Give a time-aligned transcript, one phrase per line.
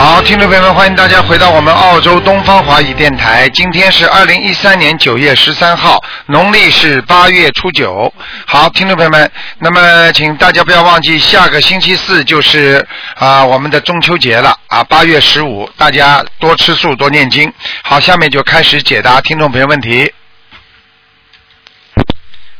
[0.00, 3.46] 好，听众朋友们，欢迎大家回到我们澳洲东方华语电台。
[3.50, 8.10] 今天是二零一三年九月十三号，农历是八月初九。
[8.46, 17.52] 好，听众朋友们，那么请大家不要忘记，下个星期四就是啊我们的中秋节了啊，八月十五，大家多吃素，多念经。
[17.82, 20.10] 好，下面就开始解答听众朋友问题。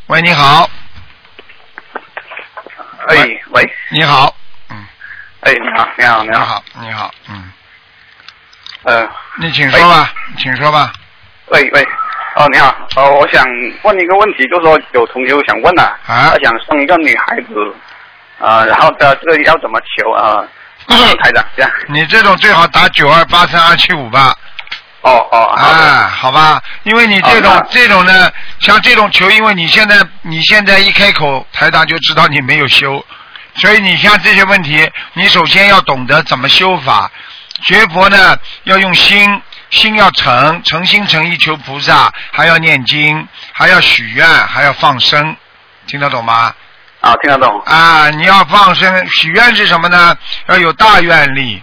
[0.09, 0.69] 喂，你好，
[3.09, 3.17] 哎
[3.49, 4.37] 喂，你好，
[5.41, 7.53] 哎你好，你好，你好，你好，嗯，
[8.85, 9.09] 呃，
[9.39, 10.93] 你请说吧，请说吧。
[11.47, 11.83] 喂喂，
[12.37, 13.45] 哦你好，哦我想
[13.83, 16.31] 问一个问题，就是说有同学想问啊，啊？
[16.33, 17.75] 他想生一个女孩子，
[18.39, 20.45] 啊、然后的这个要怎么求啊？
[20.89, 24.35] 嗯台长这样， 你这种最好打九二八三二七五吧。
[25.03, 33.03] 哦哦，哎啊，好吧，因为你这种、哦这种呢，像这种球，因为你现在你现在一开口，台长就知道你没有修，
[33.57, 37.11] 所以你像这些问题，你首先要懂得怎么修法。
[37.65, 45.37] 学佛呢，要用心，心要诚，诚心诚意求菩萨，还要念经，还要许愿，还要放生，
[45.87, 46.55] 听得懂吗？
[47.01, 50.17] 啊听得懂，啊，你要放生许愿是什么呢？
[50.47, 51.63] 要有大愿力。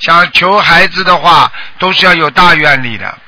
[0.00, 3.18] 想求孩子的话，都是要有大愿力的。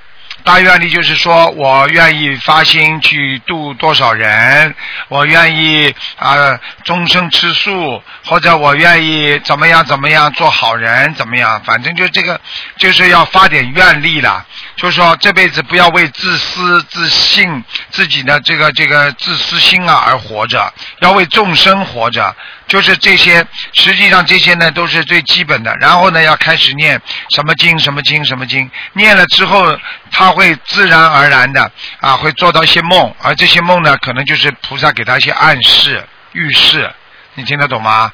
[0.45, 4.75] 大愿力就是说我愿意发心去度多少人，
[5.09, 12.41] 我愿意啊、终生吃素，或者我愿意怎么样怎么样做好人，怎么样，反正就这个
[12.77, 14.45] 就是要发点愿力了。
[14.77, 22.35] 就是说这辈子不要为自私自信自己的这个这个自私心啊而活着，要为众生活着。
[22.73, 25.77] 就是这些，实际上这些呢都是最基本的。
[25.79, 26.99] 然后呢，要开始念
[27.35, 29.79] 什么经什么经什么经，念了之后，
[30.11, 36.91] 他会自然而然的啊，会做到一些梦，而这些梦呢，可能就是菩萨给他一些暗示、预示。
[37.35, 38.11] 你听得懂吗？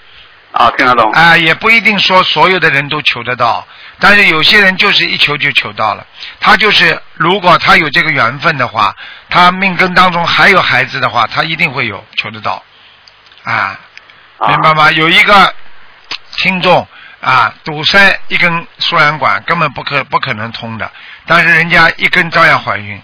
[0.51, 3.65] 啊听得懂，啊、也不一定说所有的人都求得到，
[4.01, 6.05] 但是有些人就是一求就求到了。
[6.41, 8.93] 他就是如果他有这个缘分的话，
[9.31, 12.65] 他命根当中还有孩子的话，他一定会有求得到。
[13.45, 13.79] 啊，啊
[14.47, 14.91] 明白吗？
[14.93, 15.54] 有一个
[16.37, 16.87] 听众
[17.21, 20.91] 啊，堵塞一根输卵管根本不可不可能通的，
[21.26, 23.00] 但是人家一根照样怀孕，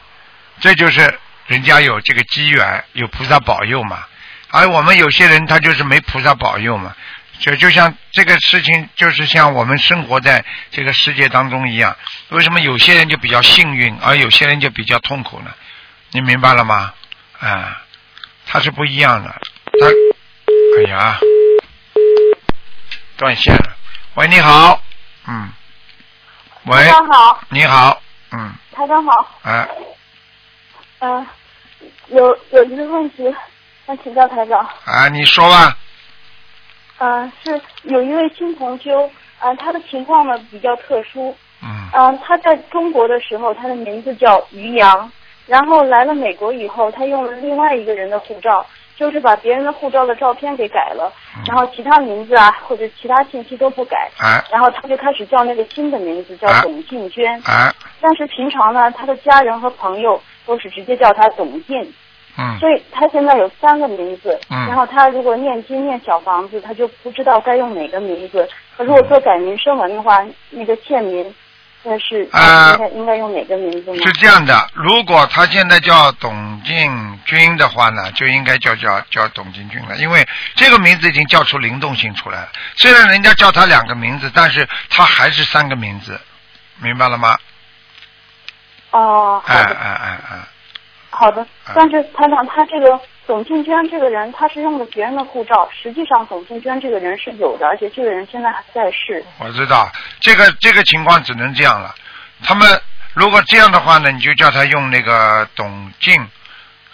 [0.60, 4.04] 这就是人家有这个机缘，有菩萨保佑嘛。
[4.50, 6.94] 而我们有些人他就是没菩萨保佑嘛，
[7.40, 11.96] 就就像这个事情，就是像我们生活在这个世界当中一样，
[12.28, 15.50] 为什么有些人就比较幸运，而有些人就比较痛苦呢？
[16.12, 16.94] 你明白了吗？
[17.40, 17.82] 啊，
[18.46, 19.28] 他是不一样的。
[19.80, 19.88] 他，
[20.76, 21.18] 哎呀，
[23.16, 23.76] 断线了。
[24.14, 24.80] 喂，你好，
[25.28, 25.48] 嗯，
[26.66, 28.02] 喂台，长好，你好，
[28.32, 29.68] 嗯，台长好，哎，
[30.98, 31.26] 嗯、
[32.08, 33.32] 有有一个问题
[33.86, 35.76] 想请教台长，啊，你说吧，
[36.98, 39.08] 嗯、是有一位新同修，
[39.40, 45.10] 嗯、他的情况呢比较特殊，嗯，嗯、他在中国的时候，他的名字叫于洋，
[45.46, 48.66] 然后来了美国以后，他用了另外一个人的护照，
[48.96, 51.12] 就是把别人的护照的照片给改了，
[51.46, 56.60] 然后其他名字啊或者其他信息都不改，哎，然后他就开始叫那个新的名字叫啊。
[56.62, 61.92] 董静娟，哎，但是平常呢，他的家人和朋友都是直接叫他董静。
[62.36, 64.66] 嗯，所以他现在有三个名字，嗯。
[64.66, 68.48] 然后他如果念经念小房子，他就不知道该用哪个名字。
[68.76, 71.32] 如果做改名声文的话，那个县名，
[71.86, 74.02] 那是啊应该应该用哪个名字呢？
[74.02, 82.48] 是这样的，如果他现在叫董进军的话呢，就应该叫叫叫董进军了，因为这个名字已经叫出灵动性出来了。
[82.76, 86.18] 虽然人家叫他两个名字，但是他还是三个名字，
[86.78, 87.36] 明白了吗？
[88.90, 90.38] 哦，好哎的，哎哎哎，
[91.10, 91.46] 好的。
[91.74, 99.24] 但是团长，他这个董静娟这个人，他是用的别人的护照，实际上董静娟这个人是有的，而且这个人现在还在世。
[99.38, 99.90] 我知道
[100.20, 101.94] 这个这个情况只能这样了。
[102.42, 102.68] 他们
[103.14, 106.28] 如果这样的话呢，你就叫他用那个董静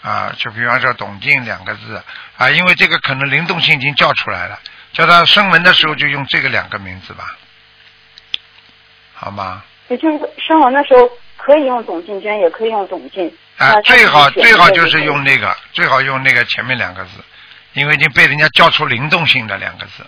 [0.02, 2.00] 啊，就比方说董静两个字
[2.36, 4.58] 啊，因为这个可能灵动性已经叫出来了，
[4.92, 7.36] 叫他声纹的时候就用这个两个名字吧，
[9.14, 9.64] 好吗？
[9.88, 13.36] 也就是生完的时候可以用董静娟，也可以用董静。
[13.60, 17.10] 啊最好最好就是用那个，最好用那个前面两个字，
[17.74, 20.06] 因为已经被人家叫出灵动性的两个字，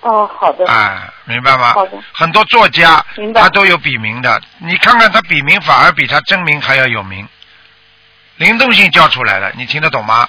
[0.00, 0.66] 哦，好的。
[0.66, 1.72] 啊，明白吗？
[1.74, 3.04] 好的很多作家
[3.34, 7.26] 他都有笔名的，你看看他笔名反而比他真名还要有名，
[8.36, 10.28] 灵动性叫出来了，你听得懂吗？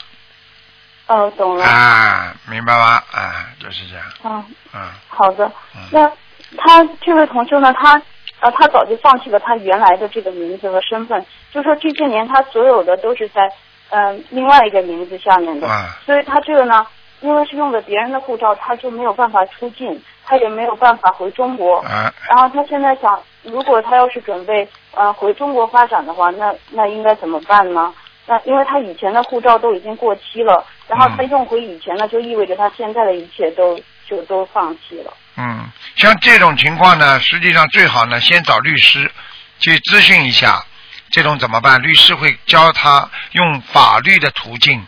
[1.08, 1.66] 哦，懂了。
[1.66, 3.02] 啊，明白吗？
[3.12, 4.06] 啊，就是这样。
[4.24, 5.52] 嗯，嗯好的。
[5.76, 6.12] 嗯那
[6.58, 7.74] 他这位同学呢？
[7.74, 8.02] 他
[8.40, 13.52] 呃，他早就放弃了他原来的这个名字和身份，就说这些年他所有的都是在
[13.90, 16.86] 嗯、呃另外一个名字下面的，啊所以他这个呢，
[17.22, 21.78] 因为是用的别人的护照，他就没有办法出境，他也没有办法回中国。
[21.80, 27.94] 啊，然后他现在想，如果他要是准备呃回中国发展的话，那那应该怎么办呢？
[28.28, 35.14] 那因为他以前的护照都已经过期了，然后他嗯用回以前的，就意味着他现在的一切都就都放弃了。
[35.38, 39.12] 嗯，像这种情况呢，实际上最好呢，先找律师
[39.60, 40.66] 去咨询一下，
[41.12, 41.82] 这种怎么办？
[41.84, 44.86] 律师会教他用法律的途径，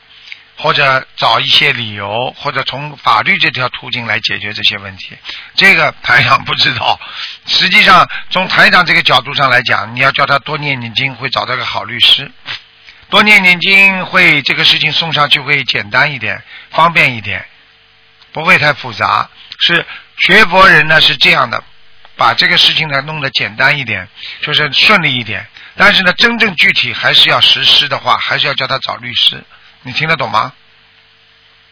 [0.57, 5.15] 或者找一些理由，或者从法律这条途径来解决这些问题。
[5.53, 6.99] 这个台长不知道。
[7.45, 12.31] 实际上，从台长这个角度上来讲，你要叫他多念念经，会找到个好律师。
[13.09, 17.45] 多念念经会这个事情送上去会简单一点，方便一点，
[18.31, 19.29] 不会太复杂。
[19.61, 19.85] 是
[20.25, 21.63] 学佛人呢是这样的，
[22.15, 24.07] 把这个事情呢弄得简单一点，
[24.41, 25.45] 就是顺利一点。
[25.75, 29.41] 但是呢，真正具体还是要实施的话，还是要叫他找律师。
[29.83, 30.53] 你听得懂吗？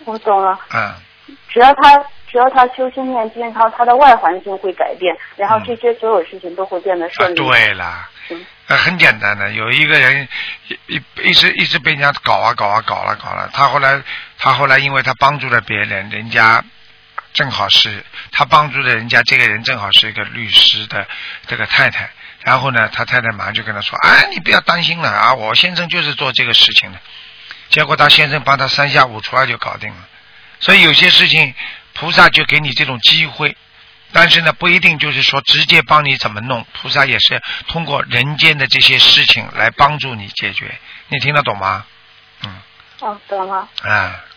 [0.05, 0.93] 我懂了，嗯，
[1.49, 1.97] 只要他
[2.31, 7.35] 只要他修心念经，然后他的外环境会改变，然后这些所有事情都会变得啊顺，利。
[7.35, 8.09] 对了。
[8.69, 10.27] 很简单的，有一个人
[10.67, 14.01] 一一一直一直被人家搞啊搞啊搞了搞了，他后来
[14.37, 16.63] 他后来因为他帮助了别人，人家
[17.33, 21.07] 正好是他帮助的人家，这个人正好是一个律师的
[21.47, 22.09] 这个太太，
[22.41, 26.99] 然后呢，他太太马上就跟他说，哎，你不要担心了啊，我先生就是做这个事情的，
[27.69, 30.07] 结果他先生帮他三下五除二就搞定了，
[30.59, 31.53] 所以有些事情
[31.93, 33.55] 菩萨就给你这种机会。
[34.13, 41.85] 但是呢，不一定就是说直接帮你怎么弄，菩萨也是通过人间的这些事情来帮助你解决，你听得懂吗？
[42.45, 42.61] 嗯，
[42.99, 44.23] 哦，懂了，啊，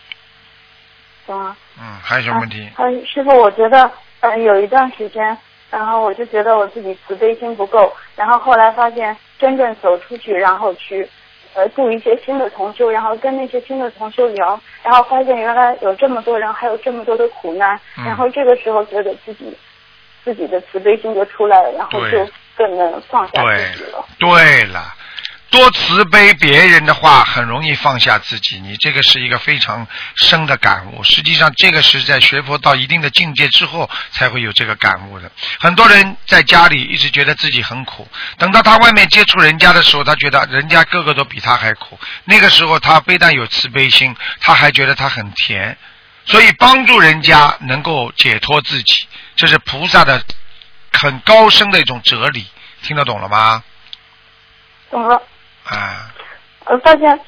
[1.27, 1.55] 了。
[1.79, 2.69] 嗯，还有什么问题？
[2.75, 3.89] 啊，师傅，我觉得，
[4.21, 5.37] 嗯、有一段时间，
[5.69, 11.07] 然后我就觉得我自己慈悲心不够，然后后来发现真正走出去，然后去，
[11.53, 19.57] 呃，度一些新的同修，然后跟那些新的同修聊，然后发现原来有这么多人，还有这么多的苦难，嗯然后这个时候觉得自己
[20.23, 24.05] 自己的慈悲心就出来了，然后就更能放下对自己了。
[24.19, 24.93] 对了，
[25.51, 28.57] 多慈悲别人的话，很容易放下自己。
[28.61, 31.03] 你这个是一个非常深的感悟。
[31.03, 35.29] 实际上，这个是在学佛到一定的境界之后才会有这个感悟的。
[35.59, 38.07] 很多人在家里一直觉得自己很苦，
[38.37, 41.99] 等到他外面接触人家的时候，他觉得人家个个都比他还苦。
[42.23, 45.77] 那个时候，他非但有慈悲心，他还觉得他很甜。
[46.23, 49.05] 所以，帮助人家能够解脱自己，
[49.35, 50.23] 这是菩萨的
[50.93, 52.47] 很高深的一种哲理。
[52.83, 53.61] 听得懂了吗？
[54.89, 55.21] 懂了。
[55.71, 56.11] 啊，
[56.65, 57.19] 呃发现，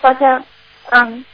[0.00, 0.44] 发现，
[0.90, 1.24] 嗯，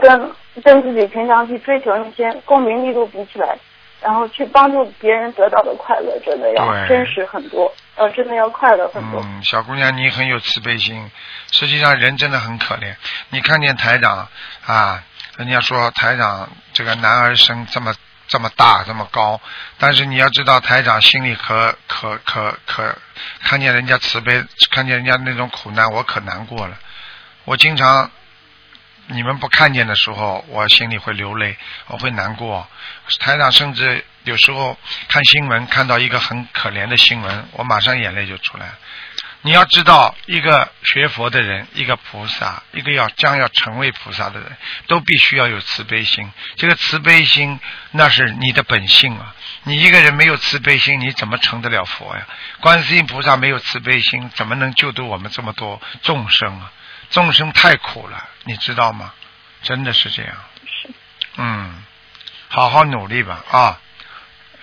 [0.00, 0.32] 跟
[0.62, 3.58] 跟自己平常去追求那些功名利禄比起来，
[4.00, 9.20] 然后去帮助别人得到的快乐，真的要真实很多，呃，真的要快乐很多。
[9.22, 11.10] 嗯，小姑娘，你很有慈悲心。
[11.50, 12.94] 实际上，人真的很可怜。
[13.30, 14.28] 你看见台长
[14.66, 15.02] 啊，
[15.36, 17.94] 人家说台长这个男儿身这么
[18.26, 19.40] 这么大这么高，
[19.78, 22.96] 但是你要知道，台长心里可可可可
[23.42, 26.76] 看见人家慈悲，看见人家那种苦难，我可难过了。
[27.44, 28.10] 我经常
[29.08, 31.56] 你们不看见的时候，我心里会流泪，
[31.88, 32.66] 我会难过。
[33.20, 34.78] 台长甚至有时候
[35.08, 38.70] 看新闻，看到一个很可怜的新闻，我马上眼泪就出来。
[39.46, 46.32] 你要知道，一个学佛的人，一个菩萨，一个要将要成为菩萨的人，都必须要有慈悲心。
[46.56, 47.60] 这个慈悲心，
[47.90, 49.34] 那是你的本性啊！
[49.64, 52.26] 你一个人没有慈悲心，你怎么成得了佛呀？
[52.60, 56.72] 观世音菩萨没有慈悲心，怎么能救度我们这么多众生啊？
[57.10, 59.12] 众生太苦了，你知道吗？
[59.62, 60.34] 真的是这样。
[60.64, 60.90] 是。
[61.36, 61.84] 嗯，
[62.48, 63.78] 好好努力吧啊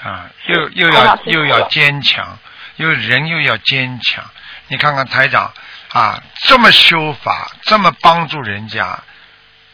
[0.02, 0.30] 啊！
[0.48, 2.40] 又又要又要坚强，
[2.78, 4.28] 又人又要坚强。
[4.72, 5.54] 你看看台长
[5.90, 9.04] 啊，这么修法，这么帮助人家，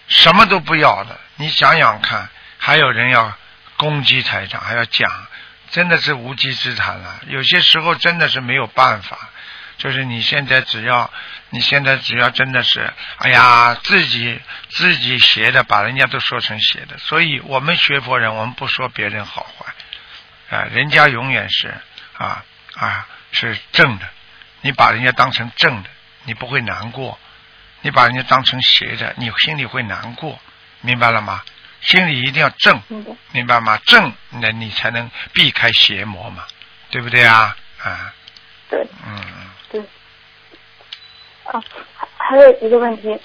[0.08, 1.20] 什么都不要的。
[1.36, 2.28] 你想想看，
[2.58, 3.38] 还有人要
[3.78, 5.08] 攻击台长，还要讲，
[5.70, 7.22] 真的是无稽之谈了。
[7.28, 9.30] 有些时候真的是没有办法。
[9.78, 11.14] 就是你现在只要，
[11.52, 16.98] 你现在只要真的是，哎呀，自己自己邪的，把人家都说成邪的。
[16.98, 21.72] 所以我们学佛人，我们不说别人好坏，啊，人家永远是
[22.18, 24.10] 啊啊是正的。
[24.68, 25.90] 你把人家当成正的，
[26.26, 27.18] 你不会难过；
[27.84, 30.38] 你把人家当成邪的，你心里会难过，
[30.82, 31.42] 明白了吗？
[31.80, 32.82] 心里一定要正，
[33.32, 33.62] 明白。
[33.62, 33.80] 吗？
[33.86, 36.44] 正，那你才能避开邪魔嘛，
[36.90, 37.56] 对不对啊？
[37.82, 38.14] 啊，
[38.70, 39.24] 对嗯，
[39.72, 39.80] 对。
[41.46, 41.64] 啊，
[41.96, 43.18] 还还有一个问题，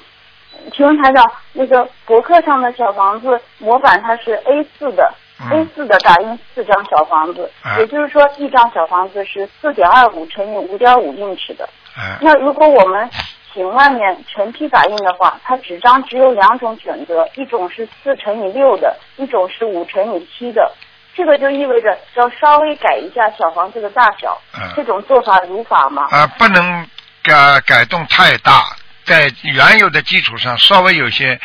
[0.72, 11.68] 请问台长，那个博客上的小房子模板它是 A 四的、嗯 a 四的打印四张小房子，啊也就是说一张小房子是四点二五乘以五点五英尺的。
[11.96, 13.08] 哎，那如果我们
[13.52, 20.72] 请外面成批打印的话，它纸张只有两种选择，一种是四乘以六的，一种是五乘以七的。
[21.14, 26.08] 这个就意味着要稍微改一下小房子的大小，嗯这种做法如法吗？
[26.10, 26.88] 啊，不能
[27.22, 28.64] 改改动太大，
[29.04, 31.38] 在原有的基础上稍微有些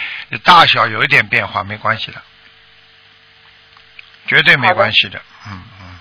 [0.46, 2.22] 大小有一点变化，没关系的，
[4.28, 5.20] 绝对没关系的。
[5.48, 6.00] 嗯嗯，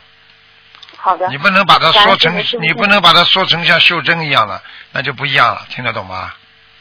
[0.97, 4.61] 好的你，不能把它说成你不能把它说成像袖珍一样的，
[4.93, 6.35] 那就不一样了，听得懂吗？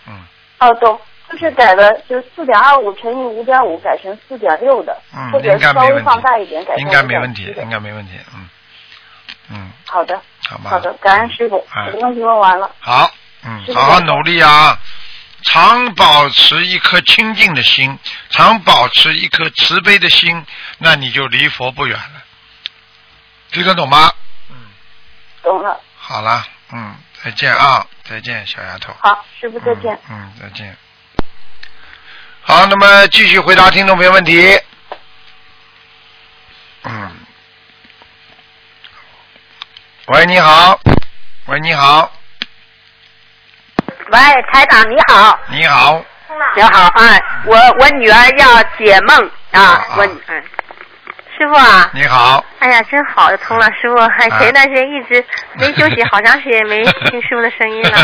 [0.07, 0.25] 嗯
[0.59, 0.99] 哦，懂，
[1.31, 8.11] 就是改了，就是四点二五乘以五点五改成四点六的，嗯，或者应该稍微没问题放大一点，改成应该没问题，应该没问题。
[8.33, 8.49] 嗯
[9.51, 10.69] 嗯，好的，好吧。
[10.71, 12.69] 好的，感恩师傅，哎我的问题问完了。
[12.79, 13.11] 好，
[13.43, 14.79] 嗯，好好努力啊！
[15.45, 17.97] 常保持一颗清净的心，
[18.31, 20.45] 常保持一颗慈悲的心，
[20.79, 22.23] 那你就离佛不远了。
[23.51, 24.11] 听得懂吗？
[24.49, 24.55] 嗯，
[25.43, 28.93] 懂了，好了，嗯，再见啊，再见，小丫头。
[28.99, 29.97] 好，师傅再见。
[30.09, 30.33] 嗯。
[30.33, 30.75] 嗯，再见。
[32.41, 34.59] 好，那么继续回答听众朋友问题。
[36.83, 37.15] 嗯。
[40.07, 40.79] 喂，你好。
[41.45, 42.11] 喂，你好。
[44.11, 44.19] 喂，
[44.51, 46.03] 台长你好，你好。
[46.55, 50.43] 你好，哎，我我女儿要解梦啊啊，我嗯，
[51.37, 52.43] 师傅啊，你好。
[52.59, 54.39] 哎呀，真好，通了，师傅，哎，啊。
[54.39, 55.23] 前一段时间一直
[55.59, 57.97] 没休息，好长时间没听师傅的声音了。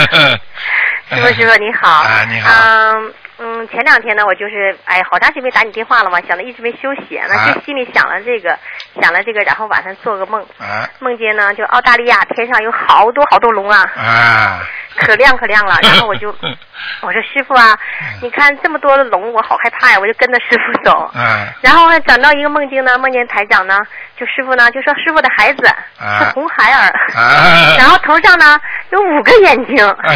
[1.10, 1.90] 师傅，师傅你好。
[1.90, 2.52] 啊你好。
[2.52, 7.54] 嗯嗯，前两天呢，我就是哎，好长时间没打你电话了嘛，想着一直没休息，那啊。
[7.54, 8.58] 就心里想了这个，
[9.02, 10.88] 想了这个，然后晚上做个梦，啊。
[11.00, 14.60] 梦见呢，就澳大利亚天上有好多好多龙啊，啊！
[15.02, 16.30] 可亮可亮了，然后我就
[17.02, 17.78] 我说师傅啊，
[18.22, 20.92] 你看这么多的龙，我好害怕呀，我就跟着师傅走。
[21.14, 23.78] 啊然后还转到一个梦境呢，梦见台长呢，
[24.18, 25.66] 就师傅呢就说师傅的孩子
[26.00, 28.60] 啊是红孩儿，啊 然后头上呢
[28.92, 30.14] 有五个眼睛，啊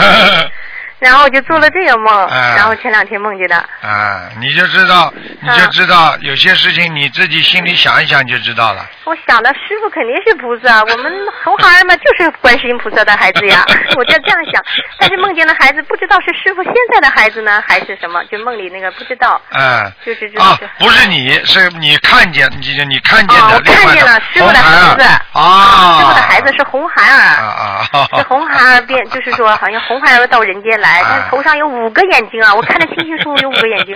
[0.99, 3.55] 然后我就做了这个梦，啊然后前两天梦见的。
[3.81, 4.29] 啊！
[4.39, 8.85] 你就知道，你就知道，有些事情你自己心里想一想就知道了。
[9.03, 11.11] 我想的师傅肯定是菩萨，我们
[11.43, 13.63] 红孩儿嘛就是观世音菩萨的孩子呀，
[13.97, 14.63] 我就这样想。
[14.99, 19.39] 但是梦见的孩子不知道是师傅现在的孩子呢，还是什么，就梦里那个不知道。
[19.51, 33.95] 嗯，就是这啊，不是你，是你看见，你你看见哦，的我看见了师傅的孩子，啊，师傅的孩子是红孩啊儿，啊，是红孩儿变，就是说好像红孩儿到人间来，啊但是头上有五个眼睛啊，我看得清清楚楚有五个眼睛。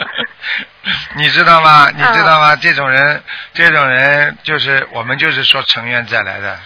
[1.16, 1.90] 你知道吗？
[1.96, 2.56] 你嗯知道吗？
[2.56, 6.58] 这种人，这种人就是我们就是说成愿再来的。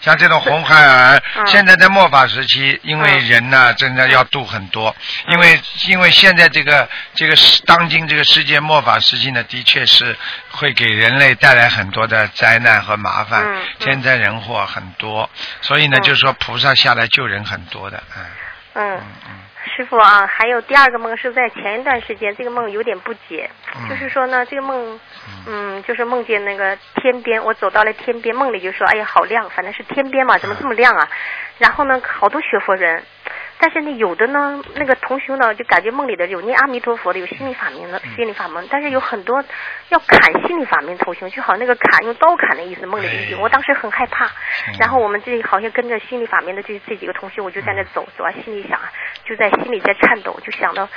[0.00, 4.94] 像这种红孩儿，嗯现在在末法时期，因为嗯人呢，真的要度很多，
[5.28, 10.14] 因为因为现在这个这个当今这个世界末法时期呢，的确是
[10.50, 13.42] 会给人类带来很多的灾难和麻烦，
[13.78, 15.30] 天灾人祸很多，
[15.62, 18.24] 所以呢，嗯就是说菩萨下来救人很多的，嗯
[18.74, 19.00] 嗯嗯，
[19.30, 19.43] 嗯。
[19.76, 25.00] 师傅啊，还有第二个梦是在前一段时间，这个梦有点不解，嗯就是说呢，这个梦，
[25.48, 31.08] 嗯，就是梦见那个天边，我走到了天边，梦里就说，哎呀，好亮，反正是天边嘛，怎么这么亮啊？
[31.58, 33.02] 然后呢，好多学佛人。
[33.58, 38.66] 但是呢，有的呢，那个同学呢，就感觉梦里的有念阿弥陀佛的，有心理法门的，心理法门。
[38.70, 39.42] 但是有很多
[39.88, 43.36] 要砍心理法门同学，就好像那个砍用刀砍的意思，梦里的意境。
[43.36, 48.90] 哎我当时很害怕嗯，然后我们这里好像跟着心理法门的这这几个同学，我就在那走，走啊，心里想啊，
[49.24, 50.88] 就在心里在颤抖，就想到，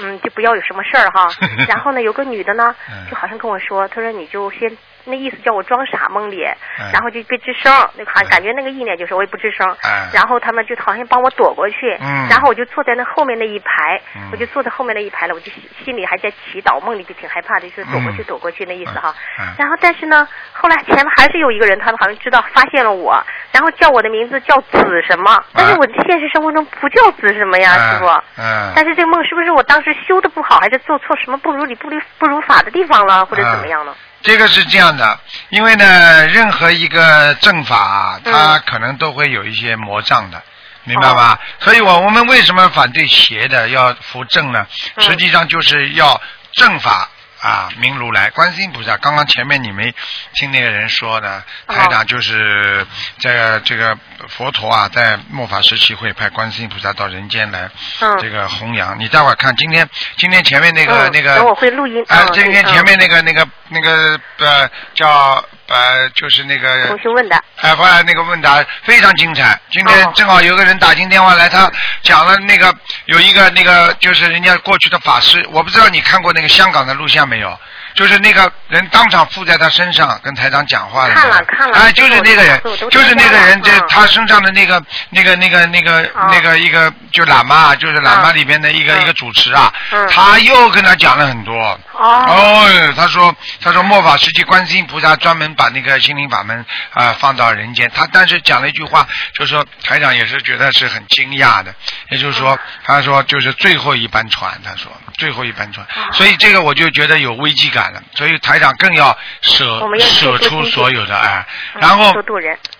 [0.00, 1.28] 嗯，就不要有什么事儿哈。
[1.68, 4.76] 然后呢，有个女的呢嗯，就好像跟我说，她说你就先。
[5.10, 6.44] 那意思叫我装傻梦里，
[6.78, 12.28] 嗯然后就别吱声，那个好像感觉那个意念就是我也不吱声，嗯然后他们就好像帮我躲过去，嗯。
[12.28, 18.24] 然后我就坐在那后面那一排，嗯我就坐在后面那一排了，我就心心里还在祈祷，梦里就挺害怕的，就是躲过去、嗯。
[18.24, 19.14] 躲过去那意思哈。
[19.58, 28.06] 然后但是呢，后来前面还是有一个人，他们好像知道发现了我，然后叫我的名字叫子什么，但是我现实生活中不叫子什么呀，师傅。
[28.38, 33.94] 嗯，但是这个梦是不是我当时修的不好，还是做错什么不如理不如不如法的地方了，或者怎么样呢？
[34.22, 40.42] 这个是这样的，因为呢，任何一个正法它可能都会有一些魔障的。
[40.84, 41.38] 明白吧？
[41.60, 44.66] 所以我我们为什么反对邪的，要扶正呢？
[44.96, 46.20] 嗯实际上就是要
[46.52, 47.08] 正法
[47.40, 48.96] 啊，明如来，观世音菩萨。
[48.98, 49.94] 刚刚前面你没
[50.34, 52.86] 听那个人说呢，哦台长就是
[53.18, 53.96] 在这个
[54.28, 57.70] 佛陀啊，在末法时期会派观世音菩萨到人间来
[58.00, 58.98] 嗯这个弘扬。
[58.98, 69.58] 你待会儿看，今天今天前面那个嗯那个等我会录音啊，嗯今天前面那个那个那个呃叫呃，就是那个同学问的，哎，后来那个问答非常精彩。
[69.70, 71.70] 今天哦正好有个人打进电话来，他
[72.02, 72.74] 讲了那个
[73.04, 77.56] 有一个那个就是人家过去的法师，我不知道你看过那个香港的录像没有？
[78.00, 81.28] 就是那个人当场附在他身上跟台长讲话的那个。
[81.28, 81.76] 看了看了。
[81.76, 82.58] 哎，就是那个人，
[82.90, 86.30] 就是那个人，这他身上的那个那个那个那个哦。
[86.32, 89.02] 那个一个就喇嘛，就是喇嘛嗯里边的一个嗯。
[89.02, 91.54] 一个主持啊嗯，他又跟他讲了很多。
[91.92, 96.64] 哦，哦，他说，他说末法时期，观世音菩萨专门把那个心灵法门
[96.94, 97.90] 啊、放到人间。
[97.94, 101.74] 他但是讲了一句话，就是说台长也是觉得是很惊讶的，
[102.08, 112.12] 也就是说，他说就是最后一班船，他说最后一班船，所以这个我就觉得有危机感了，所以台长更要舍舍出所有的哎，嗯然后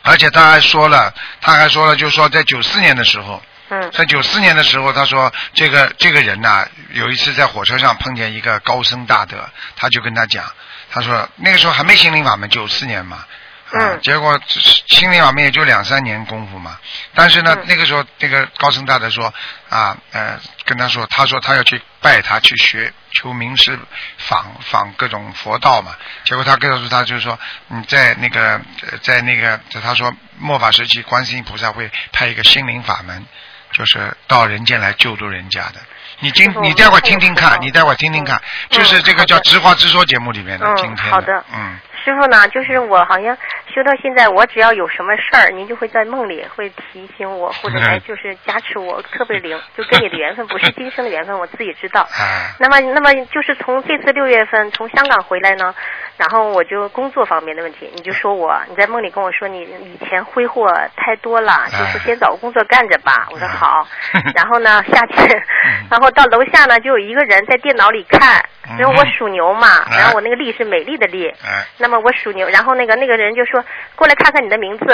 [0.02, 3.42] 而且他还说了，他还说了，就是说在九四年的时候。
[3.70, 3.90] 嗯。
[3.92, 10.44] 在九四年的时候，他说这个这个人呐、有一次在火车上碰见一个高僧大德，他就跟他讲，
[10.90, 13.24] 他说那个时候还没心灵法门，九四年嘛，
[13.72, 14.00] 啊，嗯。
[14.02, 14.40] 结果
[14.88, 16.78] 心灵法门也就两三年功夫嘛，
[17.14, 17.64] 但是呢，嗯。
[17.66, 19.32] 那个时候那个高僧大德说
[19.68, 23.78] 啊，呃，跟他说，他说他要去拜他去学求名师
[24.18, 28.60] 访访各种佛道嘛，结果他告诉他就是说，你在那个
[28.90, 33.26] 呃在那个他说末法时期，观世音菩萨会派一个心灵法门。
[33.72, 35.80] 就是到人间来救助人家的。
[36.18, 38.42] 你今你待会儿听听看，你待会儿听听看，嗯。
[38.76, 41.44] 就是这个叫直话直说节目里面的嗯今天的。
[41.54, 43.36] 嗯，师傅呢，就是我好像
[43.74, 52.02] 修到现在，我只要有什么事儿，您就会在梦里会提醒我，或者嗯来 就是加持我，特别灵，就跟你的缘分不是今生的缘分，我自己知道。
[52.02, 55.74] 啊，那么，那么就是从这次六月份从香港回来呢，
[56.20, 63.26] 然后我就工作方面的问题，你就说我你在梦里跟我说你以前挥霍太多了，就哎是先找个工作干着吧。
[63.30, 63.88] 我说嗯好，
[64.34, 65.42] 然后呢下去，
[65.90, 68.44] 然后到楼下呢就有一个人在电脑里看，
[68.78, 73.64] 然后我属牛嘛，嗯然后我那个力是美丽的丽，哎，那么我属牛，然后那个那个人就说
[73.96, 74.84] 过来看看你的名字，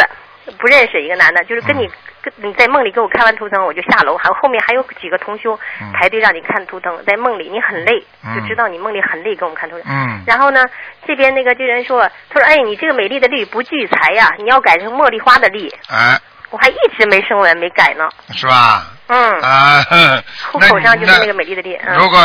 [0.59, 1.91] 不认识一个男的，就是跟你、嗯
[2.27, 9.85] 跟你在梦里给我看完图腾，我就下楼，还有后面还有几个同修嗯排队让你看图腾，在梦里你很累，嗯就知道你梦里很累，给我们看图腾。
[9.89, 10.65] 嗯，然后呢，
[11.07, 15.73] 这边那个这人说，他说哎，你这个美丽的丽不聚财呀，你要改成茉莉花的丽。
[15.89, 16.19] 哎，
[16.57, 18.87] 我还一直没升文没改呢，是吧？
[19.09, 22.19] 嗯，啊，哼户口上就是那那个美丽的丽，嗯如果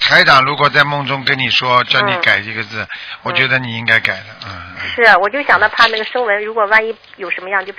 [0.00, 2.86] 台长如果在梦中跟你说叫你嗯改一个字，
[3.22, 4.50] 我觉得你应该改的，嗯，
[4.94, 7.72] 是，啊我就想到怕那个声纹，如果万一有什么样，就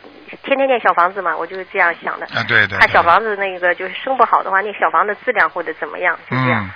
[0.43, 2.27] 天天念小房子嘛，我就是这样想的。
[2.35, 6.69] 啊，对对，怕小房子那个就是生不好的话，那小房子质量或者怎么样，就这样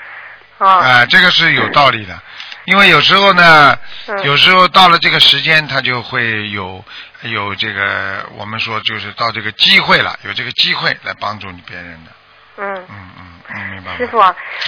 [0.58, 0.68] 嗯。
[0.68, 0.80] 啊。
[0.80, 2.20] 啊，这个是有道理的，
[2.66, 6.84] 因为有时候呢，嗯有时候到了这个时间，他就会有
[7.22, 12.12] 有这个我们说就是到这个机会了，有这个机会来帮助你别人的，
[12.58, 12.86] 嗯。
[12.90, 13.39] 嗯嗯？
[13.98, 14.20] 师傅，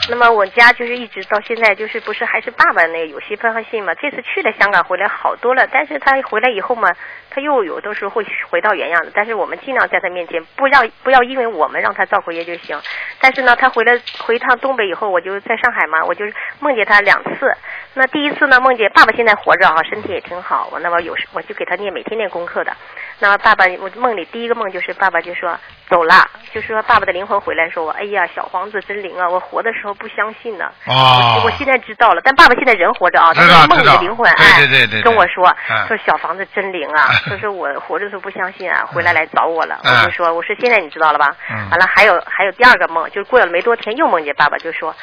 [0.09, 3.93] 那么我家就是一直到现在，就是不是还是爸爸那个有些封信嘛？
[3.95, 6.91] 这次去了香港回来好多了，但是他回来以后嘛，
[7.29, 9.11] 他又有的时候会回到原样的。
[9.13, 12.79] 但是我们尽量在他面前不让不要因为我们让他造口业就行。
[13.19, 16.25] 但是呢，他回来回趟东北以后，我就在上海嘛，我就
[16.59, 17.55] 梦见他两次。
[17.93, 20.69] 那第一次呢，梦见爸爸现在活着啊，身体也挺好。
[20.71, 22.75] 我那么有时我就给他念每天念功课的。
[23.21, 25.55] 那么爸爸，我梦里第一个梦就是爸爸就说
[25.87, 29.29] 走了，就是说爸爸的灵魂回来说我，哎呀，小皇子真灵啊！
[29.29, 32.21] 我活的时候不相信呢，哦我我现在知道了。
[32.23, 39.79] 但爸爸现在人活着啊，知道但是梦里的灵魂对哎对对对对跟我说嗯说小房子真灵啊，他 说我活着时候不相信啊，回来来找我了。
[39.83, 41.27] 嗯我就说我说现在你知道了吧？
[41.51, 44.95] 嗯完了还有还有第二个梦，就是过了没多天又梦见爸爸就说，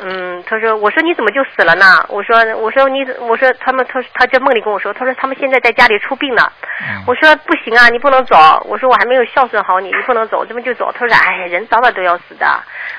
[0.00, 2.04] 嗯，他说我说你怎么就死了呢？
[2.08, 6.50] 我说我说你我说他们他他在梦里跟我说，他说他们现在在家里出殡呢。
[6.82, 8.36] 嗯我说不行啊，你不能走。
[8.66, 10.92] 我说我还没有孝顺好你，你不能走，这么就走。
[10.92, 12.46] 他说哎，人早晚都要死的。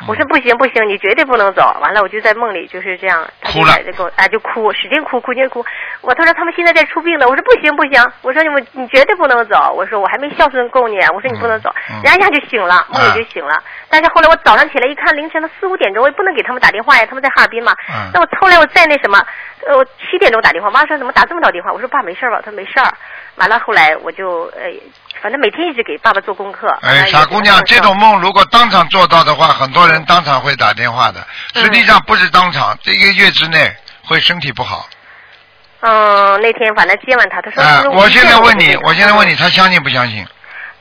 [0.07, 1.61] 我说不行不行，你绝对不能走。
[1.81, 5.63] 完了我就在梦里就是这样，他就哭了在这给我哎就哭，使劲哭，哭劲哭。
[6.01, 7.27] 我他说他们现在在出殡呢。
[7.27, 9.73] 我说不行不行，我说你们你绝对不能走。
[9.75, 11.69] 我说我还没孝顺够你，我说你不能走。
[11.89, 13.53] 嗯嗯然后一下就醒了，梦里就醒了。
[13.89, 17.73] 但是后来我早上起来一看，凌晨的四五点钟，我也不能给他们打电话呀，他们在哈尔滨嘛。
[17.89, 19.21] 嗯那我后来我再那什么，
[19.67, 21.71] 呃，我七点钟打电话，妈说怎么打这么早电话？
[21.71, 22.41] 我说爸没事儿吧？
[22.43, 22.87] 他说没事儿。
[23.35, 24.61] 完了后来我就呃，
[25.21, 26.67] 反正每天一直给爸爸做功课。
[26.81, 31.19] 哎，也傻姑娘，这种梦如果当场做到的话，很多人当场会打电话的。
[31.55, 34.87] 嗯实际上不是当场，这一个月之内会身体不好。
[35.81, 37.63] 嗯，那天反正接完他，他说。
[37.63, 40.25] 啊他，说我现在问你我现在问你，他相信不相信？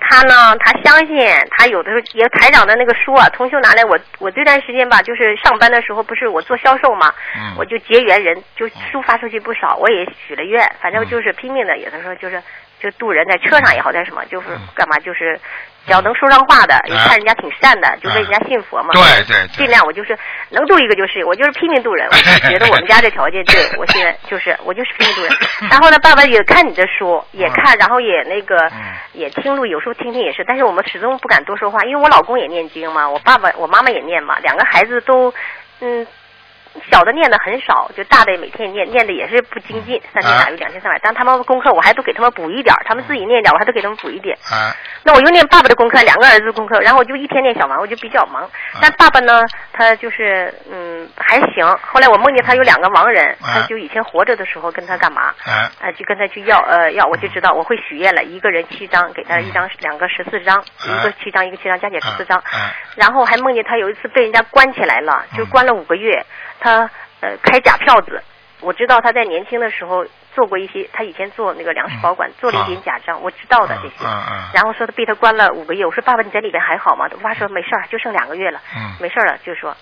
[0.01, 7.55] 他呢，他相信，他有的时候也台长的那个书啊，同修拿来我我这段时间吧，就是上班的时候不是我做销售嘛，嗯。
[7.59, 12.43] 我就结缘人，就书发出去不少，我也许了愿，反正就是拼命的，有的时候就是
[12.81, 14.61] 就渡人，在车上也好，在什么就是嗯。
[14.75, 15.39] 干嘛就是
[15.87, 18.91] 只要能说上话的，也看人家挺善的，就为人家信佛嘛。
[18.93, 20.17] 对对对尽量我就是
[20.51, 22.09] 能度一个就是，我就是拼命度人。
[22.11, 25.33] 我就觉得我们家这条件，对 我现在就是我就是拼命度人。
[25.71, 35.33] 然后呢，爸爸也看你的书，也看，然后也那个嗯也听录，有时候听听也是，但是我们始终不敢多说话，因为我老公也念经嘛，我爸爸我妈妈也念嘛，两个孩子都
[35.81, 36.07] 嗯。
[36.91, 40.99] 小的念的很少，就大的每天念，念的也是不精进，三天打鱼两千三百。
[41.03, 44.37] 但他们功课我还都给他们补一点儿，他们自己念点儿，我还都给他们补一点。
[44.51, 48.49] 啊，那我又念爸爸的功课，两个儿子功课，然后我就一天念小王，我就比较忙。
[48.81, 51.67] 但爸爸呢，他就是嗯还行。
[51.83, 55.35] 后来我梦见他有两个亡人，啊他就以前活着的时候跟他干嘛？
[55.45, 62.39] 啊呃，就跟他去要呃要，我就知道我会许愿了，一个人七张，给他一张两个十四张，一个七张一个七张，加起来十四张。
[62.39, 66.23] 啊然后还梦见他有一次被人家关起来了，就关了五个月，
[66.61, 68.23] 他呃开假票子。
[68.63, 73.95] 我知道他在年轻的时候做过一些，他以前做那个粮食保管，做了一点假账，我知道的这些。
[74.05, 77.07] 嗯嗯然后说他被他关了五个月，我说爸爸你在里边还好吗？
[77.11, 78.97] 我爸说没事儿，就剩两个月了，嗯。
[79.01, 79.75] 没事儿了，就说。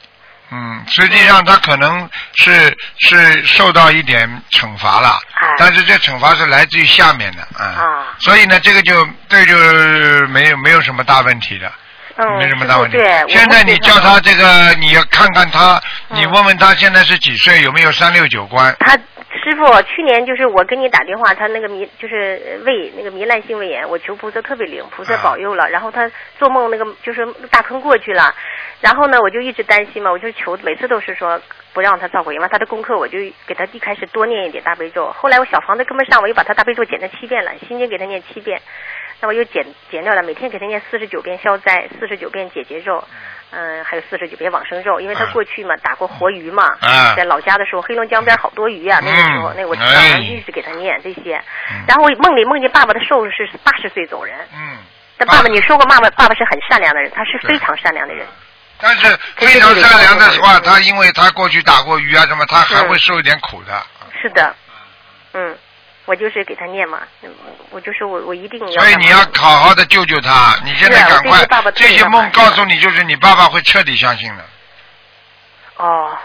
[0.53, 5.55] 嗯，实际上他可能是是受到一点惩罚了，哎。
[5.59, 8.15] 但是这惩罚是来自于下面的嗯，啊。
[8.21, 9.55] 所以呢，这个就这就
[10.29, 11.71] 没有没有什么大问题的。
[12.19, 13.25] 嗯，没什么大问题对。。
[13.29, 18.75] 现在你叫他这个，你要看看他，嗯你问问他现在是几岁，有没有三六九关？
[18.81, 25.69] 他师傅去年就是我给你打电话，他那个糜就是胃那个糜烂性胃炎，我求菩萨特别灵，菩萨啊保佑了。
[25.71, 28.35] 然后他做梦那个就是大坑过去了，
[28.81, 31.41] 然后呢我就一直担心嘛，我就求每次都是说
[31.73, 32.49] 不让他造口业嘛。
[32.49, 38.61] 他的功课我就给他一开始多念一点大悲咒，后来我小房子跟不上，我又把他大悲咒减成七遍了，心经给他念七遍。
[39.21, 43.03] 那我又减减掉了，每天给他念四十九遍消灾，四十九遍解结咒，
[43.51, 47.15] 嗯、还有四十九遍往生咒，因为他啊过去嘛打过活鱼嘛，啊。
[47.17, 51.37] 在老家的时候，黑龙江边好多鱼啊，那个时候嗯那我知道，哎然后一直给他念这些。
[51.71, 54.79] 嗯，然后我梦里梦见爸爸的寿是八十岁走人，嗯。
[55.17, 58.25] 但爸爸你说过爸爸爸爸是很善良的人，他是非常善良的人，
[58.79, 63.83] 但是非常善良的话，他因为他过去打过鱼啊什么，他还会受一点苦的。
[64.23, 64.55] 是的，
[65.33, 65.59] 嗯，
[66.09, 67.31] 我就是给他念嘛，嗯
[67.69, 74.45] 我就是我我一定要，所以你要好好的救救他，你现在赶快爸爸，这些梦告诉你，就是你爸爸会彻底相信的。
[75.77, 76.17] 哦。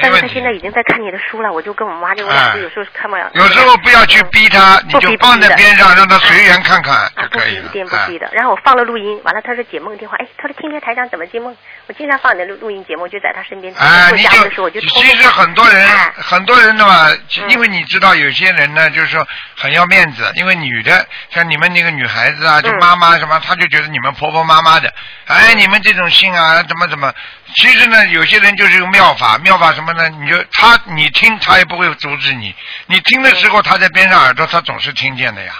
[0.00, 0.44] 但是他现。
[0.44, 3.30] 在已经在看你的书了，我就跟我妈就我俩就有时候看不了。
[3.32, 7.82] 有时候不要去逼他，你就放在边上，让他随缘看看啊，就可以了不逼一。
[7.82, 8.28] 定不哎逼的。
[8.34, 11.56] 然后我放了录音，完了他说解梦电话，哎，他说听听台长怎么解梦。
[11.86, 13.72] 我经常放你的录录音节目，就在他身边。
[13.74, 24.92] 哎，做你家务的时候我就其实很多人哎很多人的嘛，嗯因为你知道有些人呢，就是说很要面子，因为女的像你们那个女孩子啊，就嗯妈妈什么，她就觉得你们婆婆妈妈的，
[25.26, 27.10] 哎，你们这种姓啊，怎么怎么，
[27.54, 30.08] 其实呢，有些人就是用妙法，妙法什么呢？
[30.08, 32.54] 你就他你听，他也不会阻止你，
[32.86, 35.52] 你听的时候，他在边上耳朵，他总是听见的呀，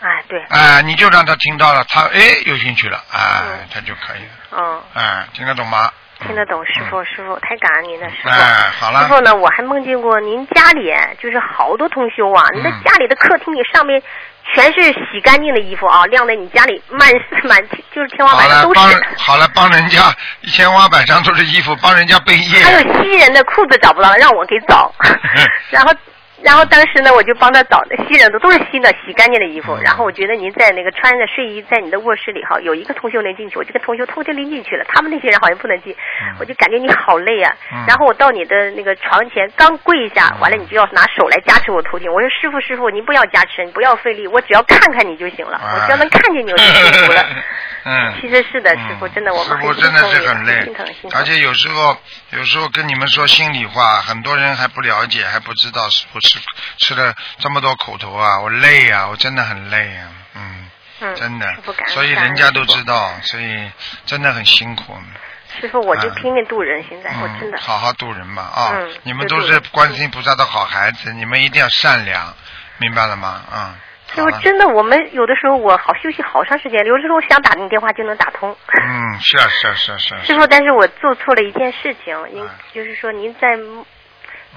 [0.00, 4.82] 哎，对，啊，你就让他听到了，他哎有兴趣了，啊嗯，他就可以了，嗯。
[4.94, 5.90] 哎，听得懂吗？
[6.24, 8.28] 听得懂，师傅，师傅太感恩您了，师傅。
[8.28, 10.88] 哎好了师傅呢，我还梦见过您家里
[11.20, 14.00] 就是好多同修啊，你的嗯家里的客厅里上面
[14.54, 17.08] 全是洗干净的衣服啊，晾在你家里满
[17.44, 17.58] 满
[17.94, 18.80] 就是天花板上都是。
[19.16, 22.62] 好了，帮人家天花板上都是衣服，帮人家背业。
[22.62, 24.92] 还有西人的裤子找不到了，让我给找。
[25.70, 25.92] 然后，
[26.42, 29.72] 然后当时呢，我就帮他找，新人的都是新的，洗干净的衣服。
[29.74, 29.82] 嗯。
[29.82, 36.36] 然后我觉得您在那个穿着睡衣在你的卧室里哈，有一个同修能进去，我就跟同修偷偷拎进去了，他们那些人好像不能进，嗯。
[36.40, 37.54] 我就感觉你好累啊。
[37.72, 37.84] 嗯。
[37.86, 42.12] 然后我到你的那个床前刚跪下，完了你就要拿手来加持我头顶。
[42.12, 47.26] 我说师傅师傅，您不要加持，你不要费力，我只要看看你就行了，我只要能看见你我就幸福了。
[47.84, 50.64] 嗯， 其实是的，师傅真的我们很师傅真的是很累。
[50.64, 51.96] 心疼心，疼而且有时候
[52.30, 56.40] 有时候跟你们说心里话，很多人还不了解，还不知道师傅吃
[56.78, 61.54] 吃了这么多苦头啊，我累啊，我真的很累啊，嗯，嗯，真的
[61.88, 63.70] 所以人家都知道，所以
[64.06, 64.96] 真的很辛苦。
[65.60, 67.60] 师傅，我就嗯拼命渡人，现在我真的嗯，。
[67.60, 68.70] 好好渡人吧啊！
[68.72, 72.34] 嗯你们都是观世音菩萨的好孩子，你们一定要善良，
[72.78, 73.42] 明白了吗？
[73.52, 73.76] 啊、
[74.14, 78.56] 师傅真的，我们有的时候我好休息好长时间，有的时候想打你电话就能打通。
[78.82, 80.20] 嗯，是啊是啊是啊是啊。
[80.24, 83.54] 师傅，但是我做错了一件事情，您嗯就是说您在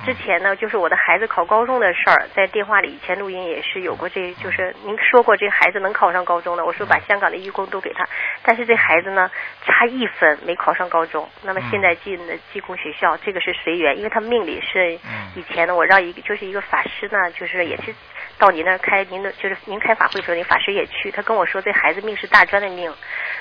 [0.04, 8.08] 之前呢，就是我的孩子考高中的事儿，在电话里以前录音也是有过这，就是您说过这孩子能考上高中的，我说把香港的义工都给他，
[8.44, 9.32] 但是这孩子呢
[9.66, 15.32] 差一分没考上高中，那么现在进的技工学校，这个是随缘，因为他命里是嗯。
[15.36, 17.94] 以前呢，我让一个就是一个法师呢，就是也是
[18.38, 22.94] 到您那儿开您的就是您开法会的时候，您法师也去，他跟我说这孩子命是大专的命，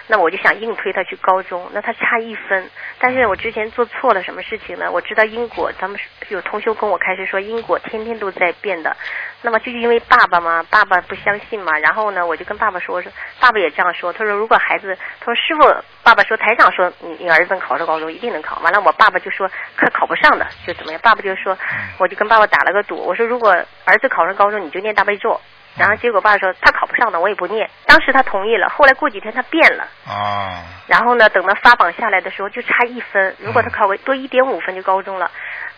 [0.07, 4.91] 那我就想硬推他去高中，那他差一分，但是我之前做错了什么事情呢？
[4.91, 8.97] 我知道因果，咱们有同修跟我开始说因果天天都在变的，
[9.45, 21.57] 那么就是因为爸爸嘛，爸爸不相信嘛，然后呢，我就跟爸爸说，我说爸爸也这样说，他说如果孩子，他说师傅，爸爸说台长说你你儿子能考上高中一定能考，完了我爸爸就说可考不上的就怎么样，爸爸就说，
[21.99, 23.51] 我就跟爸爸打了个赌，我说如果
[23.85, 25.39] 儿子考上高中你就念大悲咒。
[25.77, 27.69] 然后结果爸爸说他考不上的，我也不念。
[27.85, 29.85] 当时他同意了，后来过几天他变了。
[30.07, 35.29] 哦，然后呢，等到发榜下来的时候就差一分，如果他考个多一点五分就高中了。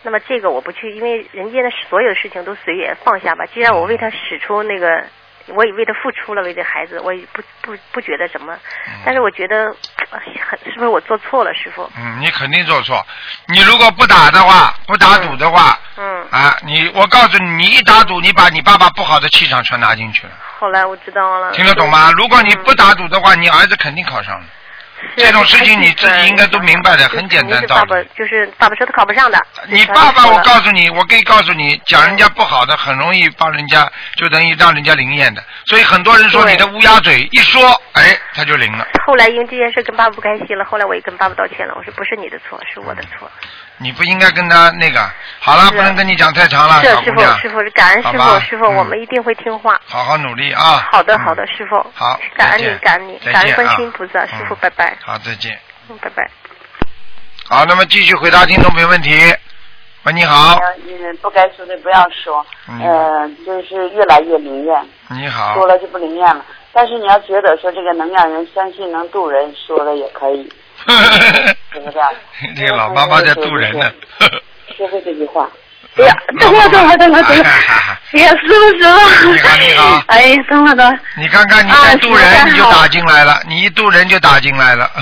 [0.07, 3.43] 那么这个我不去，因为人间的所有事情都随缘放下吧。
[3.53, 5.03] 既然我为他使出那个，
[5.47, 8.57] 我也为他付出了，为这孩子，我也不不不觉得什么。
[9.03, 9.69] 但是我觉得
[10.63, 11.91] 是不是我做错了，师傅？
[11.97, 13.05] 嗯，你肯定做错。
[13.49, 16.25] 你如果不打的话，不打赌的话，嗯。
[16.31, 21.51] 啊，你我告诉你，你一打赌，你把你爸爸不好的气场全拿进去了，后来我知道了。
[21.51, 22.13] 听得懂吗？
[22.15, 24.45] 如果你不打赌的话，你儿子肯定考上了。
[25.15, 28.07] 这种事情你自己应该都明白的，很简单道爸爸理。
[28.15, 29.37] 就是爸爸说他考不上的。
[29.67, 35.43] 你爸爸，我告诉你，我可以告诉你，讲人家不好的，很容易帮人家，就等于让人家灵验的。
[35.65, 38.87] 所以很多人说你的乌鸦嘴一说，哎，他就灵了。
[39.05, 43.29] 后来因为这件事跟爸爸不开心了，后来我也跟爸爸道歉了，我说不是你的错，是我的错。
[43.77, 44.99] 你不应该跟他那个。
[45.39, 47.21] 好了，不能跟你讲太长了，是师傅。
[47.41, 49.79] 师傅是感恩师傅，师傅嗯我们一定会听话。
[49.85, 50.87] 好好努力啊！
[50.91, 51.75] 好的，嗯好的，师傅。
[51.93, 55.57] 好感恩你，感恩你，感恩观啊世音菩萨，师傅，嗯拜拜，好，再见。
[55.89, 56.29] 嗯，拜拜。
[57.47, 59.11] 好，那么继续回答听众朋友问题。
[60.03, 66.43] 喂，你好，嗯，不该说的不要说，嗯呃，就是越来越灵验，你好说，了就不灵验了。
[66.73, 70.51] 但是你要觉得说这个能让人相信能渡人，说了也可以，
[71.73, 71.97] 是不是？
[72.55, 73.91] 这个老妈妈在渡人呢。
[74.77, 75.47] 说过这句话。
[75.97, 77.45] 哎呀等会儿等会儿等会儿等会儿
[78.13, 79.31] 哎呀，师傅师傅。
[79.33, 80.99] 你好你好哎，等会儿等会儿。
[81.17, 84.87] 你看看你啊在渡人，你就打进来了，你一渡人就打进来了。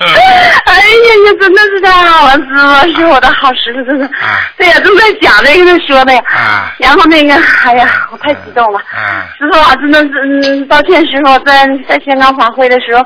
[0.00, 0.82] 哎呀，
[1.24, 2.44] 你真的是太好了，师
[2.92, 4.04] 傅是我的好师傅，真的。
[4.06, 6.22] 啊对呀，正在讲那个说的呀。
[6.26, 8.78] 啊然后那个，哎呀，我太激动了。
[8.94, 10.10] 啊师傅啊，真的是，
[10.52, 13.02] 嗯，抱歉，师傅，在在香港法会的时候，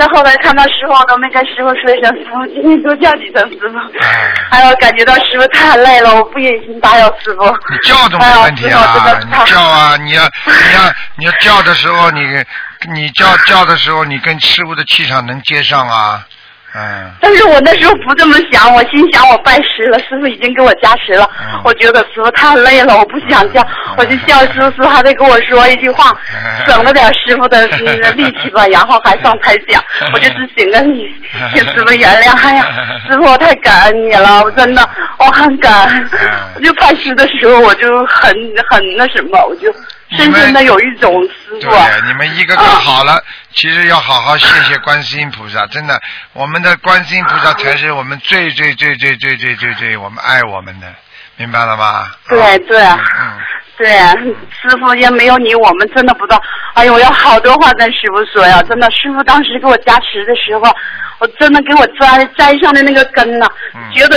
[0.00, 3.76] 在后来看到师傅，我都没跟师傅说一声师傅，今天多叫几声师傅。
[4.00, 7.44] 哎哎呦，感觉到师傅太累了，我不忍心打扰师傅。
[7.68, 12.22] 你叫都没问题啊，叫啊，你要你要你要叫的时候，你
[12.94, 16.26] 你叫叫的时候，你跟师傅的气场能接上啊，
[16.74, 17.10] 嗯。
[17.20, 31.08] 但是我那时候不这么想，我心想我拜师了，师傅已经给我加持了，嗯我觉得师傅太累了，我不想叫，我就叫师傅，师傅还得跟我说一句话，嗯省了点师傅的嗯 力气吧，然后还上台讲，我就只请个你，
[31.54, 32.66] 请师傅原谅，哎呀，
[33.08, 36.08] 师傅我太感恩你了， 我真的我很感恩。
[36.12, 38.30] 嗯，我就拜师的时候我就很
[38.70, 39.72] 很那什么，我就
[40.16, 46.00] 深深的有一种师傅啊，对，你们一个个好了，其实要好好谢谢观世音菩萨，真的，
[46.32, 50.86] 我们的观世音菩萨才是我们最最最最最最最最我们爱我们的，
[51.36, 52.10] 明白了吧？
[52.28, 53.38] 对对嗯嗯，
[53.78, 53.88] 对，
[54.60, 56.42] 师傅也没有你，我们真的不知道。
[56.74, 58.90] 哎呦，我有好多话跟师傅说呀，真的。
[58.90, 60.74] 师傅当时给我加持的时候，
[61.18, 64.16] 我真的给我栽栽上的那个根呐，嗯觉得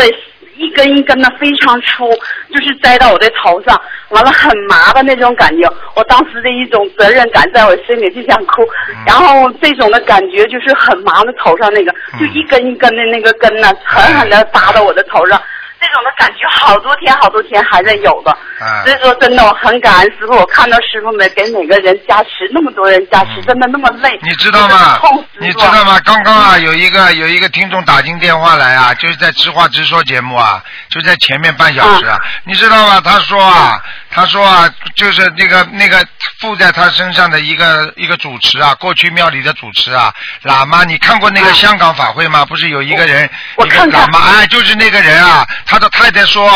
[0.63, 2.09] 一根一根的非常粗，
[2.53, 5.69] 就是栽到我的头上，完了很麻的那种感觉。
[5.95, 15.41] 我当时的一种责任感在我心里就想哭，嗯然后这种的感觉就是很麻的头上那个，嗯就一根一根的那个根呢，狠狠的搭到我的头上。
[15.93, 24.19] 这种的感觉好多天好多天还在有的，啊所以说真的我很感恩师傅，我看到师傅们给每个人加持，那么多人加持，真的那么累。
[24.23, 24.99] 你知道吗
[25.37, 25.99] 你知道吗？
[26.03, 32.99] 刚刚啊，有一个有一个听众打进电话来啊，就是在直话直说节目啊，就在前面半小时啊，你知道吗？
[32.99, 33.79] 他说啊，
[34.13, 36.05] 他说啊，就是那个那个
[36.39, 42.45] 附在他身上的一个一个主持啊，过去庙里的主持啊，喇嘛，你看过那个啊香港法会吗？
[42.45, 43.29] 不是有一个人，
[43.65, 46.49] 一个喇嘛，哎，就是那个人啊，他的太太说。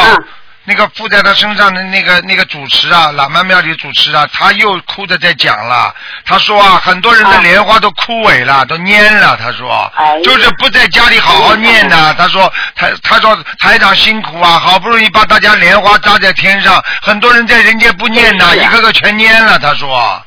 [0.67, 5.95] 嗯那个附在他身上的那个那个主持啊，喇嘛庙里的主持啊，他又哭着在讲了。
[6.25, 9.37] 他说啊，很多人的啊莲花都枯萎了，都蔫了。
[9.37, 9.89] 他说，
[10.23, 12.13] 就是不在家里好好念的。
[12.19, 19.57] 他说他他说台长辛苦啊，好不容易把大家莲花扎在天上，很多人在人间不念呐，一个个全蔫了。
[19.59, 20.21] 他说，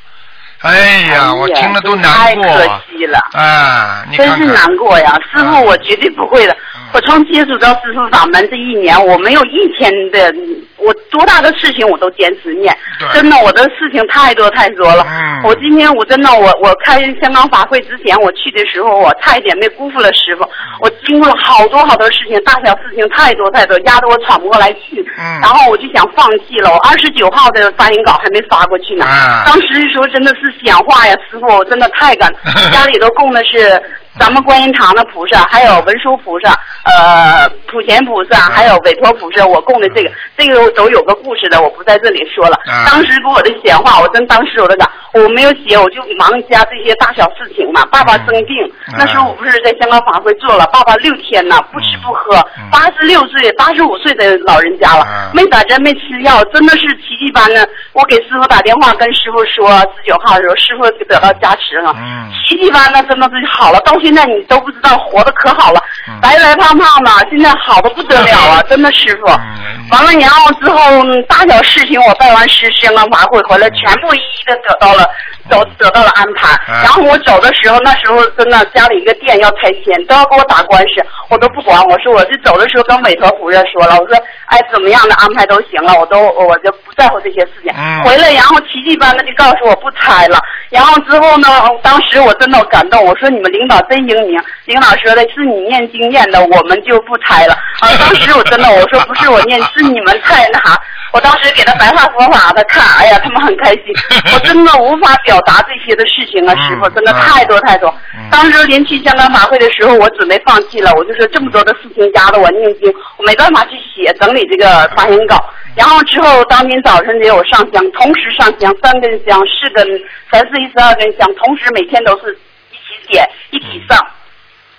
[0.63, 3.19] 哎呀，我听了都难过太可惜了。
[3.35, 4.05] 啊！
[4.09, 6.57] 你真是看看，难过呀，师啊傅，我绝对不会的。
[6.91, 10.35] 嗯我从接触到师傅法门这一年，我没有一天的，
[10.77, 12.77] 我多大的事情我都坚持念。
[13.15, 15.07] 真的，我的事情太多太多了。
[15.09, 20.43] 嗯我今天我真的，我我开香港法会之前，我去的时候，我差一点没辜负了师傅。
[20.81, 25.03] 我经过了好多好多事情，大小事情太多太多，压得我喘不过来气。
[25.19, 26.71] 嗯然后我就想放弃了。
[26.71, 29.05] 我二十九号的发言稿还没发过去呢。
[29.07, 32.31] 啊当时的时候真的是想话呀，师傅，我真的太感，
[32.73, 33.81] 家里都供的是
[34.19, 36.51] 咱们观音堂的菩萨，还有文殊菩萨，
[36.85, 42.57] 呃，普贤菩萨，还有韦陀菩萨，我供的这个，这个都有个故事的，我不在这里说了。
[42.67, 47.85] 啊当时给我的闲话，我真当时我都讲，我没有写，我就忙家这些大小事情嘛。
[47.87, 48.57] 爸爸生病，
[48.89, 56.87] 嗯那时候我不是在香港法会做了，爸爸六天呢，不吃不喝嗯，八十六岁、八十五岁的老人家了，嗯没打针没吃药，真的是
[57.21, 57.61] 奇迹般呢。
[57.93, 61.93] 我给师傅打电话，跟师傅说十九号的时候，师傅就得到加持了。
[61.97, 68.63] 嗯奇迹般的，真的是好了，到现在你都不知道活的可好了，嗯白白胖胖的，现在好的不得了啊！
[68.69, 69.31] 真的师傅。
[69.31, 75.05] 嗯完了，然后之后嗯大小事情我拜完师香港法会回来，全部一一的得到了，
[75.51, 76.57] 都得到了安排。
[76.69, 81.81] 嗯然后我走的时候，那时候真的家里一个店要拆迁，都要给我打官司，我都不管。
[81.85, 87.73] 我说我就走的时候跟委托夫人说了，我说哎怎么样的安排都行了，我都我就不在乎这些事情。
[87.77, 90.39] 嗯回来然后奇迹般的就告诉我不拆了。
[90.71, 91.49] 然后之后呢，
[91.83, 94.41] 当时我真的感动，我说你们领导真英明。
[94.65, 97.55] 领导说的是你念经念的，我们就不拆了。
[97.81, 100.79] 啊，当时我真的我说不是我念，是你们太那啥。
[101.13, 103.83] 我当时给他白话佛法的看，哎呀，他们很开心。
[104.33, 107.93] 我真的无法表达这些的事情啊，师傅，真的太多太多。
[108.31, 115.45] 当时临去香港法会的时候，我准备放弃了，我就说这么多的事情压得我念经，我没办法去写整理这个发言稿。
[115.77, 119.83] 然后之后当天早早晨给我上香，同时上香，三根香、四根、
[120.31, 122.39] 三四一十二根香，同时每天都是
[122.71, 123.99] 一起点一起上。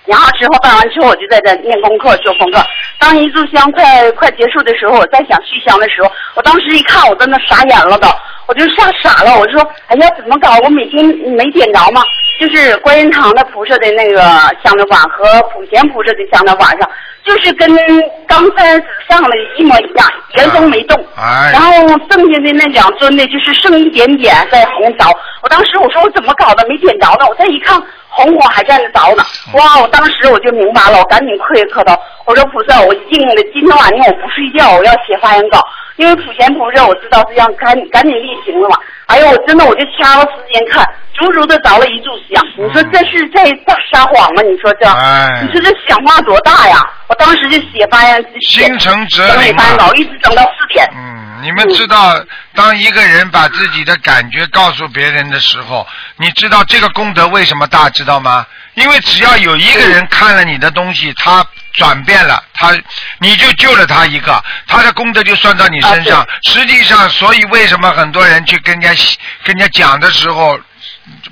[0.05, 2.63] 然后之后办完之后，我就在这念功课做功课。
[2.99, 8.07] 当一炷香快快结束的时候，我再想续香的时候，我当时一看，我真的傻眼了都，
[8.45, 9.39] 我就吓傻了。
[9.39, 10.59] 我就说，哎呀，怎么搞？
[10.59, 12.03] 我每天没点着吗？
[12.39, 14.21] 就是观音堂的菩萨的那个
[14.63, 16.89] 香的碗和普贤菩萨的香的碗上，
[17.23, 17.69] 就是跟
[18.27, 18.71] 刚才
[19.07, 20.97] 上的一模一样，原封没动。
[21.15, 21.71] 哎然后
[22.09, 25.05] 剩下的那两尊呢，就是剩一点点在红着。
[25.43, 27.25] 我当时我说我怎么搞的没点着呢？
[27.29, 29.23] 我再一看，红火还在那着呢。
[29.53, 29.79] 哇！
[29.81, 35.59] 我当时我就明白了，我赶紧磕一磕头，我说菩萨，我应了，今天晚上我不睡觉，我要写发言稿。
[36.01, 38.75] 因为普贤菩萨我知道是要赶赶紧例行了嘛。
[39.05, 40.83] 哎呦，我真的我就掐了时间看，
[41.13, 42.43] 足足的着了一炷香。
[42.57, 44.41] 你说这是在撒撒谎吗？
[44.41, 46.81] 你说这，哎你说这想法多大呀？
[47.07, 50.89] 我当时就写发言，写心诚则灵啊发稿，一直整到四点。
[50.95, 52.19] 嗯，你们知道，
[52.55, 55.85] 当一个人把自己的感觉告诉别人的时候，
[56.17, 58.43] 你知道这个功德为什么大，知道吗？
[58.75, 62.77] 因为只要有一个人看了你的东西，他转变了，他
[63.19, 66.25] 你就救了他一个，他的功德就算到你身上。
[66.43, 69.03] 实际上，所以为什么很多人去跟人家
[69.43, 70.59] 跟人家讲的时候，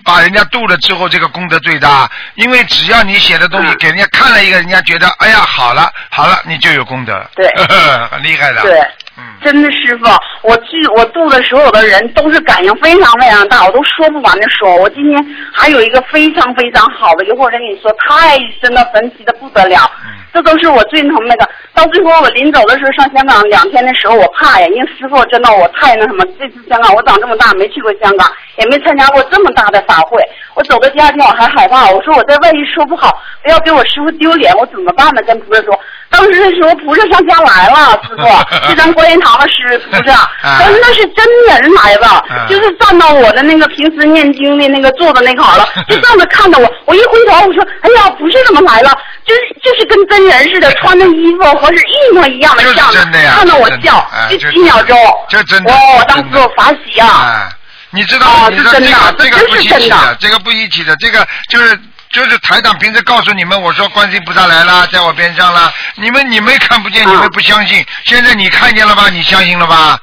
[0.03, 2.09] 把人家渡了之后，这个功德最大。
[2.35, 7.29] 因为只要你写的东西嗯给人家看了一个，人家觉得哎呀好了好了，你就有功德。
[7.35, 7.47] 对
[8.11, 8.61] 很厉害的。
[8.61, 8.79] 对。
[9.19, 9.43] 嗯。
[9.43, 10.05] 真的师傅，
[10.43, 14.75] 我去我度的所有的人都是感应非常非常大，我都说不完的说。
[14.77, 19.79] 我今天还有一个非常非常好的，一会儿再跟你说，太真的神奇的不得了。
[20.05, 21.49] 嗯这都是我最疼那个。
[21.73, 26.23] 到最后我临走的时候上香港两天的时候，我怕呀，因为师傅真的我太那什么。
[26.37, 30.21] 这次香港我长这么大没去过香港，也没参加过这么大的法会。
[30.53, 35.21] 我走的第二天我还害怕，我说我在万一说不好，不要给我师傅丢脸，我怎么办呢？
[35.23, 35.79] 跟菩萨说。
[36.19, 46.69] 当时的时候菩萨上家来了， 师傅是咱观音堂的师菩萨， 啊真的是真人来的，啊就是站到我的那个平时念经的那个坐的那块了， 就站着看着我。
[46.85, 48.91] 我一回头，我说：“哎呀，不是怎么来了？
[49.25, 54.97] 就是就是跟真人似的，穿的衣服和是一模一样的就是像真的呀看到我笑哎，就就几秒钟，
[55.29, 55.77] 就真的哇！
[55.99, 57.07] 我当时我法喜啊！
[57.07, 57.49] 啊，
[57.91, 61.79] 你知道，哦你知道这是真的个这个不一起的，这个不一起的，这个就是
[62.11, 69.09] 就是台长平时告诉你们，我说观世音菩萨来了，在我边上了，你们你们看不见，啊你们不相信，现在你看见了吧？
[69.09, 69.99] 你相信了吧？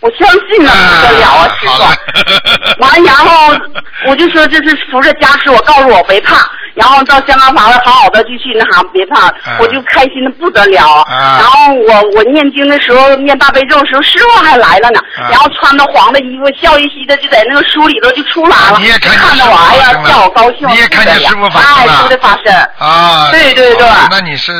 [0.00, 2.80] 我相信了不得了啊，师好了傅。
[2.80, 3.58] 完，然后
[4.06, 6.36] 我就说这是扶着加持，我告诉我别怕，
[6.76, 11.04] 然后到香港法会好好的就去那啥，别怕，嗯我就开心的不得了。
[11.10, 21.28] 嗯然后我我念经的时候念大悲咒的时候，师傅还来了呢，嗯然后穿着黄的衣服，笑嘻嘻的就在那个书里头就出来了，你也看着我，哎呀叫我高兴，你也看见了。
[21.28, 21.76] 师傅发生了。
[21.76, 22.54] 哎，师傅的发生。
[22.78, 23.88] 啊，对对对。
[23.88, 24.52] 哦那你是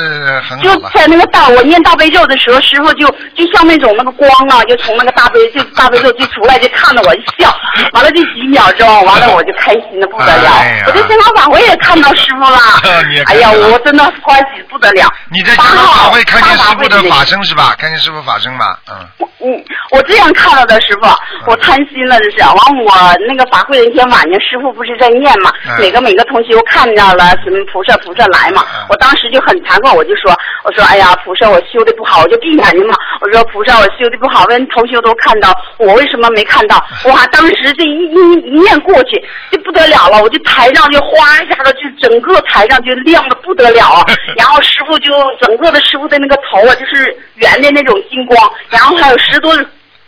[0.48, 0.74] 很就。
[0.94, 7.52] 在那个大我念大悲咒的时候，师傅就就像那种那个光啊，就从那个大悲就大悲咒就出来，就看着我一笑，
[7.92, 10.50] 完了就几秒钟，完了我就开心的不得了。
[10.50, 13.22] 哎我在香港法会也看到师傅了 你也。
[13.24, 15.08] 哎呀，我真的欢喜不得了。
[15.30, 15.64] 你在法
[16.10, 17.74] 会看见大师傅的法法会身是吧？
[17.78, 18.78] 看见师傅法身吧？
[18.90, 19.26] 嗯。
[19.38, 19.52] 嗯，
[19.90, 21.06] 我这样看到的师傅，
[21.50, 22.36] 我贪心了这是。
[22.46, 22.92] 完我
[23.28, 30.32] 那个法会那天晚上，师傅不是在念嘛，嗯每个每个同学都看到了什么菩萨菩萨来嘛，嗯我当时就很惭愧，我就说，
[30.64, 36.76] 我说哎呀菩萨我修的不好，我就闭眼睛嘛，我说菩萨我修的不好，问同学都看到，我为什么没看到？
[37.12, 39.22] 哇，当时这一一一念过去
[39.52, 44.04] 就不得了了，我就台上就哗一下子就整个台上就亮的不得了啊，
[44.36, 49.52] 然后师傅就整个的师傅的那个头啊就是圆的那种金光，然后还有十多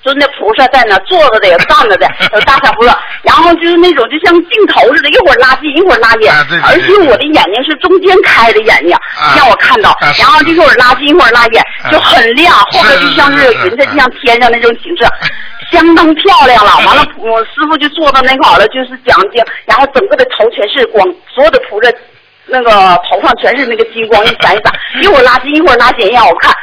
[0.03, 11.91] 尊的菩萨在那坐着的，有站着的， 有大小菩萨，然后就是那种就像镜头似的，一会儿拉近，一会儿拉远，啊对对对而且我的眼睛是中间开的眼睛，啊让我看到，啊然后就一会儿拉近，一会儿拉远，啊。
[11.91, 15.07] 就很亮，后面就像是云彩，就像天上那种景色。
[15.71, 21.91] 相当漂亮了，完了，我师傅就坐到那块了，就是讲经，然后整个的头全是光，所有的菩萨
[22.47, 22.71] 那个
[23.09, 26.55] 头上全是那个金光，一闪一闪，一会儿拉近，一会儿拉远，让我看。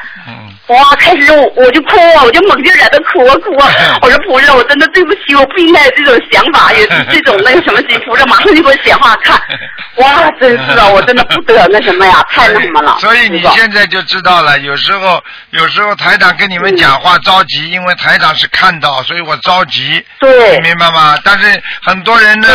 [0.68, 0.76] 嗯。
[0.76, 0.96] 哇！
[1.00, 3.70] 开始我我就哭啊，我就猛劲儿在那哭啊哭啊！
[4.02, 8.00] 我 说菩萨，我真的对不起，我不应该有这种想法，也是 这种那个什么心。
[8.06, 9.40] 菩萨马上就给我显化看，
[9.98, 10.32] 哇！
[10.40, 12.98] 真是啊，我真的不得那什么呀，太那什么了。
[13.00, 20.04] 所以你现在就知道了，有时候有时候台长跟你们讲话着急，因为台长是看到，所以我着急。
[20.20, 21.20] 对明白吗？
[21.24, 22.48] 但是很多人呢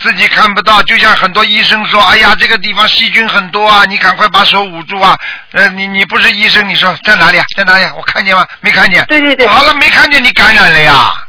[0.00, 5.18] 自己看不到，就像很多医生说：“哎呀，这个地方细菌很多啊，你赶快把手捂住啊！”
[5.52, 7.44] 呃，你你不是医生，你说在哪里啊？
[7.56, 7.92] 在哪里啊？
[7.96, 8.46] 我看见吗？
[8.60, 9.04] 没看见。
[9.06, 11.27] 对对对好了，没看见，你感染了呀。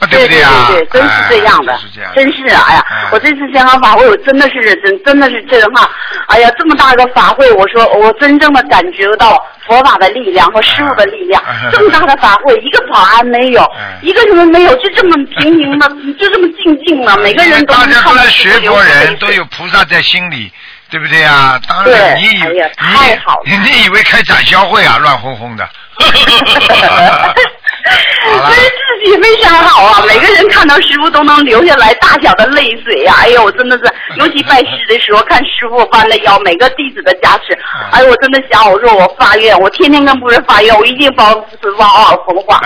[0.00, 0.48] 啊，对不对呀？
[0.68, 1.78] 对对，真是这样的。
[2.14, 2.64] 真是啊！
[2.66, 5.88] 哎呀哎，我这次香港法会，我真的是真真的是震撼。
[6.28, 11.68] 哎呀，这么大个法会，我说我真正的感觉到佛法的力量和师傅的力量哎。
[11.72, 15.86] 这么大的法会，一个保安没有哎，一个什么没有，就这么平平的，
[16.18, 20.50] 就这么静静的，每个人都大能看到家都来学佛人，都有菩萨在心里，
[20.90, 21.60] 对不对啊？
[21.68, 24.96] 当然，对你以哎呀你太好了你以为开展销会啊？
[24.98, 25.68] 乱哄哄的。
[27.82, 28.70] 真是
[29.04, 30.04] 自己非常好啊！
[30.06, 37.56] 每个人看到师傅都能流下来大小的泪水呀、哎呦，我真的是，尤其拜师的时候看师傅弯了腰，每个弟子的加持，
[37.92, 42.60] 哎呦，我真的想，我说我发愿，我天天跟菩萨发愿，我一定帮师傅好好风化。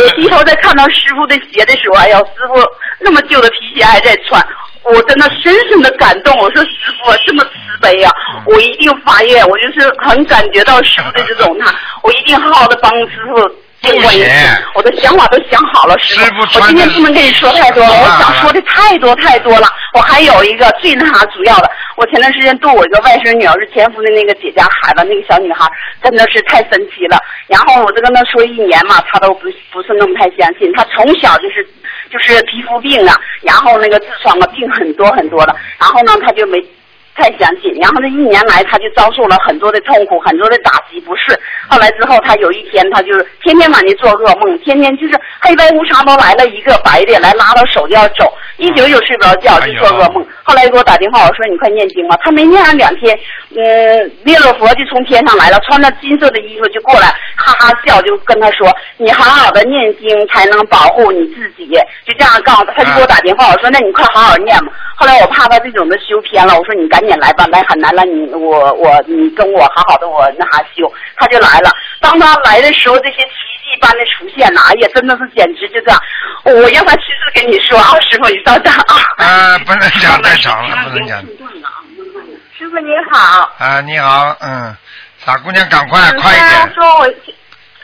[0.00, 2.62] 我低头在看到师傅的鞋的时候，哎呦，师傅
[3.00, 4.44] 那么旧的皮鞋还在穿。
[4.82, 6.70] 我真的深深的感动，我说师
[7.04, 7.50] 傅这么慈
[7.82, 8.10] 悲呀、
[8.46, 13.36] 我一定发愿，我就是很感觉到师傅的这种他，我一定好好的帮师傅
[13.82, 14.28] 经过一次，
[14.74, 19.66] 我的想法都想好了，师师傅我今天不能跟你说太多了，我想说的太多太多了。
[19.94, 25.66] 我还有一个最那啥主要的，我前段时间度我一个外甥女儿是前夫的那个姐家孩子，那个小女孩
[26.02, 27.18] 真的是太神奇了。
[27.46, 30.70] 然后我就跟她说一年嘛，她都不不是那么太相信。
[30.74, 31.66] 她从小就是
[32.12, 36.62] 就是皮肤病啊，然后那个痔疮啊病很多很多的，然后呢她就没。
[37.20, 41.38] 太相信，然后这一年来，他就遭受了很多的痛苦，很多的打击，不是。
[41.68, 50.26] 后来之后，他有一天，他就是天天晚上做噩梦，天天就是黑白无常都来了一个白的来拉到手就要走，一宿一宿睡不着觉，就做噩梦。
[50.42, 52.16] 后来给我打电话，我说你快念经吧。
[52.22, 53.16] 他没念上两天，
[53.54, 61.68] 嗯，弥勒佛就从天上来了，穿着金色的衣服就过来，哈哈笑，就跟他说：“你好好的念经才能保护你自己。”
[62.06, 71.70] 就这样告诉他，他就给我打电话，我说：“那你快好好念吧。”后来我怕他这种的修偏了，我说：“你赶紧来吧，来海南了，你我我你跟我好好的我那啥修。”他就来了。
[72.00, 73.30] 当他来的时候，这些奇
[73.64, 76.00] 迹般的出现了，哎呀，真的是简直就这样。
[76.44, 78.96] 我让他亲自跟你说啊，师傅你稍等啊。
[79.18, 81.20] 啊，不能讲太长了，不能讲。
[82.58, 83.50] 师傅你好。
[83.58, 84.76] 啊，你好，嗯，
[85.24, 87.08] 傻姑娘，赶快嗯快一点，说我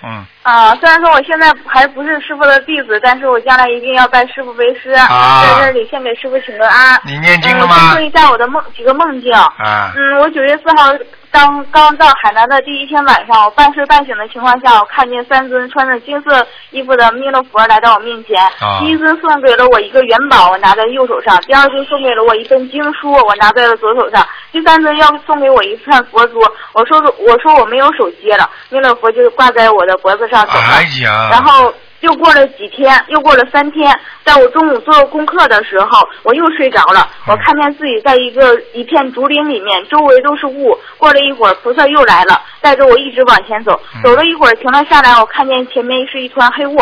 [0.03, 7.01] 嗯，啊，虽然说我现在还不是师傅的弟子，但是我将来一定要拜师傅为师，啊在这里先给师傅请个安。
[7.05, 8.01] 你念经吗说？
[8.01, 9.33] 一下我的梦几个梦境。
[9.33, 10.93] 啊，嗯，我九月四号
[11.37, 18.43] 刚刚到海南的第一天晚上，我半睡半醒的情况下，我看见三尊穿着金色衣服的弥勒佛来到我面前。
[18.59, 26.41] 啊第一尊送给了我一个元宝，我拿在右手上；第二尊送给了我一本经书，我拿在了左手上；第三尊要送给我一串佛珠。
[26.73, 30.65] 我说我说我没有手机了，弥勒佛就挂在我的脖子上走了。
[30.73, 31.71] 哎呀，然后
[32.01, 33.93] 又过了几天，又过了三天，
[34.25, 37.09] 在我中午做功课的时候，我又睡着了。
[37.27, 40.79] 嗯我看见自己在一个一片竹林里面，周围都是雾。
[40.97, 43.81] 过了一会儿，菩萨又来了，带着我一直往前走。
[43.95, 46.77] 嗯走了一会儿，停了下来，我看见前面是一团黑雾。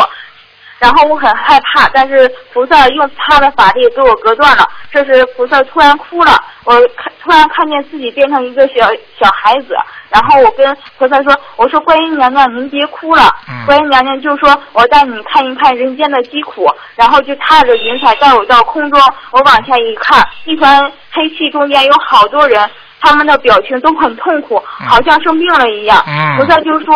[0.77, 4.67] 然后我很害怕，但是菩萨用他的法力给我隔断了。
[4.91, 6.33] 这时菩萨突然哭了，
[6.65, 8.87] 我看突然看见自己变成一个小
[9.19, 9.75] 小孩子，
[10.09, 18.99] 然后我跟菩萨说，我说观音娘娘您别哭了，嗯观音娘娘就说我带你看一看人间的疾苦，然后就踏着云彩带我到空中，
[19.31, 26.03] 我往下一看，一团黑气中间有好多人，他们的表情都很痛苦，嗯好像生病了一样。
[26.07, 26.95] 嗯菩萨就说。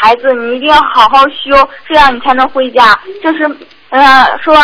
[0.00, 2.96] 孩子，你一定要好好修，这样你才能回家。
[3.20, 3.44] 就是，
[3.88, 4.54] 呃，说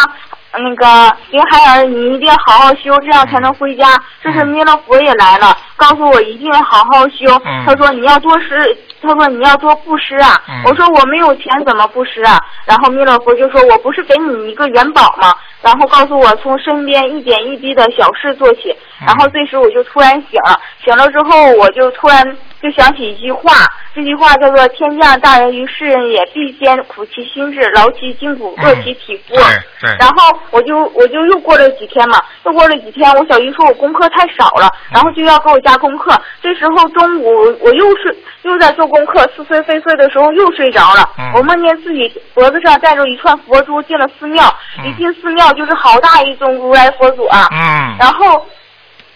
[0.59, 3.87] 那个林孩儿，你一定要好好修，这样才能回家。
[4.23, 7.27] 这是弥勒佛也来了，告诉我一定要好好修。
[7.45, 10.43] 嗯他说你要多施，他说你要做布施啊。
[10.49, 12.41] 嗯我说我没有钱怎么布施啊？
[12.67, 15.35] 然后弥勒佛就说我不是给你一个元宝吗？
[15.63, 18.71] 然后告诉我从身边一点一滴的小事做起。
[19.01, 22.25] 嗯然后这时我就突然醒了，醒了之后我就突然
[22.63, 23.53] 就想起一句话，
[23.95, 29.35] 这句话叫做“天降大人于世人也，必先苦其心志，劳其筋骨，饿其体肤”。
[29.37, 29.43] 对
[29.81, 36.19] 对然后我就我就又过了几天嘛，又过了几天，我小姨说我功课太少了，然后就要给我加功课。
[36.41, 41.09] 这时候中午我又睡又在做功课，似睡非睡的时候又睡着了。
[41.19, 44.45] 嗯我梦见自己脖子上戴着一串佛珠，进了寺庙。
[44.79, 47.49] 嗯一进寺庙就是好大一尊如来佛祖啊。
[47.51, 48.47] 嗯然后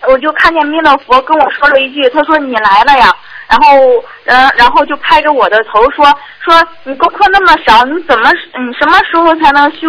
[0.09, 3.14] 我就看见弥勒佛跟我说了一句，他说你来了呀。
[3.49, 3.79] 然后，
[4.26, 6.05] 呃，然后就拍着我的头说
[6.45, 6.55] 说
[6.85, 9.89] 你功课那么少，你怎么你什么时候才能修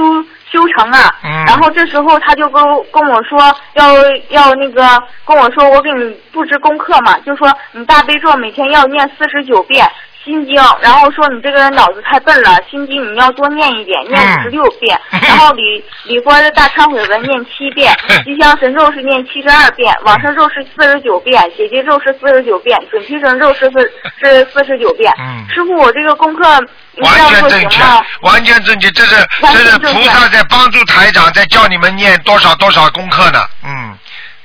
[0.52, 1.16] 修成啊？
[1.24, 3.39] 嗯然后这时候他就跟跟我说
[3.74, 3.93] 要
[4.30, 4.84] 要那个
[5.26, 9.88] 跟我说我给你布置功课嘛，就说你大悲咒每天要念四十九遍。
[10.24, 17.96] 心经，然后说你这个人脑子太笨了，心经你要多念一点，念五十六遍，嗯然后李李佛的大忏悔文念七遍，
[18.26, 23.92] 吉祥神咒是念七十二遍，往生咒是四十九遍，解结咒是四十九遍，准提神咒是四
[24.22, 25.12] 是四十九遍。
[25.20, 26.44] 嗯师傅，我这个功课
[26.92, 27.82] 你完全正确
[28.22, 33.98] 完全正确，这是这是菩萨在帮助台长，在教你们念多少多少功课呢，嗯。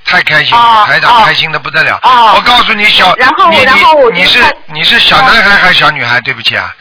[0.05, 1.99] 太开心了，哦哦台长开心的不得了。
[2.03, 6.21] 哦我告诉你，小，然后你然后我你你是你是小男孩还是小女孩？
[6.21, 6.75] 对不起啊，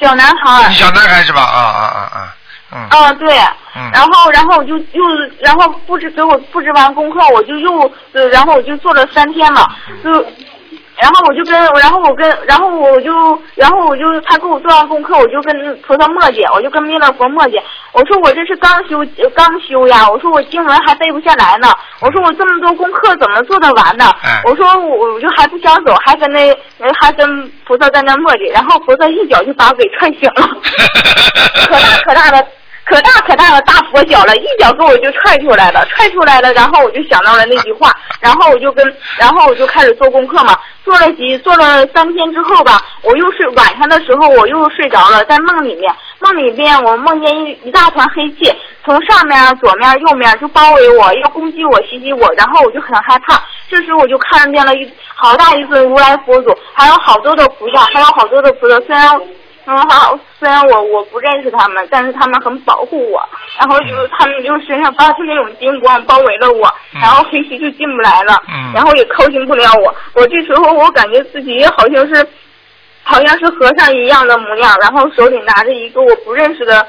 [0.00, 0.74] 小男孩你。
[0.74, 1.42] 小男孩是吧？
[1.42, 2.34] 啊啊啊啊，
[2.72, 2.88] 嗯。
[2.90, 3.38] 啊，对。
[3.74, 5.02] 嗯然后，然后我就又，
[5.40, 9.66] 然后布置给我布置完功课，我就又，呃，然后我就做了三天嘛，
[10.04, 10.10] 就，
[11.02, 13.10] 然后我就跟，然后我跟，然后我就，
[13.56, 21.66] 然后我就，他给我做完功课，我就跟菩萨磨叽，我就跟弥勒佛磨叽，我说我这是刚修刚修呀，我说我经文还背不下来呢，
[22.00, 24.04] 我说我这么多功课怎么做得完呢？
[24.22, 30.48] 哎我说我我就还不想走，还跟那呃还跟菩萨在那磨叽，然后菩萨一脚就把我给踹醒了。
[31.66, 32.46] 可大可大的。
[32.92, 37.90] 可大可大的大佛脚了，一脚给我就踹出来了，踹出来了，然后我就想到了那句话，
[38.20, 38.86] 然后我就跟，
[39.16, 45.90] 然后我就开始做功课嘛，做了几做了三天之后吧，我又睡晚上的时候我又睡着了，在梦里面，
[46.20, 53.42] 梦里面我梦见一一大团黑气从上面、左面、右面就包围我，要攻击我、袭击我，然后我就很害怕。
[53.70, 59.18] 这时我就看见了一好大一尊如来佛祖，还有好多的菩萨，还有好多的菩萨，虽然。
[59.64, 63.22] 嗯，好，虽然我我不认识他们，但是他们很保护我，
[63.58, 67.00] 然后就是他们就身上发出那种金光包围了我，嗯。
[67.00, 68.72] 然后黑气就进不来了，嗯。
[68.74, 69.94] 然后也靠近不了我。
[70.14, 72.26] 我这时候我感觉自己也好像是，
[73.04, 76.86] 好像是和尚一样的模样，然后手里拿着一个我不认识的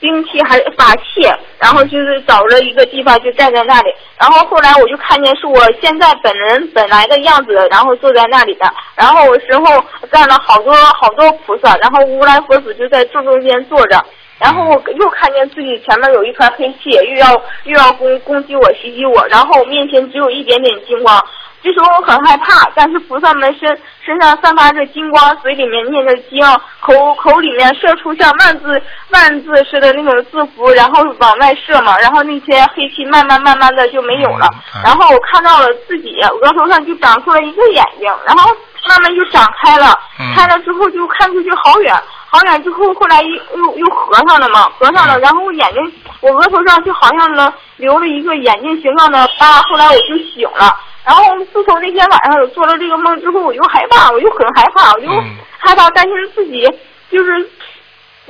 [0.00, 1.22] 兵器还是法器，
[1.58, 14.02] 然后就是找了一个地方就站在那里，然后后来我就看见是我现在本人本来的样子，然后坐在那里的，然后我身后站了好多好多菩萨，然后如来佛祖就在正中间坐着。
[14.38, 17.30] 然后我又看见自己前面有一团黑气，又要
[17.64, 21.22] 又要攻攻击我、袭击我，然后我面前只有一点点金光。
[21.62, 23.68] 这时候我很害怕，但是菩萨们身
[24.04, 26.40] 身上散发着金光，嘴里面念着经，
[26.80, 34.48] 口口里面射出像万字万字似的那种字符，然后往外射嘛，然后那些黑气慢慢慢慢的就没有了。
[34.74, 38.50] 嗯然后我看到了自己额头上就长出了一个眼睛，然后
[38.88, 41.94] 慢慢就长开了，嗯开了之后就看出去好远，
[42.30, 45.92] 好远之后后来又又又合上了嘛，合上了，嗯然后我眼睛
[46.22, 50.74] 我额头上就好像呢留了一个眼睛形状的疤，后来我就醒了。
[51.04, 55.36] 然后自从那天晚上我做了这个梦之后，我就害怕，我就很害怕，我就嗯。
[55.58, 56.66] 害怕担心自己
[57.10, 57.46] 就是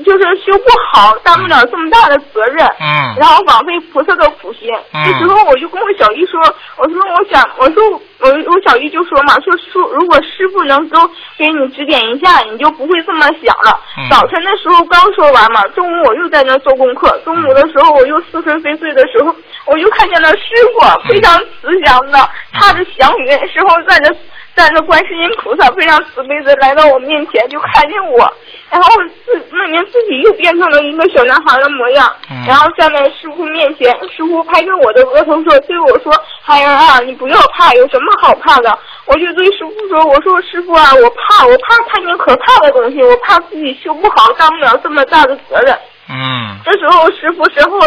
[0.05, 2.67] 就是修不好，担不了这么大的责任。
[2.81, 4.69] 嗯然后枉费菩萨的苦心。
[4.93, 6.41] 嗯这时候我就跟我小姨说，
[6.77, 10.99] 我说我想，我说我我小姨就说嘛，说说如果师傅能够
[11.37, 13.81] 给你指点一下，你就不会这么想了。
[13.99, 19.35] 嗯早晨的时候刚说完嘛，中午我又在那做功课，中午的时候我又似睡非睡的时候，
[19.67, 22.19] 我就看见了师傅非常慈祥的
[22.53, 24.15] 踏着祥云，时候站着
[24.61, 28.31] 站着观世音菩萨非常慈悲的来到我面前，就看见我，
[28.69, 28.91] 然后
[29.25, 36.13] 自梦见自己又变成了一个小男孩的模样，嗯然后站在师傅面前，师傅拍着我的额头说，对我说
[36.45, 45.75] ：“孩儿啊，你不要怕，有什么好怕的？”我就对师傅说：“我说师傅啊，我怕，我怕看见可怕的东西，我怕自己修不好，当不了这么大的责任。”
[46.13, 47.79] 嗯这时候师傅身后，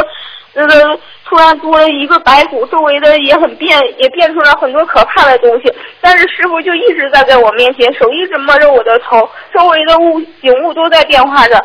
[0.56, 1.00] 那个
[1.34, 5.74] 突然多了一个白骨，周围的也很变，也变出了很多可怕的东西。
[6.00, 11.60] 但是师傅就一直站在我面前，手一直摸着我的头，周围的物景物都在变化着。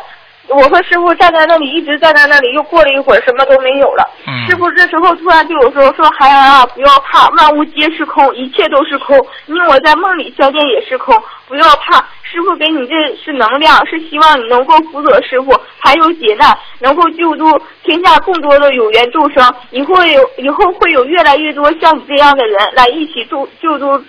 [0.49, 4.03] 我和师傅站在那里，一直站在那里，又过了一会儿，什么都没有了。
[4.27, 9.15] 嗯师傅这时候突然对我说：“说孩儿啊，不要怕，万物皆是空，一切都是空。
[9.45, 11.15] 你我在梦里相见也是空，
[11.47, 12.03] 不要怕。
[12.23, 17.45] 师傅给你这是能量，是希望你能够辅佐师傅，还有解难，能够救度
[17.83, 19.53] 天下更多的有缘众生。
[19.69, 24.03] 以后有以后会有越来越多像你这样的人来一起救救度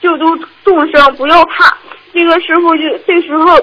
[0.00, 1.72] 救度众生，不要怕。
[2.12, 3.56] 这个师傅就这时候。”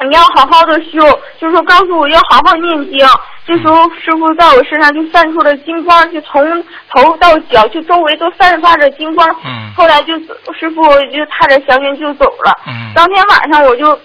[0.00, 1.00] 你要好好的修，
[1.40, 3.06] 就说告诉我要好好念经。
[3.46, 6.42] 这时候师傅在我身上就散出了金光，就从
[6.90, 9.28] 头到脚，就周围都散发着金光。
[9.44, 10.14] 嗯后来就
[10.56, 10.82] 师傅
[11.12, 12.56] 就踏着祥云就走了。
[12.66, 13.98] 嗯当天晚上我就。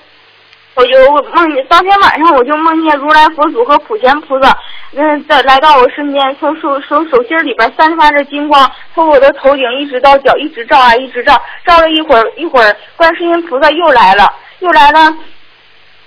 [0.75, 0.97] 我就
[1.33, 4.55] 梦见，当天晚上我就梦见如来佛祖和普贤菩萨，
[4.95, 15.13] 嗯，在来到我身边，从手手手心里边散发着金光，从我的头顶一直到脚，一直照啊，一直照，照了一会儿，一会儿，观世音菩萨又来了，又来了。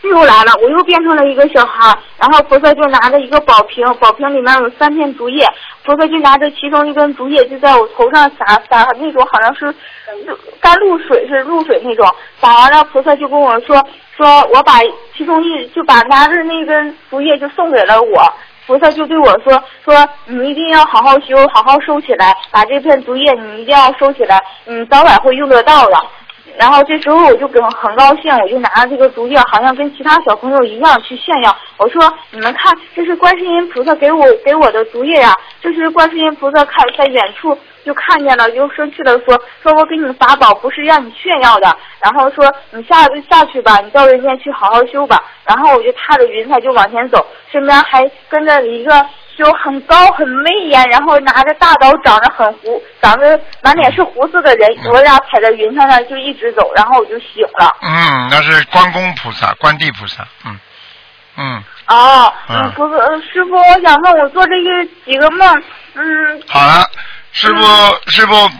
[0.08, 5.46] 又来了，我又变成了一个小孩，然后菩萨就拿着一个宝瓶，宝瓶里面有三片竹叶，
[5.84, 9.74] 菩萨就拿着其中一根竹叶就在我头上洒洒那种好像是
[10.60, 12.06] 甘露水是露水那种，
[12.40, 13.76] 洒完了菩萨就跟我说
[14.16, 14.80] 说我把
[15.16, 18.32] 其中一就把拿着那根竹叶就送给了我。
[18.64, 25.96] 菩萨就对我说：“说你一定要好好修，好好收起来，把这片竹叶你一定要收起来，你早晚会用得到的。”
[26.58, 31.56] 然后这时候我就很很高兴，我就拿着这个竹叶，好像跟其他小朋友一样去炫耀。
[31.76, 41.76] 我说：“你们看，这是观世音菩萨给我给我的竹叶呀、这是观世音菩萨看在远处就看见了，就生气的说：说我给你法宝不是让你炫耀的。
[42.00, 45.24] 然后说你下下去吧，你到人间去好好修吧。
[45.44, 48.92] 然后我就踏着云彩就往前走，身边还跟着一个。”
[49.36, 57.74] 就很高很威严，然后拿着大刀，长得很胡，长得满脸是胡子的人，我俩踩在云上上就一直走，然后我就醒了。
[57.82, 60.58] 嗯，那是关公菩萨、关帝菩萨，嗯
[61.36, 65.62] 嗯，哦，嗯嗯，不是，呃师傅，我想问我做这些几个梦，
[65.94, 66.86] 嗯，好了，
[67.32, 68.50] 师傅，师傅，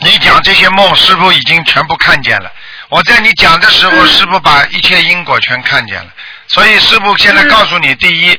[0.00, 2.50] 你讲这些梦，师傅已经全部看见了。
[2.90, 6.10] 我在你讲的时候，嗯师傅把一切因果全看见了。
[6.48, 8.38] 所以师傅现在告诉你，第一，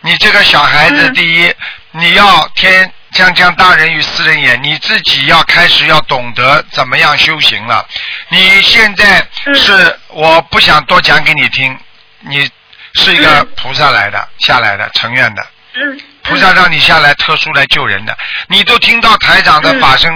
[0.00, 1.14] 你这个小孩子，嗯。
[1.14, 1.54] 第一，
[1.92, 7.86] 你要天将将大人与斯人也，你自己要开始要懂得怎么样修行了。
[8.28, 11.78] 你现在嗯是，我不想多讲给你听，
[12.20, 12.48] 你
[12.94, 15.46] 是一个嗯菩萨来的，下来的，成愿的。
[15.74, 18.16] 嗯，菩萨让你下来特殊来救人的，
[18.48, 20.12] 你都听到台长的法身，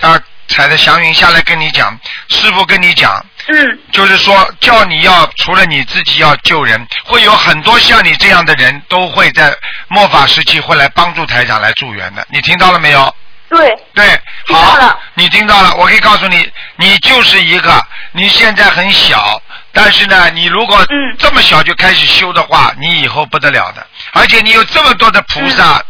[0.00, 3.78] 啊，踩着祥云下来跟你讲，师傅跟你讲，嗯。
[3.92, 9.54] 就是说叫你要除了你自己要救人，会有很多像你这样的人都会在
[9.88, 13.14] 末法时期会来帮助台长来助缘的，你听到了没有？
[13.48, 17.82] 对，对，好，你听到了，我可以告诉你，你就是一个，
[18.12, 21.16] 你现在很小，但是呢，你如果嗯。
[21.18, 25.84] 这么小就开始修的话，你以后不得了的，而且你有这么多的菩萨嗯。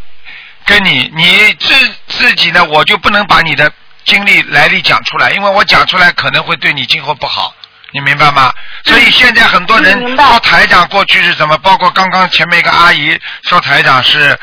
[0.65, 1.75] 跟你，你自
[2.07, 3.71] 自己呢，我就不能把你的
[4.05, 7.55] 经历来历讲出来，因为我讲出来可能会对你今后不好。
[7.93, 8.55] 你明白吗？
[8.85, 11.59] 所以现在很多人说台长过去是什么？
[11.59, 14.39] 包括刚刚前面一个阿姨说台长是，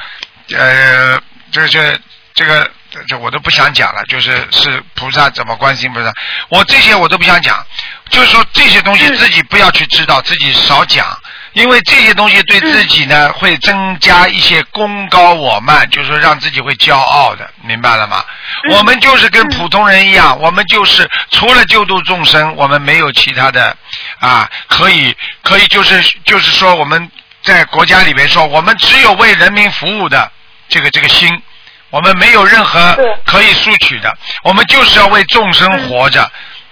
[0.53, 1.17] 呃，
[1.49, 1.97] 这这
[2.33, 6.13] 这个这这我都不想讲了，就是是菩萨怎么关心菩萨，
[6.49, 7.65] 我这些我都不想讲，
[8.09, 11.17] 就是说这些东西嗯自己不要去知道，自己少讲，
[11.57, 18.23] 因为这些东西对自己呢、会增加一些功高我慢，就是说让自己会骄傲的，明白了吗？
[18.69, 23.75] 嗯我们就是跟普通人一样，我们就是除了救度众生，我们没有其他的
[24.19, 27.09] 啊，可以可以就是就是说我们
[27.41, 30.31] 在国家里面说，我们只有为人民服务的
[30.69, 31.41] 这个这个心。
[31.89, 36.29] 我们没有任何可以索取的，我们就是要为众生活着。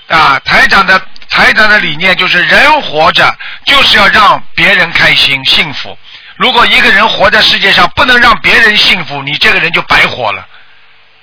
[0.07, 3.35] 啊，台长的台长的理念就是人活着
[3.65, 5.97] 就是要让别人开心幸福。
[6.35, 10.45] 如果一个人活在世界上不能让别人幸福，你这个人就白活了。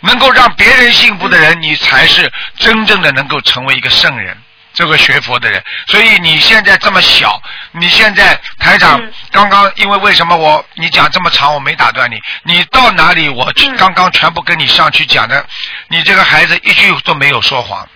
[0.00, 4.36] 能够让别人幸福的人，你才是真正的能够成为一个圣人，
[4.74, 5.62] 这个学佛的人。
[5.86, 15.46] 所以你现在这么小，你现在台长嗯刚刚因为为什么我你讲这么长，我没打断你，你到哪里我嗯刚刚全部跟你上去讲的，
[15.86, 17.88] 你这个孩子一句都没有说谎，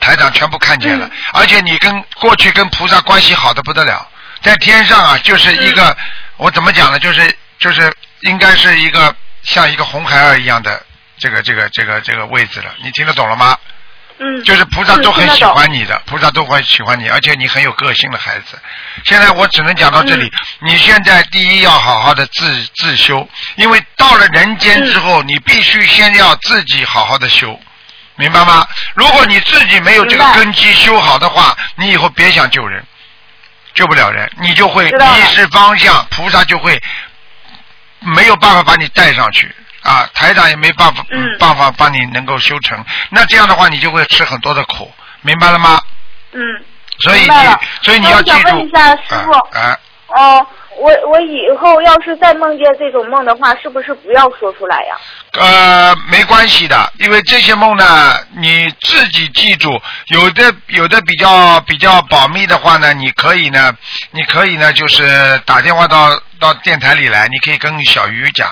[0.00, 4.08] 台长全部看见了，嗯而且你跟过去跟菩萨关系好的不得了。
[4.42, 5.96] 在天上啊，就是一个，
[6.38, 6.98] 我怎么讲呢？
[6.98, 7.92] 就是就是
[8.22, 10.82] 应该是一个像一个红孩儿一样的
[11.18, 12.74] 这个这个这个这个位置了。
[12.82, 13.56] 你听得懂了吗？
[14.22, 18.58] 嗯，就是菩萨都很喜欢你的，菩萨都会喜欢你，而且你很有个性的孩子。
[19.04, 20.30] 现在我只能讲到这里。
[20.60, 23.26] 你现在第一要好好的自自修，
[23.56, 27.58] 因为到了人间之后，你必须先要自己好好的修，
[28.20, 28.66] 明白吗？
[28.94, 32.84] 如果你自己没有这个根基修好的话，你以后别想救人，
[33.74, 36.78] 救不了人，你就会迷失方向，菩萨就会
[38.00, 39.52] 没有办法把你带上去
[39.82, 42.84] 啊，台长也没办法、嗯办法帮你能够修成。
[43.08, 44.92] 那这样的话，你就会吃很多的苦，
[45.22, 45.80] 明白了吗？
[46.32, 46.40] 嗯，
[46.98, 50.46] 所以你所以你要记住那我想问一下师傅啊啊哦，
[50.80, 54.96] 我我以后要是再梦见这种梦的话，是不是不要说出来呀？
[55.32, 63.76] 呃，没关系的，因为这些梦呢，你自己记住，有的有的比较比较保密的话呢，你可以呢，
[64.12, 68.48] 你可以呢，就是打电话到到电台里来，你可以跟小鱼讲，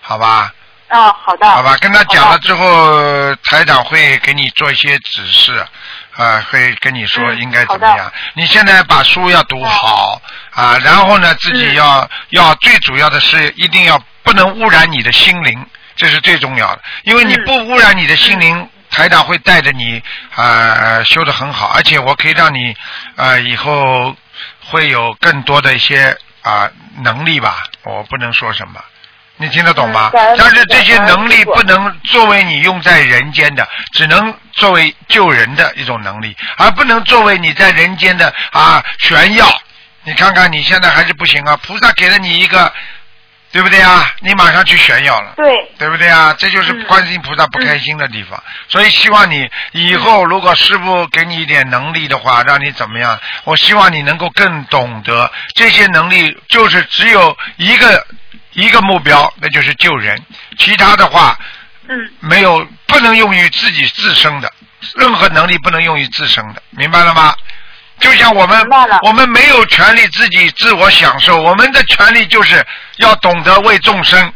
[0.00, 0.52] 好吧？
[0.88, 1.46] 啊，好的。
[1.46, 5.64] 好吧，跟他讲了之后，台长会给你做一些指示，
[6.20, 8.12] 啊，会跟你说嗯应该怎么样。
[8.34, 10.20] 你现在把书要读好
[10.52, 15.66] 啊，然后呢，自己嗯要、要最主要的是一定要不能污染你的心灵，
[15.96, 18.68] 这是最重要的，因为你嗯不污染你的心灵。
[18.92, 20.02] 台长会带着你
[20.34, 22.72] 啊、呃修得很好，而且我可以让你
[23.14, 24.16] 啊、呃以后
[24.64, 26.68] 会有更多的一些啊、
[27.04, 28.82] 能力吧，我不能说什么。
[29.40, 30.10] 你听得懂吗？
[30.12, 39.46] 但是这些能力不能作为你用在人间的，只能作为救人的一种能力，而不能作为你在人间的啊炫耀。
[40.04, 41.56] 你看看你现在还是不行啊！
[41.62, 42.70] 菩萨给了你一个，
[43.52, 44.10] 对不对啊？
[44.20, 45.32] 你马上去炫耀了。
[45.36, 46.34] 对，对不对啊？
[46.38, 48.42] 这就是嗯观世音菩萨不开心的地方。
[48.68, 53.18] 所以希望你以后如果师傅给你一点能力的话，让你怎么样？
[53.44, 58.06] 我希望你能够更懂得这些能力，就是只有一个
[58.52, 60.20] 一个目标，那就是救人。
[60.58, 61.38] 其他的话
[61.88, 64.52] 嗯没有不能用于自己自身的，
[64.96, 67.34] 任何能力不能用于自身的，明白了吗？
[67.98, 68.66] 就像我们
[69.02, 72.64] 我们没有权利自己自我享受，我们的权利就是
[72.96, 74.32] 要懂得为众生。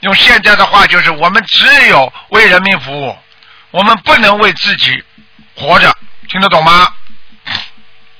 [0.00, 3.16] 用现在的话就是，我们只有为人民服务，
[3.70, 5.02] 我们不能为自己
[5.54, 5.96] 活着，
[6.28, 6.92] 听得懂吗？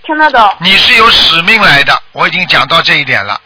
[0.05, 0.57] 听得懂。
[0.61, 3.41] 你是有使命来的，我已经讲到这一点了。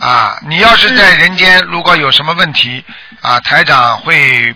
[0.00, 2.84] 啊，你要是在人间，如果有什么问题，
[3.20, 4.54] 啊，台长会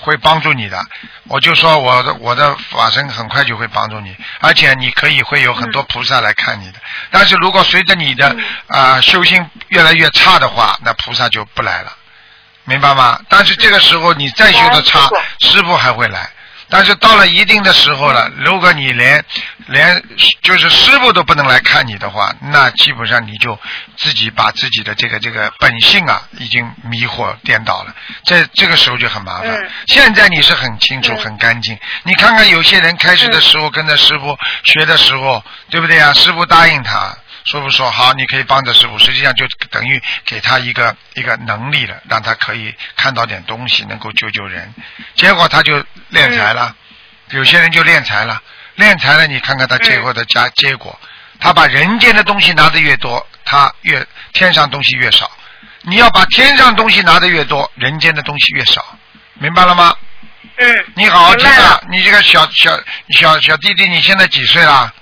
[0.00, 0.84] 会帮助你的。
[1.28, 6.78] 我就说我的我的法身很快就会帮助你，而且你可以会有很多菩萨来看你的。
[7.10, 8.36] 但是如果随着你的
[8.66, 11.92] 啊修心越来越差的话，那菩萨就不来了，
[12.64, 13.18] 明白吗？
[13.28, 15.08] 但是这个时候你再修的差，
[15.40, 16.28] 师傅还会来。
[16.72, 19.22] 但是到了一定的时候了，如果你连
[19.66, 20.02] 连
[20.40, 23.58] 就是师傅都不能来看你的话，那基本上你就
[23.96, 27.94] 自己把自己的这个这个本性啊，已经迷惑颠倒了。
[28.24, 29.50] 这这个时候就很麻烦。
[29.50, 31.78] 嗯现在你是很清楚、嗯很干净。
[32.04, 36.12] 你看看有些人开始的时候跟着师傅学的时候，对不对啊？
[36.14, 37.14] 师傅答应他。
[37.44, 38.12] 说不说好？
[38.12, 44.72] 你可以帮着师傅，实际上就等于给他一个一个能力了，让他可以看到点东西，能够救救人。
[45.14, 45.78] 结果他就
[46.12, 46.74] 敛财了，
[47.30, 48.40] 有些人就敛财了，
[48.76, 50.98] 敛财了，你看看他最后的加结果，
[51.40, 55.30] 他把人间的东西拿的越多，他越天上东西越少。
[55.82, 58.96] 你要把天上东西拿的越多，人间的东西越少，
[59.34, 59.94] 明白了吗？
[60.56, 61.82] 嗯，你好好听明白了啊！
[61.90, 62.78] 你这个小小
[63.18, 64.92] 小小弟弟，你现在几岁了？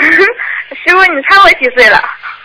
[0.84, 2.02] 师傅，你猜我几岁了？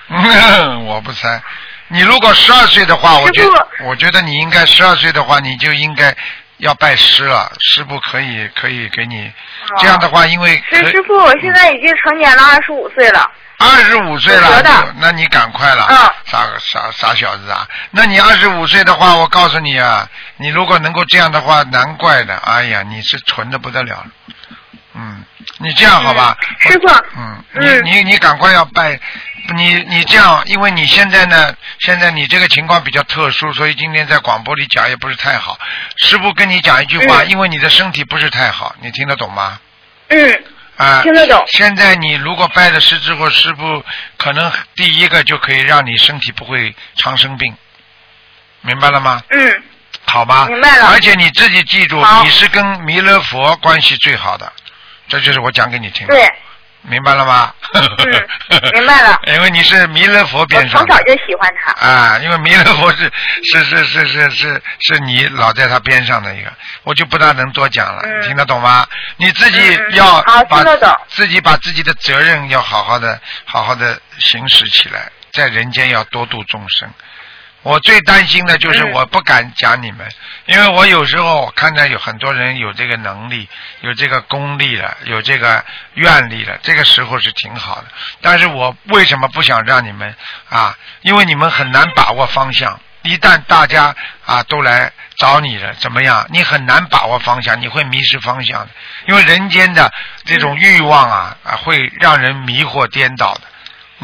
[0.85, 1.41] 我不猜。
[1.87, 3.43] 你如果十二岁的话，我就
[3.85, 6.15] 我觉得你应该十二岁的话，你就应该
[6.57, 7.51] 要拜师了。
[7.59, 9.31] 师傅可以可以给你
[9.79, 13.29] 这样的话，因为师傅，我现在已经成年了，二十五岁了。
[13.57, 14.61] 二十五岁了
[14.99, 15.95] 那你赶快了，嗯
[16.25, 17.65] 傻傻傻小子啊！
[17.91, 24.05] 那你二十五岁的话，我告诉你啊，你如果能够这样的话，难怪的，哎呀，你是纯的不得了了。
[24.95, 25.23] 嗯，
[25.59, 26.37] 你这样好吧？
[26.39, 26.87] 嗯师傅
[27.17, 28.99] 嗯，你嗯你你赶快要拜，
[29.55, 35.57] 你你这样，因为你现在呢，现在你这个情况比较特殊，所以今天在广播里讲也不是太好。
[35.97, 39.59] 师傅跟你讲一句话，嗯因为你的身体不是太好，你听得懂吗？
[40.09, 40.43] 嗯，
[40.77, 43.83] 啊，听得懂现在你如果拜了师之后，师傅
[44.17, 47.55] 可能第一个就可以让你身体不会常生病，
[48.61, 49.21] 明白了吗？
[49.29, 49.63] 嗯，
[50.05, 50.47] 好吧。
[50.47, 54.51] 明白了而且你自己记住，你是跟弥勒佛关系最好的，
[55.07, 56.13] 这就是我讲给你听的。
[56.15, 56.27] 对，
[56.83, 57.53] 明白了吗？
[57.73, 59.19] 嗯明 明白了。
[59.27, 61.71] 因为你是弥勒佛我边上的从小就喜欢他。
[61.87, 63.11] 啊，因为弥勒佛是
[63.51, 66.51] 是是是是是是你老在他边上的一个，
[66.83, 68.85] 我就不大能多讲了，嗯听得懂吗？
[69.17, 70.63] 你自己嗯要把
[71.07, 76.89] 自己把自己的责任要好好的好好的行使起来，在人间要多度众生。
[77.65, 80.07] 我最担心的就是嗯我不敢讲你们，
[80.45, 83.49] 因为我有时候我看到有很多人有这个能力，
[83.81, 87.85] 有这个功力了，有这个愿力了，这个时候是挺好的。
[88.21, 90.15] 但是我为什么不想让你们
[90.47, 90.77] 啊？
[91.01, 92.79] 因为你们很难把握方向。
[93.01, 93.95] 一旦大家
[94.27, 96.23] 啊都来找你了，怎么样？
[96.29, 98.69] 你很难把握方向，你会迷失方向的。
[99.07, 99.91] 因为人间的
[100.23, 103.41] 这种欲望啊啊，会让人迷惑颠倒的。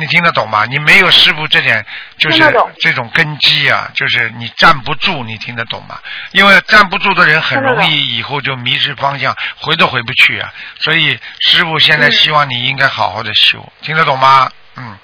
[0.01, 0.65] 你听得懂吗？
[0.65, 1.85] 你没有师傅这点
[2.17, 2.39] 就是
[2.79, 5.99] 这种根基啊，就是你站不住，你听得懂吗？
[6.31, 10.51] 因为站不住的人很容易以后就迷失方向，回都回不去啊。
[10.79, 14.51] 所以师傅现在嗯希望你应该好好的修，听得懂吗？
[14.75, 14.97] 嗯，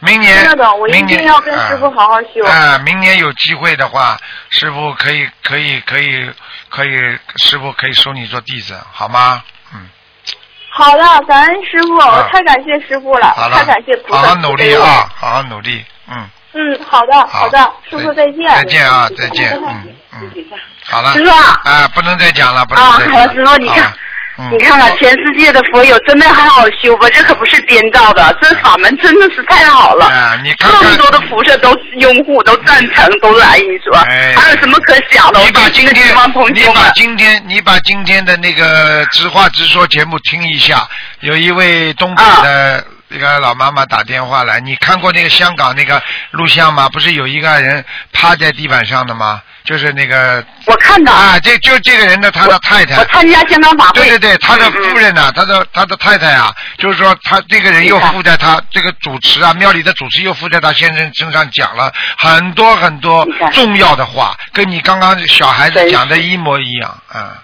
[0.00, 2.44] 明年听得懂，我一明年定要跟师傅好好修。
[2.46, 4.16] 啊，明年有机会的话，
[4.50, 6.30] 师傅可以可以可以
[6.68, 9.42] 可以，师傅可以收你做弟子，好吗？
[10.76, 12.16] 嗯，好的，感恩师傅，啊。
[12.18, 14.18] 我太感谢师傅了，太感谢，菩萨。
[14.20, 18.44] 好好努力啊，好好努力，嗯，嗯，好的，好的，师傅再见。
[18.48, 20.30] 再见啊，再见，嗯嗯，
[20.86, 21.30] 好了，师傅。
[21.30, 23.92] 啊啊，不能再讲了，不能啊，再讲好了，师傅，你看
[24.36, 27.08] 嗯你看看全世界的佛友真的很好修吧？
[27.10, 30.06] 这可不是编造的，这法门真的是太好了。
[30.06, 35.40] 啊，你看这么多的菩萨都拥护，都赞成，都来，你说、哎还有什么可想的？
[35.40, 36.24] 你把今天你把。
[36.94, 40.88] 今天你把今天的那个直话直说节目听一下，
[41.20, 46.88] 有一位东北的那个老妈妈打电话来，你看过那个香港那个录像吗？
[46.88, 49.40] 不是有一个人趴在地板上的吗？
[49.64, 52.96] 就是那个我看到，啊，这就这个人的他的太太。
[52.96, 53.94] 我，参加香港法会。
[53.94, 67.42] 对对对，他的夫人呢、他的他的太太啊，就是说他这个人又附在他这个主持啊，庙里的主持又附在他先生身上讲了很多很多重要的话，跟你刚刚小孩子讲的一模一样啊。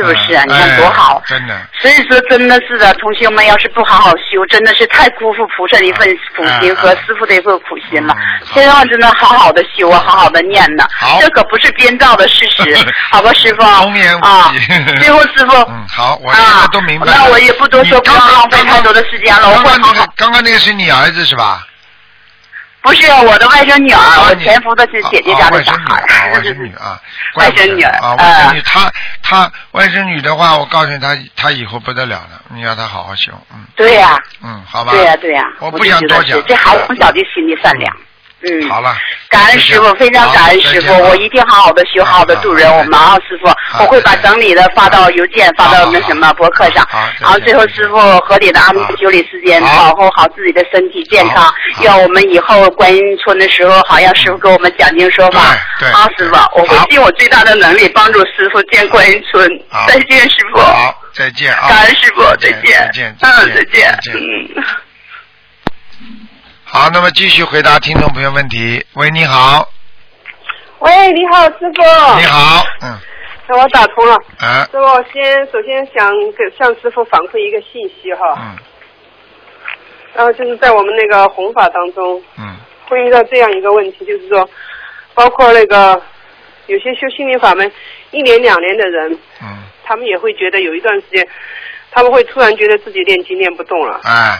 [0.00, 0.44] 是不是啊？
[0.46, 1.22] 嗯你看多好哎。
[1.28, 1.56] 真的。
[1.80, 8.14] 所以说，真的是的，同学们要是不好好修，真的是太辜负菩萨的一份苦心嗯和师傅的一份苦心了
[8.52, 11.18] 千万真的好好的修啊，好好的念呢好。
[11.20, 12.76] 这可不是编造的事实，
[13.10, 13.62] 好吧，师傅？
[13.62, 14.52] 啊，
[15.00, 15.56] 最后师傅。
[15.68, 17.12] 嗯，好，我现在啊，都明白了。
[17.16, 19.48] 那我也不多说，不要浪费太多的时间了。
[19.48, 20.12] 我刚刚那个会好好。
[20.16, 21.66] 刚刚那个是你儿子是吧？
[22.82, 26.02] 不是我的外甥女儿，我前夫的是姐姐家的小孩
[26.32, 26.98] 外甥女啊，
[27.36, 28.90] 外甥女啊，外甥女， 她
[29.22, 34.92] 她外甥女的话，我告诉你，她她以后不得了了，你要她好好修，嗯对呀，嗯，好吧。
[34.92, 35.44] 对呀，对呀。
[35.60, 37.94] 我不想多讲这孩子从小就心地善良。
[38.42, 38.68] 嗯。
[38.68, 38.96] 好了。
[39.28, 42.68] 感恩师傅，非常感恩师傅，我一定好好的学，好好的度人。
[42.68, 46.86] 我们啊，师傅，我会把整理的发到邮件，发到那什么博客上。
[47.20, 51.48] 然后最后师傅合理的安排修理时间，保护好自己的身体健康。
[51.82, 55.40] 要我们以后观音村的时候，好让师傅给我们讲经说法。
[55.78, 59.48] 对对啊，师傅，我会尽我最大的能力帮助师傅建观音村。
[59.86, 60.58] 再见，师傅。
[60.58, 61.68] 好，再见啊。
[61.68, 62.62] 感恩师傅，再见。
[62.64, 63.16] 再见。
[63.20, 63.98] 嗯，再见。
[64.12, 64.64] 嗯。
[66.72, 68.80] 好，那么继续回答听众朋友问题。
[68.94, 69.68] 喂，你好。
[70.78, 71.82] 喂，你好，师傅。
[72.16, 72.96] 你好，嗯，
[73.48, 74.14] 那我打通了。
[74.38, 78.38] 啊，师傅，先首先想给向师傅反馈一个信息哈。
[78.38, 78.56] 嗯。
[80.14, 82.54] 然后就是在我们那个弘法当中，嗯，
[82.86, 84.48] 会遇到这样一个问题，就是说，
[85.12, 86.00] 包括那个
[86.66, 87.68] 有些修心灵法门
[88.12, 89.12] 一年两年的人，
[89.42, 91.26] 嗯，他们也会觉得有一段时间，
[91.90, 94.38] 他们会突然觉得自己练经练不动了，哎，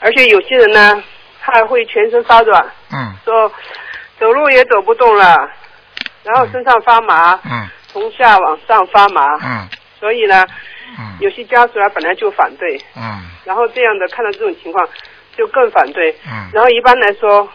[0.00, 1.02] 而且有些人呢，
[1.44, 3.12] 他还会全身发软，嗯。
[3.24, 3.52] 说
[4.20, 5.50] 走路也走不动了，
[6.22, 7.68] 然后身上发麻，嗯。
[7.88, 9.68] 从下往上发麻，嗯。
[9.98, 10.46] 所以呢，
[10.98, 11.16] 嗯。
[11.18, 13.20] 有些家属啊本来就反对，嗯。
[13.44, 14.88] 然后这样的看到这种情况
[15.36, 16.48] 就更反对，嗯。
[16.52, 17.48] 然后一般来说，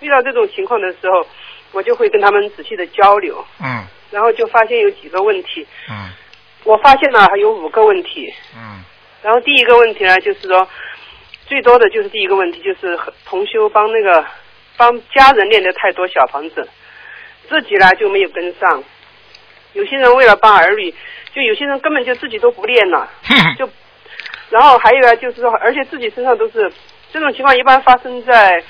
[0.00, 1.24] 遇到这种情况的时候，
[1.70, 3.86] 我就会跟他们仔细的交流，嗯。
[4.10, 6.10] 然后就发现有几个问题，嗯。
[6.64, 8.82] 我发现了还有五个问题，嗯。
[9.22, 10.66] 然后第一个问题呢就是说，
[11.50, 12.96] 最多的就是第一个问题就是
[13.26, 14.24] 同修帮那个
[14.76, 16.68] 帮家人练的太多小房子，
[17.48, 18.84] 自己呢就没有跟上，
[19.72, 20.94] 有些人为了帮儿女，
[21.34, 23.10] 就有些人根本就自己都不练了，
[23.58, 23.68] 就，
[24.50, 26.72] 然后还有呢就是说，而且自己身上都是
[27.12, 28.62] 这种情况，一般发生在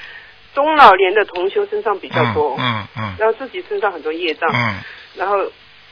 [0.54, 4.80] 中老年的同修身上比较多，嗯嗯然后自己身上很多业障，嗯。
[5.16, 5.36] 然后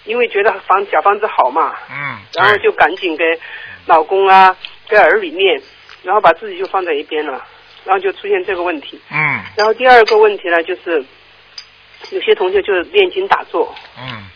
[0.05, 3.24] 因为觉得房小房子好嘛，嗯，然后就赶紧给
[3.84, 4.57] 老公啊、
[4.89, 5.61] 给儿女念，
[6.09, 7.44] 然后把自己就放在一边了，
[7.84, 8.98] 然后就出现这个问题。
[9.11, 11.04] 嗯然后第二个问题呢，就是
[12.12, 14.26] 有些同学就是练经打坐，嗯，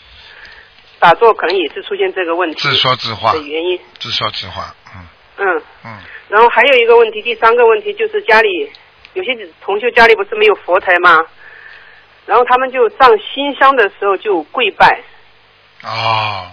[0.99, 3.81] 打坐可能也是出现这个问题自说自话的，原因。
[3.99, 5.07] 自说自话，嗯
[5.39, 5.99] 嗯，嗯
[6.29, 8.71] 然后还有一个问题，第三个问题就是家里
[9.15, 11.25] 有些同学家里不是没有佛台吗？
[12.27, 15.03] 然后他们就上新香的时候就跪拜，
[15.83, 16.53] 哦，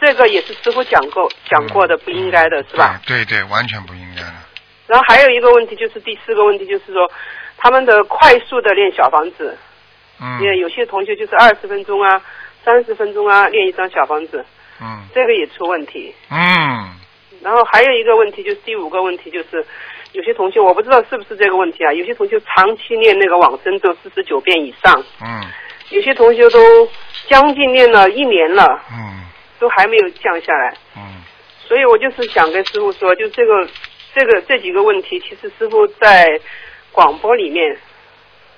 [0.00, 3.00] 这个也是师傅讲过讲过的，不应该的是吧？
[3.06, 4.34] 对对，完全不应该的。
[4.86, 7.10] 然后还有一个问题就是第四个问题就是说，
[7.56, 9.56] 他们的快速的练小房子，
[10.20, 10.40] 嗯。
[10.40, 12.20] 因为有些同学就是二十分钟啊、
[12.64, 14.44] 三十分钟啊练一张小房子，
[14.80, 15.04] 嗯。
[15.14, 16.14] 这个也出问题。
[16.30, 16.94] 嗯。
[17.42, 19.64] 然后还有一个问题就是第五个问题就是，
[20.12, 25.42] 有些同学我不知道是不是这个问题啊，有些同学长期练那个往生咒四十九遍以上，嗯。
[25.90, 26.58] 有些同学都
[27.28, 29.25] 将近练了一年了，嗯
[29.58, 30.74] 都还没有降下来。
[30.96, 31.22] 嗯
[31.68, 33.68] 所以我就是想跟师傅说，就这个
[34.14, 36.40] 这个这几个问题，其实师傅在
[36.92, 37.76] 广播里面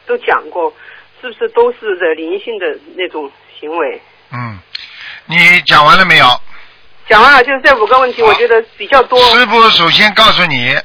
[0.06, 0.70] 都讲过，
[1.18, 4.02] 是不是都是惹灵性的那种行为？
[4.30, 4.58] 嗯，
[5.24, 6.26] 你讲完了没有？
[7.08, 9.18] 讲完了，就是这五个问题，我觉得比较多。
[9.34, 10.76] 师傅首先告诉你，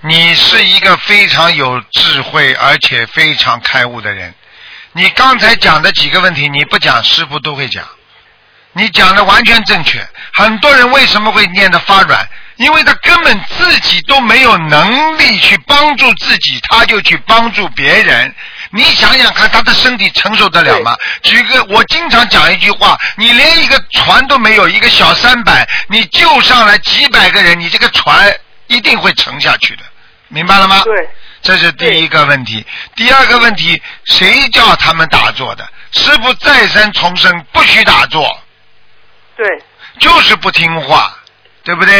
[0.00, 4.32] 你是一个非常有智慧而且非常开悟的人。
[4.92, 7.86] 你刚才讲的几个问题，你不讲，师傅都会讲。
[8.76, 10.06] 你讲的完全正确。
[10.34, 12.28] 很多人为什么会念得发软？
[12.56, 18.34] 因为他根本自己都没有能力去帮助自己，他就去帮助别人。
[18.70, 20.94] 你想想看，他的身体承受得了吗？
[21.22, 28.30] 举个，我经常讲一句话：你连一个船都没有，一个小三板，你救上来几百个人，你这个船
[28.66, 29.82] 一定会沉下去的，
[30.28, 30.82] 明白了吗？
[30.84, 31.08] 对。
[31.42, 32.66] 这是第一个问题。
[32.94, 35.66] 第二个问题，谁叫他们打坐的？
[35.92, 38.38] 师傅再三重申，不许打坐。
[39.36, 39.46] 对。
[39.98, 41.16] 就是不听话，
[41.64, 41.92] 对不对？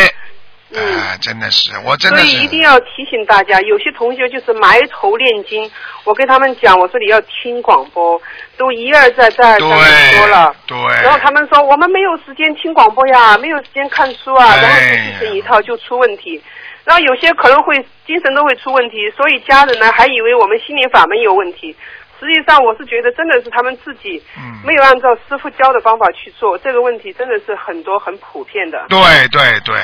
[0.75, 0.83] 嗯、
[1.21, 2.47] 真的是，我真的所以一。
[2.49, 5.71] 定要提醒大家，有些同学就是埋头练经。
[6.03, 8.21] 我跟他们讲，我说你要听广播，
[8.59, 10.57] 都一而再再而三的说了。
[10.67, 10.77] 对。
[11.05, 16.43] 然后他们说我们没有时间听广播呀，没有时间看书啊，哎然后就一成一套就出问题。
[16.85, 21.75] 然后有些可能会精神都会出问题，所以家人呢还以为我们心灵法门有问题。
[22.19, 24.23] 实际上，我是觉得真的是他们自己
[24.65, 28.87] 没有按照师傅教的方法去做，这个问题真的是很多很普遍的。
[28.89, 29.77] 对对对，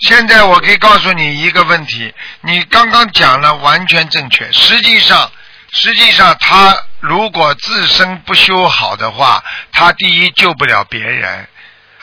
[0.00, 2.12] 现在我可以告诉你一个问题，
[2.42, 4.50] 你刚刚讲了完全正确。
[4.52, 5.30] 实际上，
[5.72, 11.48] 实际上他如果自身不修好的话，他第一救不了别人。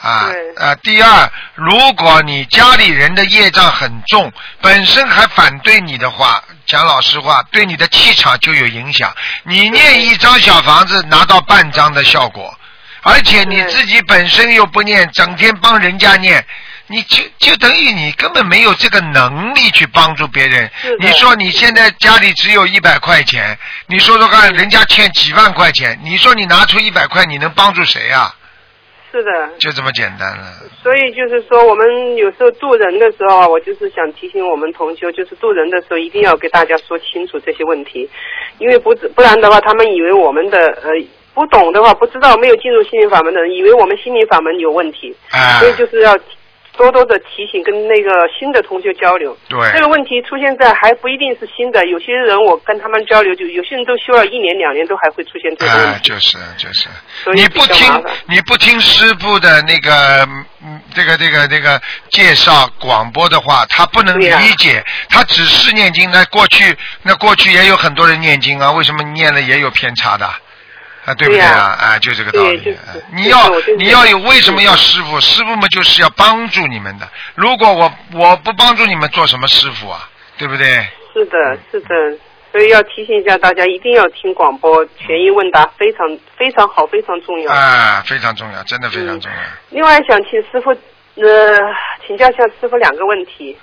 [0.02, 4.32] 啊，呃，第二，如果你家里人的业障很重，
[4.62, 9.14] 本身还反对你的话，讲老实话，对你的气场就有影响。
[9.44, 12.58] 你念一张小房子拿到半张的效果，
[13.02, 16.46] 而且你自己本身又不念，整天帮人家念，
[16.88, 20.72] 你就就等于你根本没有这个能力去帮助别人。
[21.02, 28.34] 你说你现在家里只有一百块钱，你说说看，人家欠几万块钱，你说你拿出一百块，你能帮助谁啊？
[29.12, 30.44] 是的，就这么简单了。
[30.84, 38.10] 所以就是说，我们有时候渡人的时候啊，我就是想提醒我们同修，就是渡人的时候一定要给大家说清楚这些问题，
[38.60, 40.90] 因为不不然的话，他们以为我们的呃
[41.34, 45.60] 不懂的话，不知道没有进入心灵法门的人，以为我们心灵法门有问题，啊。
[45.60, 46.16] 所以就是要
[46.78, 49.38] 多多的提醒，跟那个新的同学交流。
[49.48, 55.96] 对这个问题出现在还不一定是新的，有些人我跟他们交流，就有些人都修了一年两年，都还会出现这个问题。
[55.96, 56.88] 啊，就是就是，
[57.34, 60.28] 你不听你不听师傅的那个
[60.64, 66.10] 嗯这个这个这个介绍广播的话，他不能理解，他只是念经。
[66.12, 70.30] 那过去那过去也有很多人念经啊，为什么念了也有偏差的？
[71.10, 71.76] 啊，对不对啊？
[71.82, 72.78] 啊，就这个道理。
[73.14, 73.38] 你要
[73.78, 75.20] 你要有为什么要师傅？
[75.20, 77.08] 师傅嘛就是要帮助你们的。
[77.34, 80.08] 如果我我不帮助你们，做什么师傅啊？
[80.38, 80.86] 对不对？
[81.14, 81.88] 是的，是的，
[82.52, 86.08] 所以要提醒一下大家，一定要听广播，权益问答非常
[86.38, 87.52] 非常好，非常重要。
[87.52, 89.38] 啊，非常重要，真的非常重要。
[89.72, 91.60] 另外想请师傅呃
[92.06, 93.58] 请教一下师傅两个问题。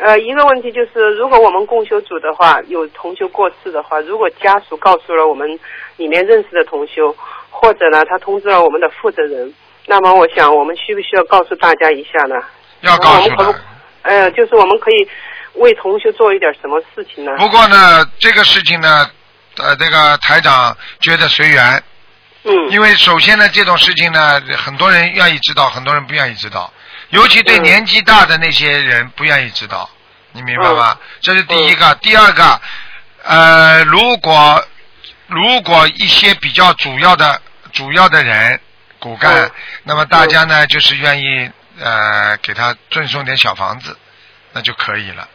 [0.00, 5.58] 呃，一个问题就是，如果我们共修组的话，有同修过世的话，如果家属告诉了我们
[5.98, 7.14] 里面认识的同修，
[7.50, 9.52] 或者呢他通知了我们的负责人，
[9.86, 12.34] 那么我想我们需不需要告诉大家一下呢？
[12.80, 13.60] 要告诉的我们。
[14.02, 15.06] 呃，就是我们可以
[15.54, 17.32] 为同修做一点什么事情呢？
[17.36, 19.10] 不过呢，这个事情呢，
[19.58, 21.82] 呃，这个台长觉得随缘。
[22.44, 22.70] 嗯。
[22.70, 26.72] 因为首先呢，这种事情呢，很多人愿意知道，很多人不愿意知道，
[27.10, 29.90] 尤其对嗯年纪大的那些人不愿意知道，
[30.32, 30.92] 你明白吗？
[30.92, 31.94] 嗯这是第一个。
[31.96, 32.60] 第二个，
[33.24, 34.64] 呃，如果
[35.28, 37.40] 如果一些比较主要的
[37.72, 38.60] 主要的人
[38.98, 39.50] 骨干，嗯
[39.84, 43.96] 那么大家呢就是愿意呃给他赠送点小房子，
[44.52, 45.28] 那就可以了。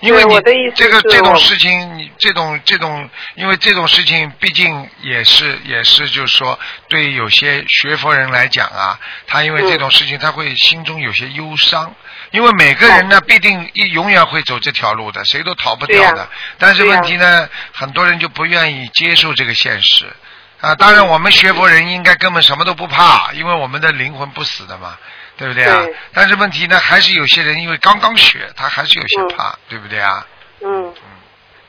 [0.00, 11.94] 因为你对我的意思这个这种事情，你这种这种，因为这种事情毕竟也是也是，就是说对有些学佛人来讲啊，他因为这种事情，他会心中有些忧伤。
[12.30, 16.28] 因为每个人呢，必定一永远会走这条路的，谁都逃不掉的。
[16.58, 20.06] 但是问题呢，很多人就不愿意接受这个现实。
[20.60, 24.96] 啊，当然我们学佛人应该根本什么都不怕，因为我们的灵魂不死的嘛，
[25.36, 25.82] 对不对啊？
[25.84, 30.26] 对但是问题呢，还是有些人因为刚刚学，他还是有些怕，对不对啊？
[30.62, 30.84] 嗯。
[30.88, 30.94] 嗯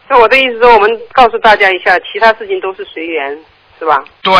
[0.10, 3.32] 那我的意思说，我们告诉大家一下，其他事情都是随缘，
[3.80, 3.98] 是吧？
[4.22, 4.34] 对，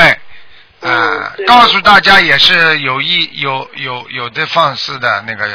[0.82, 5.48] 啊、嗯告诉大家也是有意有有有的放肆的那个，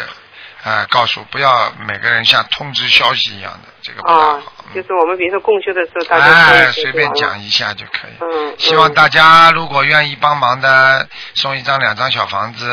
[0.67, 8.11] 呃，告诉不要每个人像通知消息一样的，这个不大啊好。，就是我们比如说共修的时候，大家随便讲一下就可以。
[8.21, 11.07] 嗯，希望大家如果愿意帮忙的，
[11.37, 12.69] 送一张两张小房子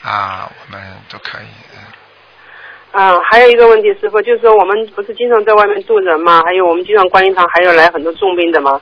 [0.00, 1.46] 啊，我们都可以。
[2.92, 8.80] 嗯，还有一个问题，师傅，就是说我们不是经常在外面渡人嘛，还有我们经常观音堂还有来很多重病的嘛。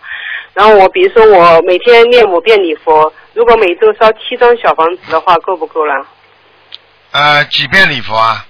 [0.52, 6.06] 然后我比如说我每天念五遍礼佛，如果每周烧七张小房子的话，够不够了？
[7.16, 8.44] 呃，几遍礼佛啊？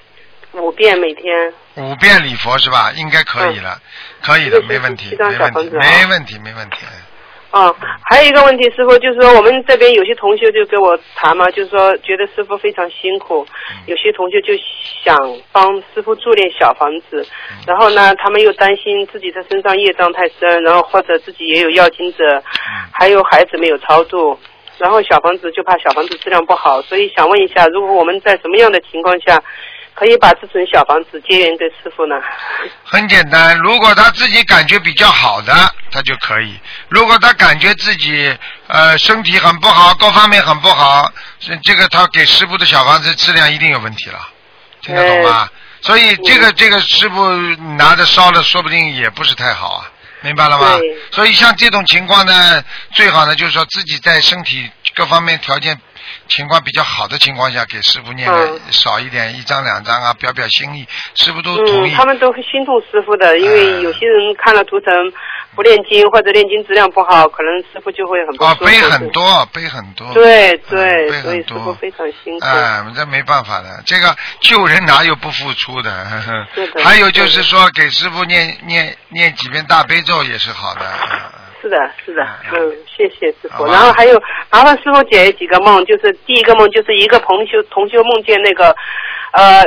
[0.55, 1.53] 五遍每天。
[1.77, 2.91] 五遍礼佛是吧？
[2.97, 3.81] 应该可以了，
[4.21, 6.79] 可以的，没问题，没问题，没问题，没问题。
[7.53, 13.47] 哦，还有一个问题，师傅就是说，我们这边有些同学就跟我谈嘛，就是说觉得师傅非常辛苦，
[13.87, 14.53] 有些同学就
[15.05, 15.17] 想
[15.53, 17.25] 帮师傅住点小房子，
[17.69, 22.43] 然后呢，他们又担心自己的身上业障太深，然后或者自己也有要经者，
[22.91, 24.39] 还有孩子没有超度，
[24.79, 29.43] 然后小房子就怕小房子质量不好，所以想问一下，如果我们在什么样的情况下
[29.95, 32.17] 可以把这尊小房子结缘给师傅呢？
[32.85, 35.55] 很简单，如果他自己感觉比较好的，
[35.91, 36.51] 他就可以；
[36.89, 41.11] 如果他感觉自己呃身体很不好，各方面很不好，
[41.41, 44.19] 这这个他给师傅的小房子质量一定有问题了，
[44.83, 45.49] 听得懂吗？
[45.81, 47.31] 所以这个这个师傅
[47.79, 49.91] 拿着烧了，说不定也不是太好啊，
[50.27, 50.79] 明白了吗？
[51.13, 52.63] 所以像这种情况呢，
[52.93, 55.79] 最好呢就是说自己在身体各方面条件
[56.27, 58.29] 情况比较好的情况下，给师傅念
[58.71, 61.93] 少一点，一张两张啊，表表心意，师傅都同意。
[61.93, 64.93] 嗯，他们都会心痛师傅的，因为有些人看了图腾
[65.57, 68.37] 不念经或者念经质量不好，可能师傅就会很。
[68.65, 70.13] 背很多，背很多。
[70.15, 72.47] 对对，背所以师傅非常辛苦。
[72.47, 75.91] 哎，这没办法的，这个救人哪有不付出的？
[75.91, 80.81] 呵 呵是的还有就是说，给师傅念念念几遍大悲咒也是好的。
[80.81, 81.21] 嗯
[81.63, 83.67] 是的，是的，嗯，谢谢师傅。
[83.67, 88.77] 然后还有麻烦师傅解几个梦，就是第一个梦就是一个同修同修梦见那个，
[89.33, 89.65] 呃，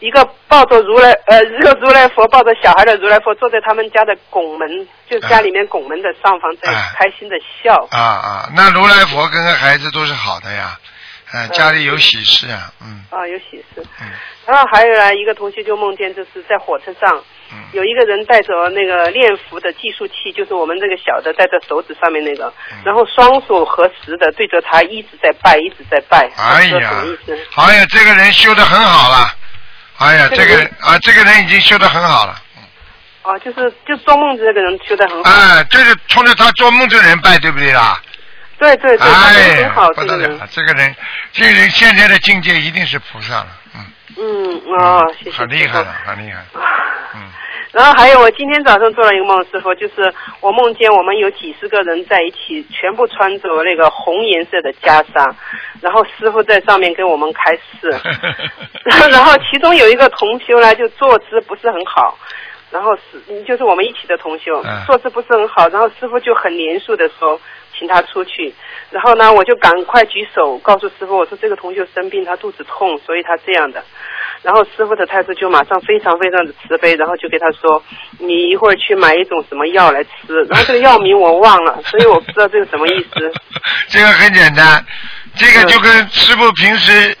[0.00, 7.74] 一个抱着如来呃一个如来佛抱着小孩的如来佛坐在他们家的拱门，就家里面拱门的上方在哎开心的笑。
[7.90, 10.78] 啊啊，那如来佛跟个孩子都是好的呀，
[11.34, 13.04] 嗯，家里有喜事啊，嗯。
[13.10, 13.84] 啊，有喜事。
[14.00, 14.06] 嗯。
[14.46, 17.22] 然后还有呢，一个同学就梦见，就是在火车上，
[17.52, 17.58] 嗯。
[17.72, 22.78] 有一个人带着那个念符的计数器，就是我们这个小的戴在手指上面那个，嗯。
[22.84, 26.30] 然后双手合十的对着他一直在拜，一直在拜。
[26.38, 27.04] 哎呀
[27.56, 29.34] 哎呀，这个人修的很好了，
[29.98, 32.40] 哎呀，这个人啊，这个人已经修得很好了，
[33.22, 35.30] 哦，就是就做梦这个人修得很好。
[35.30, 38.00] 哎，就是冲着他做梦这个人拜，对不对啦？
[38.58, 40.30] 对对对，哎很好，，不这个人。
[40.30, 40.96] 得了，这个人，
[41.32, 43.84] 这个人现在的境界一定是菩萨了，嗯，
[44.16, 45.36] 嗯，哦，谢谢。
[45.36, 45.94] 很厉害了，。
[46.06, 46.44] 很厉害，
[47.14, 47.20] 嗯。
[47.72, 55.34] 然后还有，我今天早上做了一个梦，师傅，就是我梦见我们有几十个人在一起，全部穿着那个红颜色的袈裟，
[55.82, 57.94] 然后师傅在上面给我们开示，
[59.10, 62.16] 然后其中有一个同修呢，就坐姿不是很好，
[62.70, 67.38] 然后是就是我们一起的同修嗯，坐姿不是很好，然后师傅就很严肃的说，
[67.78, 68.54] 请他出去，
[68.90, 73.84] 然后呢，我就赶快举手告诉师傅，我说这个同修生病，他肚子痛，所以他这样的。
[74.42, 77.82] 然后师傅的态度就马上非常非常的慈悲，然后就给他说，
[78.18, 80.10] 你一会儿去买一种什么药来吃，
[80.48, 83.32] 然后这个药名我忘了， 所以我不知道这个什么意思。
[83.88, 84.84] 这个很简单，
[85.34, 87.16] 这个就跟师傅平时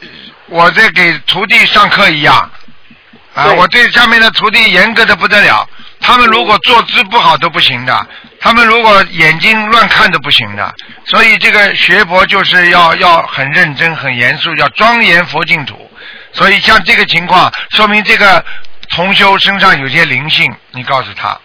[0.46, 2.50] 我在给徒弟上课一样，
[3.34, 5.68] 啊，我对下面的徒弟严格的不得了，
[6.00, 8.06] 他们如果坐姿不好都不行的，
[8.40, 10.72] 他们如果眼睛乱看都不行的，
[11.04, 15.87] 所以这个学佛就是要要很认真、很严肃，要庄严佛净土。
[16.32, 18.44] 所以像这个情况，说明这个
[18.94, 21.38] 同修身上有些灵性，你告诉他，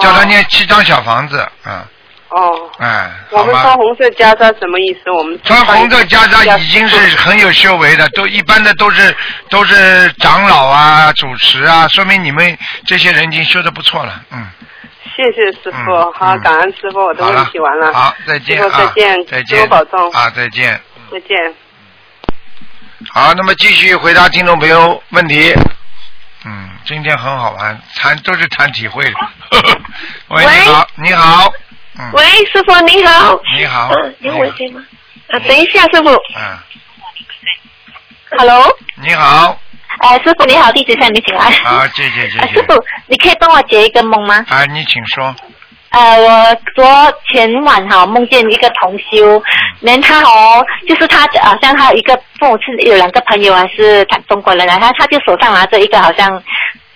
[0.00, 1.84] 叫他念七张小房子，嗯，
[2.28, 3.44] 哦，哎，我？
[3.44, 5.10] 们穿红色袈裟什么意思？
[5.10, 9.16] 我们穿红色袈裟已经是很有修为的，都一般的都是
[9.48, 12.56] 都是长老啊、主持啊，说明你们
[12.86, 14.46] 这些人已经修的不错了，嗯。
[15.16, 17.92] 谢谢师傅，嗯好，嗯感恩师傅，我的好了问题完了。
[17.92, 20.80] 好，再见师傅啊，再见，再见，师傅保重，啊，再见。
[21.10, 21.54] 再见。
[23.06, 25.54] 好，那么继续回答听众朋友问题。
[26.44, 29.14] 嗯，今天很好玩，谈都是谈体会的。
[30.28, 31.52] 喂，你好，你好，
[31.98, 33.38] 嗯，喂，师傅你好。
[33.56, 34.82] 你好嗯，有我先吗？
[35.28, 36.08] 啊，等一下，师傅。
[36.10, 36.58] 嗯
[38.36, 38.76] ，Hello。
[38.96, 39.60] 你好，
[39.98, 41.52] 哎，师傅你好，弟子向你请安。
[41.52, 42.74] 好，谢谢谢谢，啊师傅，
[43.06, 44.44] 你可以帮我解一个梦吗？
[44.48, 45.34] 啊，你请说，
[45.90, 46.84] 呃，我昨
[47.28, 49.42] 前晚哈梦见一个同修，
[49.80, 56.42] 连他哦，就是他好像他有一个父母是有两个朋友啊，是他中国人啊，他他就手上拿着一个好像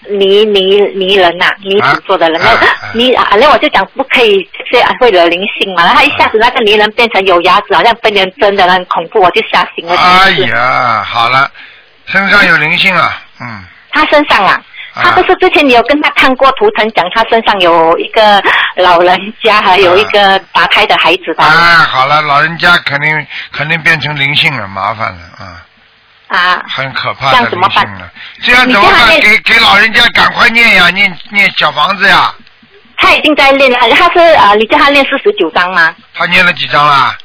[0.08, 9.94] 泥泥泥人呐、泥土做的人，那、泥啊，那我就讲不可以这样会惹灵性嘛，然后他一下子那个泥人变成有牙齿，好像被人针的，很恐怖，我就吓醒了。
[9.96, 11.50] 哎呀，好了，
[12.06, 14.60] 身上有灵性啊，嗯，他身上啊，
[14.94, 18.42] 他不是之前你有跟他看过图腾，讲他身上有一个
[18.76, 21.44] 老人家，还有一个打胎的孩子吧？
[21.46, 25.64] 哎，好了，老人家肯定肯定变成灵性了，麻烦了，啊、
[26.28, 28.10] 啊，很可怕这样的怎么办灵性了。
[28.42, 29.20] 这样怎么办？
[29.20, 32.34] 给给老人家赶快念呀，念念小房子呀。
[32.98, 35.94] 他已经在练了，他是啊、呃你叫他练四十九章吗？
[36.14, 37.16] 他念了几章啦？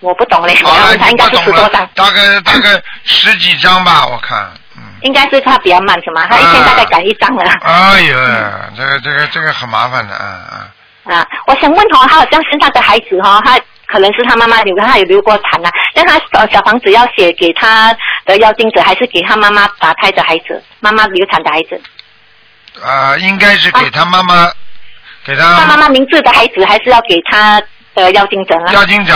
[0.00, 4.50] 我不懂嘞，好了，他应该是十多章，，大概大概十几章吧，我看。
[5.02, 6.26] 应该是他比较慢是吗？
[6.28, 7.44] 他一天大概改一张了。
[7.62, 11.16] 哎呀，这个这个这个很麻烦的，嗯嗯。
[11.16, 15.70] 啊，我想问哦，他好像身上的孩子哈、哦，他可能是他妈妈留，他有流过产啊。
[15.94, 17.96] 但他呃小房子要写给他
[18.26, 21.80] 的要精者，还是给他妈妈打胎的孩子，妈妈流产的孩子？
[22.84, 24.52] 啊，应该是给他妈妈，
[25.24, 27.60] 给他他妈妈名字的孩子，还是要给他
[27.94, 28.72] 的要精者啊？
[28.72, 29.14] 要经者。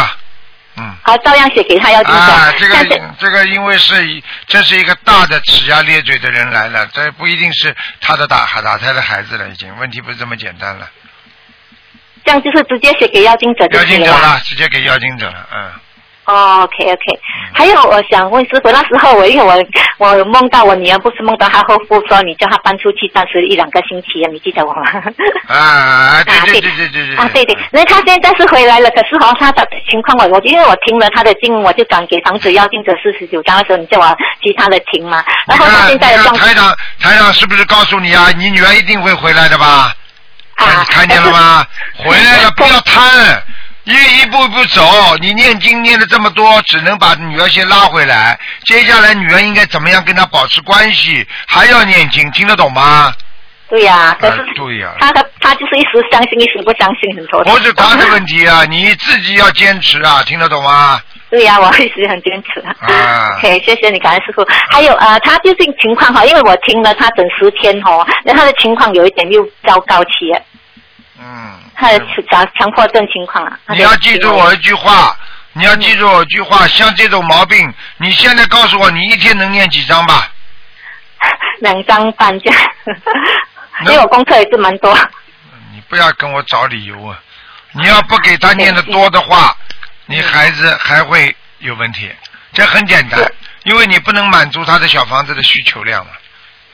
[1.02, 2.18] 好，照样写给他要经者。
[2.18, 2.76] 啊，这个
[3.18, 10.90] 这个，因为是以这是一个大的呲牙咧嘴的人来了，这不一定是他的打打胎的孩子了，已经问题不是这么简单了。
[12.24, 13.84] 这样就是直接写给妖精者了吧。
[13.84, 15.72] 经者了，直接给妖精者了，嗯。
[16.26, 17.20] 哦，OK OK，
[17.52, 19.54] 还有我想问师傅，那时候我因为我
[19.98, 24.82] 我梦到我女儿，不是梦到她后夫说你叫她搬出去，暂时一两个星期，你记得我吗？
[25.48, 38.28] 啊，对对对对对对啊，对对，那她现在是回来了，可是哦，她的情况我我因为我听了她的经，我就转给房子要定者四十九章的时候，你叫我其他的听嘛，然后她现在的状你看台长台长是不是告诉你啊？
[38.36, 39.92] 你女儿一定会回来的吧？
[40.56, 41.66] 啊，看见了吗？
[41.98, 43.42] 回来了，不要贪。
[43.84, 44.82] 一一步一步走，
[45.20, 48.38] 你念经念了这么多，只能把女儿先拉回来。
[48.64, 51.26] 接下来女儿应该怎么样跟她保持关系？
[51.46, 53.12] 还要念经，听得懂吗？
[53.68, 57.52] 对呀、可是啊对呀、他他他就是一时相信，一时不相信，很头疼。
[57.52, 61.00] 不是他的问题啊，你自己要坚持啊，听得懂吗？
[61.30, 62.60] 对呀、我一直很坚持。
[62.60, 64.46] 啊 OK，谢谢你，感恩师傅。
[64.70, 70.42] 还有呃，他最近情况哈，因为我听了他整十天哦，那他的情况有一点又糟糕起了。
[71.18, 71.63] 嗯。
[71.76, 71.98] 他的
[72.30, 73.58] 强强迫症情况啊。
[73.68, 75.16] 你要记住我一句话，
[75.52, 80.30] 你要记住我一句话，像这种毛病，你现在告诉我，你一天能念几张吧？
[81.60, 82.60] 两张半这样，
[83.86, 84.96] 因为我功课也是蛮多。
[85.72, 87.18] 你不要跟我找理由啊！
[87.72, 89.56] 你要不给他念的多的话，
[90.06, 92.10] 你孩子还会有问题。
[92.52, 93.20] 这很简单，
[93.64, 96.12] 因为你不能满足他的小房子的需求量嘛。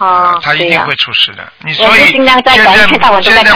[0.01, 1.53] 哦，他一定会出事的。
[1.59, 2.87] 你所以现在现在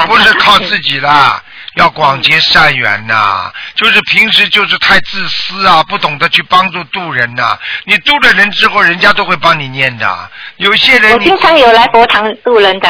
[0.06, 1.42] 不是靠自己啦，
[1.76, 10.30] 要广结善缘呐、就是平时就是太自私啊，不懂得去帮助渡人呐、你渡了人之后，人家都会帮你念的。
[10.58, 12.88] 有些人我经常有来佛堂渡人的。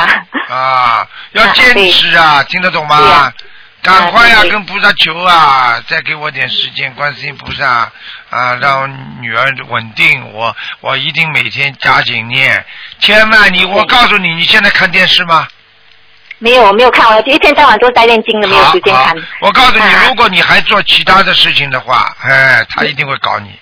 [0.49, 3.33] 啊，要坚持啊，听得懂吗？
[3.83, 7.93] 赶快呀、跟菩萨求啊，再给我点时间，观世音菩萨
[8.35, 8.91] 啊，让
[9.21, 12.65] 女儿稳定，我我一定每天加紧念。
[12.99, 15.47] 千万你，我告诉你，你现在看电视吗？
[16.39, 19.15] 没有，我没有看，我一天到晚都在念经的，没有时间看。
[19.41, 23.57] 我告诉你，啊如果你还做其他的事情的话，哎，他一定会搞你。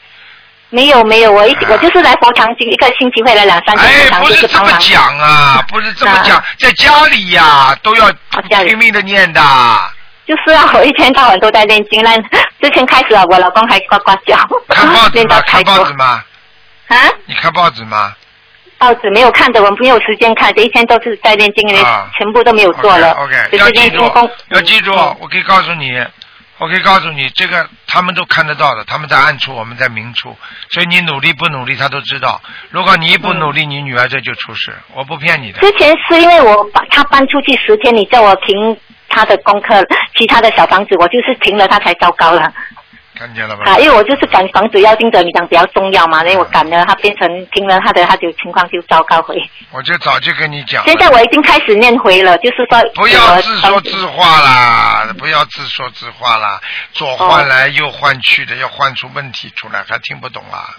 [0.70, 4.72] 没有没有，我一我就是来佛堂经一个星期会来两三次，哎不是是这么。
[4.80, 8.10] 讲啊，不是这么讲，在家里呀、都要
[8.64, 9.42] 拼命的念的。
[10.26, 12.02] 就是啊，我一天到晚都在念经。
[12.02, 12.16] 那
[12.60, 14.36] 之前开始啊，我老公还呱呱叫，
[14.68, 15.40] 看报纸吗？
[15.46, 16.24] 看报纸吗？
[16.88, 16.96] 啊，
[17.26, 18.14] 你看报纸吗？
[18.78, 23.12] 报纸没有看的，我没有时间看，这一天都是在念经，因为啊全部都没有做了。
[23.12, 24.02] OK，就是要记住
[24.48, 26.04] 要记住，我可以告诉你，
[26.58, 30.36] 我可以告诉你，这个他们都看得到的，他们在暗处，我们在明处，
[30.70, 32.40] 所以你努力不努力，他都知道。
[32.70, 35.60] 如果你一不努力，你女儿这就出事，我不骗你的。
[35.60, 38.76] 之前是因为我把他搬出去十天，你叫我停
[39.12, 39.86] 他的功课，
[40.16, 42.52] 其他的小房子我就是停了，他才糟糕了。
[43.14, 43.62] 看见了吗？
[43.66, 49.36] 啊，因为我就是赶房子要盯着你讲比较重要嘛，因为我赶了他变成听了他的，他就情况就糟糕回。
[49.70, 50.82] 我就早就跟你讲。
[50.84, 56.60] 现在我已经开始念回了，就是说不要自说自话啦，不要自说自话啦，
[56.93, 60.74] 左换来右换去的，要换出问题出来，还听不懂啊？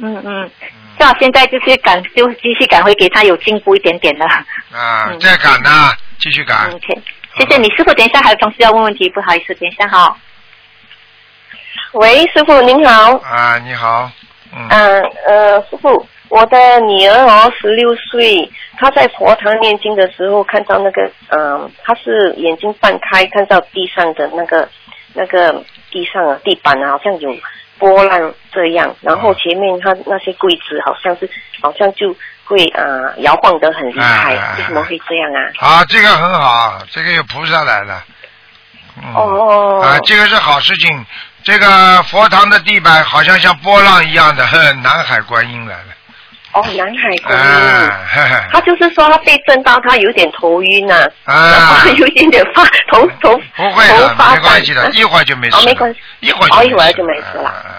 [0.00, 0.50] 嗯嗯，
[0.98, 4.26] 最好现在就是赶，就继续赶回给他有进步一点点了。
[4.72, 6.70] 啊，再赶呢，继续赶。
[6.70, 7.02] OK，
[7.38, 7.94] 谢谢你，师傅。
[7.94, 10.16] 等一下还有同事要问问题，不好意思，等一下哈。
[11.92, 13.16] 喂，师傅您好。
[13.18, 14.10] 啊，你好。
[14.52, 14.66] 嗯。
[14.68, 24.68] 嗯呃，师傅，我的女儿哦，十六岁，她在佛堂念经的时候看到那个，嗯、她是眼睛半开，看到地上的那个
[25.14, 27.32] 那个地上啊地板啊，好像有
[27.78, 31.30] 波浪这样，然后前面她那些柜子好像是
[31.62, 32.12] 好像就
[32.48, 35.40] 会啊、呃摇晃得很厉害，哎为什么会这样啊？
[35.58, 38.02] 啊，这个很好，这个有菩萨来了。
[38.96, 41.06] 嗯、哦啊，这个是好事情。
[41.44, 45.84] 这个佛堂的地板好像像波浪一样的，哼南海观音来了。
[46.52, 48.48] 哦，南海观音。
[48.50, 55.62] 他就是说他被震到，他有点头晕啊后，有一点点发头头不会的，头发没关系的，一会儿就没事了。
[55.62, 57.54] 哦，没关系，一会儿哦，就没事一会儿就没事了。
[57.64, 57.70] 嗯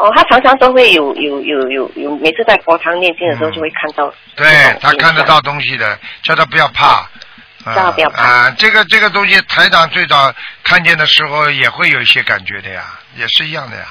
[0.00, 4.12] 哦，他常常都会有有有有有，每次在佛堂念经的时候就会看到。
[4.34, 4.46] 对
[4.80, 7.08] 他看得到东西的，叫他不要怕。
[7.62, 8.54] 啊不要怕啊！
[8.56, 10.32] 这个这个东西，台长最早
[10.64, 12.82] 看见的时候也会有一些感觉的呀，
[13.16, 13.84] 也是一样的呀。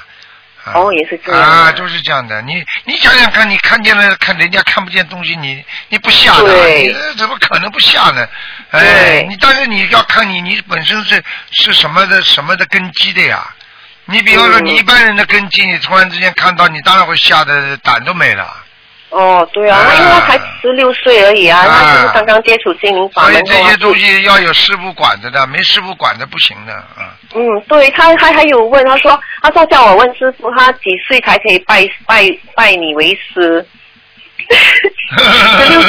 [0.64, 1.40] 啊哦，也是这样。
[1.40, 2.42] 啊，就是这样的。
[2.42, 8.26] 你你想想看，你看见了，看人家看不见东西，你你不吓的，对你呃怎么可能不吓呢？
[8.72, 11.22] 哎，你但是你要看你你本身是
[11.52, 13.54] 是什么的什么的根基的呀。
[14.10, 18.56] 你比方说，嗯你一般人的根基，你突然之间看到，你当然会吓得胆都没了。
[19.10, 27.16] 哦，对啊，那因为他才十六岁而已啊，他就是刚刚接触心灵法所以这些东西要有师傅管着的，没师傅管着不行的啊。
[27.34, 32.24] 嗯，对他还还有问他说，他说叫我问师傅，他几岁才可以拜拜
[32.54, 33.66] 拜你为师？
[35.10, 35.82] 十六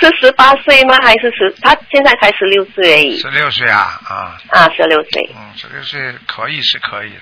[0.00, 0.96] 是十八岁吗？
[1.02, 1.54] 还是十？
[1.60, 5.30] 他现在才十六岁而已十六岁啊啊，啊，十六岁。
[5.36, 7.20] 嗯，十六岁可以是可以的。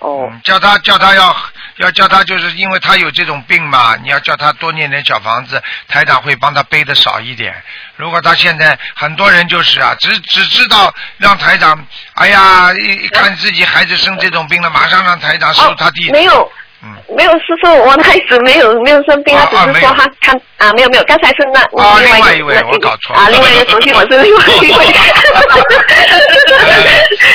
[0.00, 1.36] 嗯哦，嗯，叫他叫他要
[1.76, 7.62] 要叫他，就是因为他有这种病嘛，你要叫他多念点小房子，台长会帮他背的少一点。
[7.96, 16.10] 如果他现在很多人就是啊，只只知道让台长，哎呀，一一看自己孩子生这种病了，马上让台长收他弟子。
[16.10, 24.86] 哦没有，嗯没有，师傅，我的孩子没有没有生病，啊他只是说他看啊，没有没有，刚才是那啊另外一位我搞错了啊，另外一个手机我是另外一位，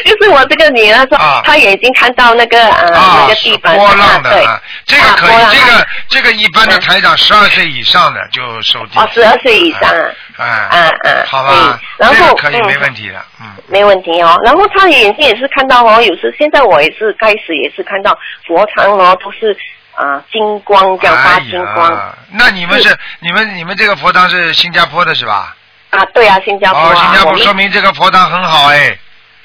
[0.05, 1.41] 就是我这个女儿说啊。
[1.45, 4.43] 她眼睛看到那个啊那啊，个地方波浪的对。
[4.45, 8.99] 啊，这个可以，这个这个一般的台长十二岁以上的就收弟子。
[8.99, 13.47] 哦，十二岁以上啊，哎，啊啊，好吧嗯，然后可以嗯没问题的，嗯。
[13.67, 14.37] 没问题哦。
[14.43, 18.17] 然后他眼睛也是看到哦，有时现在我也是开始也是看到
[18.47, 19.55] 佛堂哦，都是
[19.95, 25.55] 啊、金光这样发金光、哎，那你们是你们你们这个佛堂是新加坡的是吧？
[25.91, 28.97] 啊，对啊，新加坡新加坡说明这个佛堂很好哎，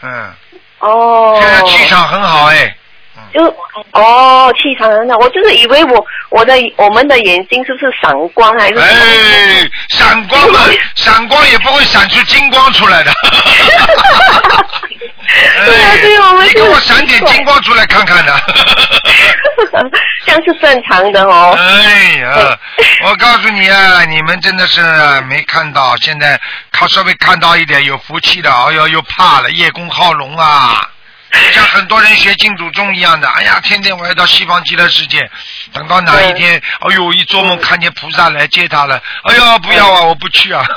[0.02, 0.28] 嗯，
[0.80, 2.74] 哦，现在气场很好哎，
[3.32, 3.44] 就
[3.92, 8.78] 哦气场很好，我就是以为我我的我们的眼睛是不是闪光还是？
[8.78, 10.60] 哎，闪光嘛，
[10.96, 13.12] 闪光也不会闪出金光出来的。
[15.64, 18.32] 对啊对啊我们给我闪点金光出来看看呢。
[20.26, 21.56] 这样是正常的哦。
[21.56, 22.58] 哎呀，
[23.04, 24.80] 我告诉你啊，你们真的是
[25.28, 26.38] 没看到，现在
[26.72, 30.88] 靠稍微看到一点有福气的，哎呦又怕了，叶公好龙啊。
[31.52, 35.30] 像很多人学净土宗一样的，哎呀，天天我要到西方极乐世界，
[35.72, 40.64] 等到哪一天，哎呦，一做梦看见菩萨来接他了，哎呦，不要啊，我不去啊。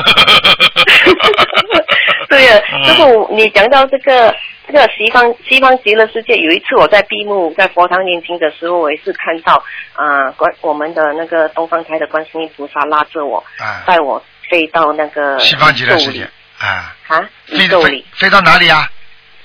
[2.30, 2.84] 对呀，嗯。
[2.86, 4.34] 师傅，你讲到这个
[4.68, 9.64] 这个西方西方极乐世界，有一次我在闭幕在佛堂念经的时候，我也是看到
[9.94, 18.06] 啊、观我们的那个东方台的观世音菩萨拉着我，啊，带我飞到那个西方极乐世界啊，啊，飞宇宙里。
[18.16, 18.88] 飞飞到哪里啊？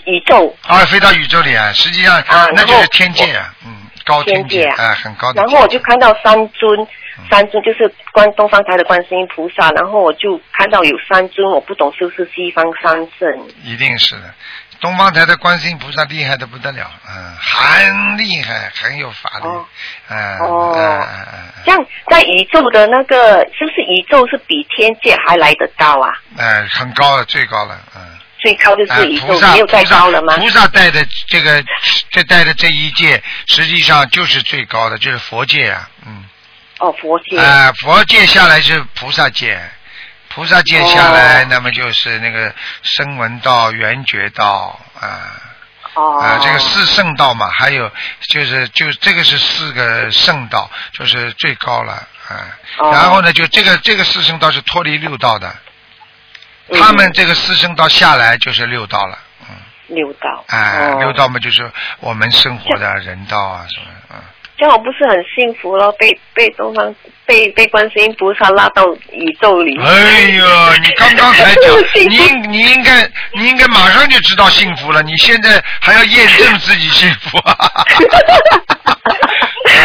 [0.09, 3.71] 宇宙，啊，飞到宇宙里啊，实际上啊那就是天界啊，嗯，
[4.05, 5.51] 高天界啊哎，很高的然。
[5.51, 6.81] 后我就看到三尊，
[7.19, 13.49] 嗯三尊就是观东方台的观世音菩萨，然后我就看到有三尊，我不懂是不是西方三圣。
[13.65, 14.35] 一定是的。
[14.81, 19.67] 东方台的观世音菩萨厉害的不得了，嗯，很厉害，很有法力，哦
[20.09, 26.13] 嗯，哦嗯嗯嗯这样在宇宙的那个，是不是宇宙是比天界还来得高啊？
[26.37, 28.18] 嗯，哎，很高了，最高了，嗯。
[28.49, 30.35] 最高就哎是宇宙，菩萨没有再高了吗？
[30.39, 31.63] 菩萨带的这个，
[32.11, 36.25] 这带的这一界，实际上就是最高的，就是佛界啊，嗯。
[36.79, 37.39] 哦，佛界。
[37.39, 39.61] 啊、佛界下来是菩萨界，
[40.29, 45.37] 菩萨界下来，哦那么就是那个声闻道、缘觉道啊。
[45.93, 46.19] 哦。
[46.19, 47.91] 啊，这个四圣道嘛，还有
[48.29, 51.93] 就是就这个是四个圣道，就是最高了
[52.29, 52.57] 啊。
[52.79, 55.57] 哦然后呢，就这个这个四圣道是脱离六道的，嗯
[56.73, 59.19] 他们这个四圣道下来就是六道了。
[59.43, 59.57] 嗯
[59.89, 60.45] 六道。
[60.49, 61.71] 哎，哦六道嘛就是
[62.01, 64.17] 我们生活的人道啊什么，嗯。
[64.59, 65.91] 这样我不是很幸福咯？
[65.93, 69.81] 被被东方被被观世音菩萨拉到宇宙里。
[69.81, 71.65] 哎呀，你刚刚才讲，
[72.09, 77.57] 你应你应该你应该马上就知道幸福了，你现在还要验证自己幸福啊！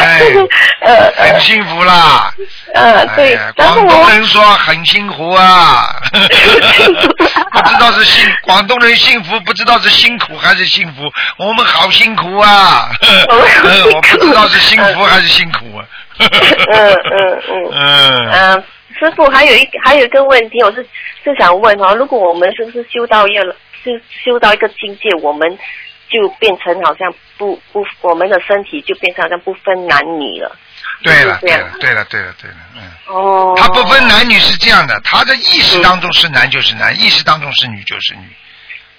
[0.03, 2.33] 哎， 很幸福啦。
[2.73, 11.01] 呃，对，广东人说很幸福啊， 不知道是幸广东人幸福，不知道是辛苦还是幸福。
[11.37, 12.89] 我们好辛苦啊，
[13.29, 15.85] 呃 我不知道是幸福还是辛苦啊。
[16.19, 16.29] 嗯
[17.11, 18.63] 嗯嗯嗯嗯，
[18.99, 20.85] 师傅还有一还有一个问题，我是
[21.23, 23.43] 是想问哦，如果我们是不是修到一个
[23.83, 23.91] 就
[24.23, 25.57] 修到一个境界，我们
[26.13, 30.55] 就变成好像不不，我们的身体就变成好像不分男女了。
[31.01, 32.81] 对了，对了，对了，对了，对了，嗯。
[33.07, 33.55] 哦。
[33.57, 38.21] 他不分男女是这样的，他的意识当中是男就是男，意识当中是女就是女。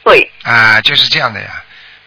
[0.02, 0.28] 对。
[0.42, 1.62] 啊，就是这样的呀，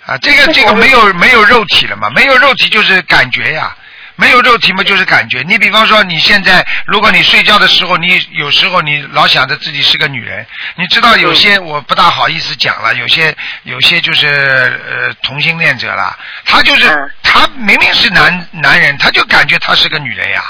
[0.05, 3.75] 啊，这个这个没有没有肉体了嘛，没有肉体就是感觉呀。
[4.17, 5.43] 没有肉体嘛，就是感觉。
[5.47, 10.45] 你比方说，你现在如果你睡觉的时候，你有时候你老想着自己是个女人，
[10.75, 20.43] 你知道有些我不大好意思讲了，有些有些就是呃同性恋者啦，他就是、他明明是男男人，他就感觉他是个女人呀。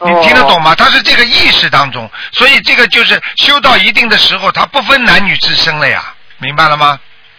[0.00, 0.74] 你听得懂吗？
[0.74, 6.98] 他是这个意识当中，所以这个就是修到一定的时候，他不分男女之身了呀，明白了吗？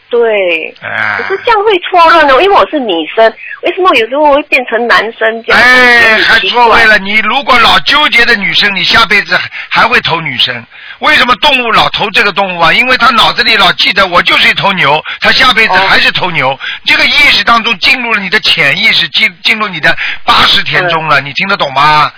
[0.10, 0.76] 对。
[0.82, 3.32] 哎可是这样会错乱的，因为我是女生，
[3.62, 5.62] 为什么有时候会变成男生这样？
[5.62, 6.98] 哎，还错位了。
[7.00, 10.66] 你如果老纠结的女生，你下辈子还还会投女生。
[11.00, 12.74] 为什么动物老投这个动物啊？
[12.74, 16.60] 因为他脑子里老记得我就是一头牛，他下辈子还是头牛。
[16.86, 19.96] 这个意识当中进入了你的潜意识，进进入你的
[20.26, 21.22] 八十天中了。
[21.22, 22.12] 你听得懂吗？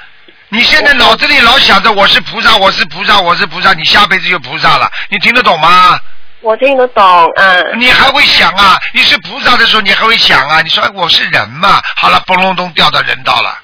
[0.50, 4.92] 你现在脑子里老想着我是菩萨，我是菩萨，我是菩萨，你下辈子就菩萨了。
[5.10, 5.98] 你听得懂吗？
[6.42, 7.80] 我听得懂，嗯。
[7.80, 8.78] 你还会想啊？
[8.94, 10.62] 你是菩萨的时候，你还会想啊？
[10.62, 11.82] 你说哎我是人嘛？
[11.96, 13.60] 好了，嘣隆咚掉到人道了。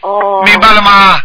[0.00, 0.42] 哦。
[0.44, 1.20] 明白了吗？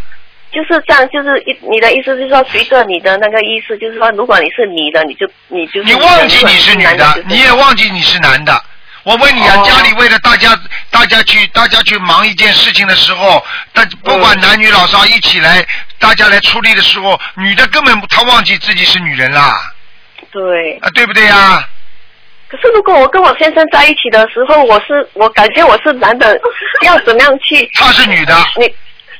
[0.51, 8.63] 就是这样，就是一你的意思就是说，随着你的那个意思，就是说，如果你是女的，你就你就是你忘记你是女的，你也忘记你是男的。
[9.03, 10.59] 我问你啊，哦家里为了大家，
[10.89, 15.63] 大家去，大家去忙一件事情的时候，但不管男女老少一起来，
[15.99, 19.53] 大家来出力的时候，女的根本她忘记自己是女人啦，
[20.39, 20.77] 对。
[20.81, 21.67] 啊，对不对呀？
[22.47, 26.39] 可是如果我跟我先生在一起的时候，我是我感觉我是男的，
[26.83, 27.69] 要怎么样去？
[27.75, 28.33] 他是女的。
[28.57, 28.65] 你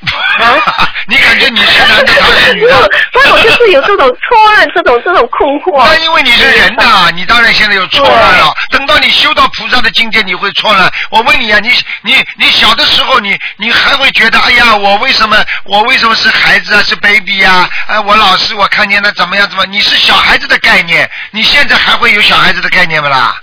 [0.08, 0.88] 啊？
[1.08, 2.90] 你感觉你是男的，他是女的？
[3.12, 5.84] 所以我就是有这种错乱，这种这种困惑。
[5.86, 8.54] 那因为你是人呐、你当然现在有错乱了。
[8.70, 10.92] 等到你修到菩萨的境界，你会错乱。
[11.10, 11.72] 我问你啊，你
[12.04, 23.36] 你你小的时候，你你还会觉得，哎呀，我为什么我为什么是孩子啊，是 baby 呀、哎，我老师我看见他怎么样怎么，你是小孩子的概念，你现在还会有小孩子的概念不啦？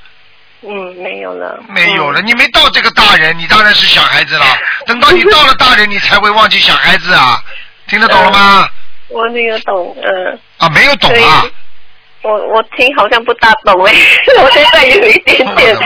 [0.62, 1.58] 嗯，没有了。
[1.68, 4.44] 没有了，你没到这个大人，你当然是小孩子了。
[4.86, 7.42] 等到你到了大人，你才会忘记小孩子啊，
[7.88, 8.68] 听得懂了吗？
[9.08, 10.38] 我没有懂，嗯。
[10.58, 11.44] 啊，没有懂啊。
[12.22, 13.94] 我我听好像不大懂 哎，
[14.42, 15.76] 我现在有一点点，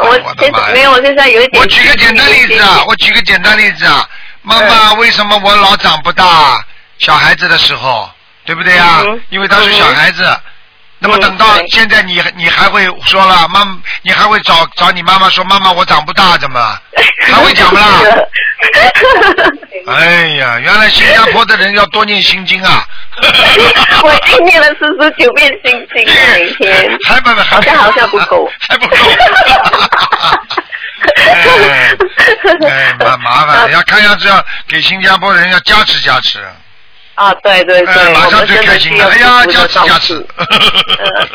[0.00, 1.62] 我现在没有，我现在有一点。
[1.62, 4.08] 我举个简单例子啊，我举个简单例子啊，
[4.42, 6.60] 妈妈，为什么我老长不大？
[6.98, 8.10] 小孩子的时候，
[8.46, 9.04] 对不对呀？
[9.28, 10.24] 因为他是小孩子。
[10.98, 13.64] 那么等到现在你你还会说了，妈，
[14.02, 16.58] 你还会找找你妈妈说，妈妈我长不大，怎么？
[17.26, 18.00] 还会讲不啦？
[19.88, 22.84] 哎呀，原来新加坡的人要多念心经啊！
[24.02, 26.98] 我已经念了四十九遍心经了，每天。
[27.06, 28.50] 还不好像好像不够。
[28.68, 28.96] 还不够。
[31.16, 31.94] 哎，
[32.66, 36.40] 哎，蛮麻烦，要看样子要给新加坡人要加持加持。
[37.16, 40.26] 啊，对对对，哎马上最我们真的开心了，哎呀，加师傅的照持加持。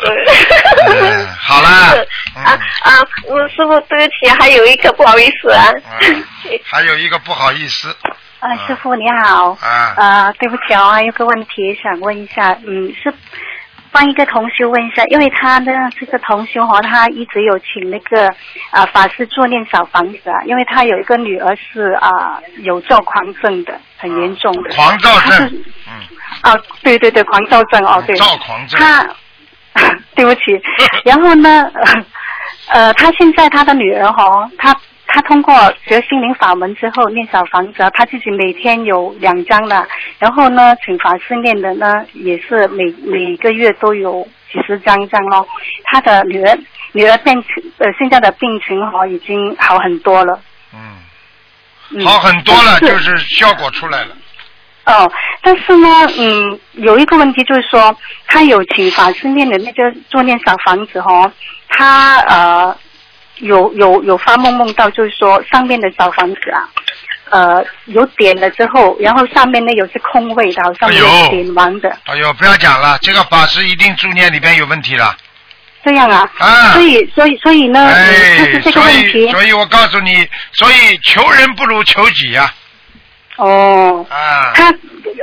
[0.00, 1.00] 对。
[1.10, 1.92] 嗯好啦，
[2.44, 5.70] 啊啊，我，师傅，对不起，还有一个不好意思啊。
[6.64, 7.88] 还有一个不好意思，
[8.40, 9.50] 啊，师傅你好。
[9.60, 13.12] 啊啊，对不起啊，还有个问题想问一下，嗯，是
[13.92, 18.26] 帮一个同修问一下，因为他呢这个同修哦，他一直有请那个
[18.70, 24.74] 啊、法师做念小房子啊，因为他有一个女儿是啊、有躁狂症的，很严重的。
[24.74, 25.64] 狂躁症，
[26.40, 28.16] 啊，对对对，狂躁症哦，对。
[28.16, 28.80] 躁狂症。
[28.80, 29.06] 他，
[30.16, 30.40] 对不起，
[31.04, 31.70] 然后呢，
[32.68, 34.74] 呃，他现在他的女儿哈、他
[35.14, 39.86] 他通过学心灵法门之后念小房子啊，他自己每天有两张了，
[40.18, 45.46] 然后呢，请法师念的呢也是每每个月都有几十张这样咯。
[45.84, 46.58] 他的女儿
[46.92, 50.40] 女儿病情呃现在的病情哈、已经好很多了。
[50.72, 54.16] 嗯好很多了，但就是效果出来了。
[54.86, 55.12] 哦，
[55.42, 57.94] 但是呢，嗯，有一个问题就是说，
[58.26, 61.30] 他有请法师念的那个做念小房子哦，
[61.68, 62.74] 他呃
[63.42, 66.68] 有有有发梦梦到，就是说上面的小房子啊，
[67.30, 71.88] 呃，有点了之后，然后上面呢有是空位的，好像没有点完的。
[72.04, 75.14] 哎呦，不要讲了，这个法师一定助念里边有问题了。
[75.84, 79.30] 这样啊，啊所以所以所以呢，哎，就是这个问题。
[79.32, 82.54] 所以我告诉你，所以求人不如求己呀、
[83.36, 84.52] 哦，啊。
[84.54, 84.72] 他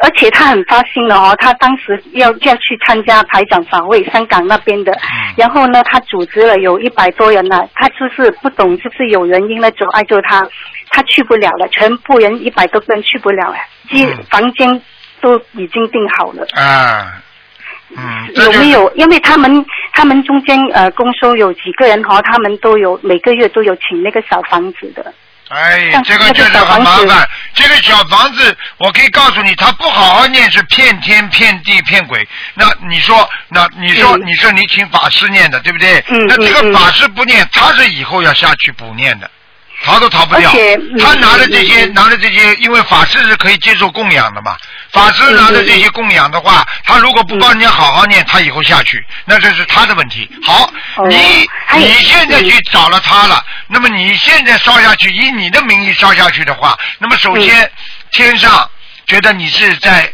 [0.02, 10.48] 而且他很发心的哦，他当时要要去参加台长法会，香港那边的，嗯然后呢，他组织了有一百多人呢，他就是不懂，就是有原因呢阻碍住他，
[10.90, 13.58] 他去不了了，全部人一百多个人去不了了，
[13.90, 14.82] 机嗯房间
[15.22, 16.46] 都已经订好了。
[16.54, 17.22] 啊，
[17.96, 18.92] 嗯，有没有？
[18.96, 25.14] 因为他们他们中间呃，公收有几个人哈、他们都有每个月都有请那个小房子的。
[25.50, 27.28] 哎，这个那个小就是很麻烦。
[27.54, 32.28] 这个小房子，我可以告诉你，他不好好念是骗天骗地骗鬼。
[32.54, 36.04] 那你说，那你说，嗯你说你请法师念的，对不对？
[36.08, 39.30] 嗯那这嗯个法师不念，他是以后要下去补念的。
[39.84, 40.52] 逃都逃不掉。
[41.00, 44.56] 他拿着这些，拿着这些，因为法师是可以接受供养的嘛。
[44.92, 50.30] 法师拿着这些供养的话，他如果不帮人家好好念，他以后下去，那这是他的问题。
[50.44, 51.48] 好，哦你
[51.78, 57.72] 你现在去找了他了，那么你现在烧下去，以你的名义烧下去的话，那么首先、嗯。
[58.12, 58.68] 天上
[59.06, 60.12] 觉得你是在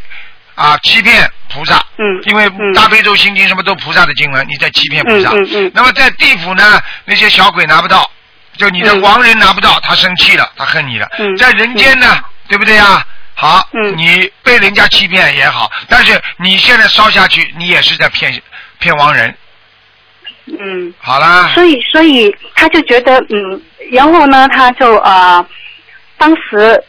[0.53, 5.29] 啊欺骗菩萨，嗯因为嗯大悲咒心经什么都菩萨的经文，你在欺骗菩萨。
[5.29, 5.71] 嗯嗯嗯。
[5.73, 8.11] 那么在地府呢，那些小鬼拿不到，
[8.57, 11.07] 就你的嗯亡人拿不到，他生气了，他恨你了。
[11.19, 12.17] 嗯在人间呢，
[12.47, 13.05] 对不对呀？
[13.35, 18.41] 好，嗯你被人家欺骗也好，但是你现在烧下去，你也是在骗
[18.79, 19.35] 骗亡人。
[20.45, 20.93] 嗯。
[20.99, 23.61] 好啦，所以，所以他就觉得，嗯，
[23.91, 25.45] 然后呢，他就呃，
[26.17, 26.81] 当时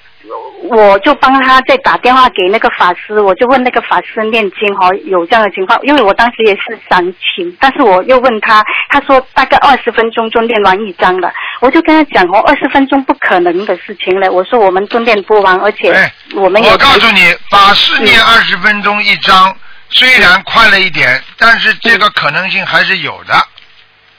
[0.62, 19.54] 我就帮他再打电话给那个法师，我就问那个法师念经哈、有这样的情况，因为我当时也是想请，但是我又问他，他说大概二十分钟就念完一张了，我就跟他讲哦，二十分钟不可能的事情了，我说我们都念不完，而且哎我们也我告诉你，法师念二十分钟一章，
[19.90, 23.34] 虽然快了一点，但是这个可能性还是有的。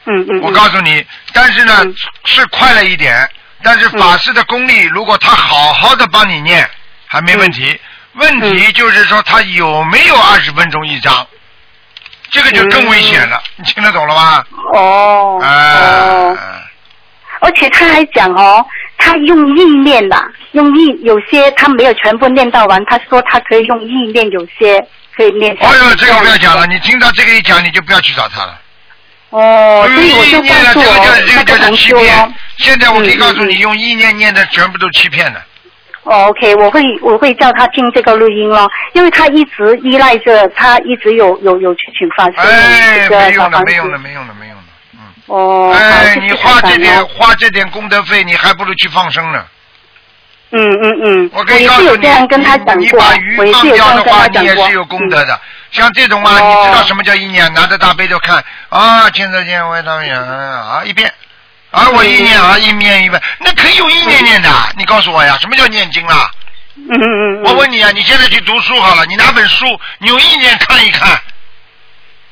[0.05, 1.95] 嗯嗯，我告诉你，但是呢、嗯。
[2.29, 3.27] 是快了一点，
[3.63, 6.69] 但是法师的功力，如果他好好的帮你念，
[7.07, 7.79] 还没问题。
[8.13, 11.27] 问题就是说他有没有二十分钟一张，
[12.31, 13.41] 这个就更危险了。
[13.55, 14.43] 你听得懂了吗？
[14.73, 16.37] 哦啊、哦。
[17.39, 18.65] 而且他还讲哦，
[18.97, 24.83] 他用意念啦，用意有些他没有全部念到完，他说他可以用意念，有些
[25.15, 25.75] 可以念下去。
[25.75, 28.59] 哦哟，这个不要讲了，你听到这个一讲，你就不要去找他了。
[29.29, 32.33] 哦，所以我就念了，告诉这个我那叫这个叫个同修欺骗哦。。
[32.57, 35.41] 现在我可以嗯告诉你，嗯用意念念的全部都欺骗的。
[36.03, 44.63] 哦，OK，我会我会叫他听这个录音咯，因为他一直依赖着，他一直有有有去请法师哎，这个没用的，小房子没用的，没用的，没用的。
[45.25, 49.43] 哦，好哎，你花这点哦花这点功德费，你还不如去放生呢。
[50.49, 54.71] 嗯嗯嗯，我跟你也是有告诉你，这样跟他讲过你把，鱼放掉的话，你也是。
[54.71, 55.39] 有功德的。
[55.71, 57.53] 像这种啊，哦你知道什么叫意念？
[57.53, 61.13] 拿着大悲咒看啊，千手千眼当眼啊，一遍。
[61.71, 64.49] 啊，我意念啊，一念一遍，那可以用意念念的。
[64.77, 66.31] 你告诉我呀，什么叫念经啦？
[66.77, 67.43] 嗯嗯嗯。
[67.43, 69.65] 我问你啊，你现在去读书好了，你拿本书，
[69.97, 71.19] 你用意念看一看，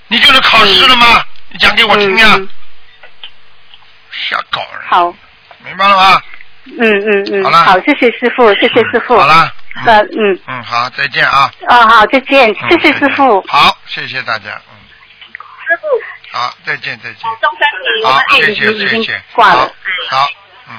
[0.08, 1.22] 你就是考试了吗？
[1.52, 2.40] 你讲给我听呀。
[4.12, 4.82] 瞎搞人。
[4.88, 5.14] 好。
[5.66, 6.22] 明白了吗？
[6.66, 9.18] 嗯嗯嗯，好了好，谢谢师傅，谢谢师傅。
[9.18, 9.52] 好了。
[9.86, 11.52] 呃嗯，嗯，好，再见啊。
[11.68, 13.44] 啊好，再见，嗯谢谢师傅。
[13.48, 14.46] 好，谢谢大家。
[14.70, 14.74] 嗯。
[15.68, 16.38] 师傅。
[16.38, 17.22] 好，再见，再见。
[17.42, 19.22] 中山体好，谢谢，谢谢。
[19.34, 19.72] 挂了。
[20.10, 20.30] 好，好，
[20.70, 20.74] 嗯。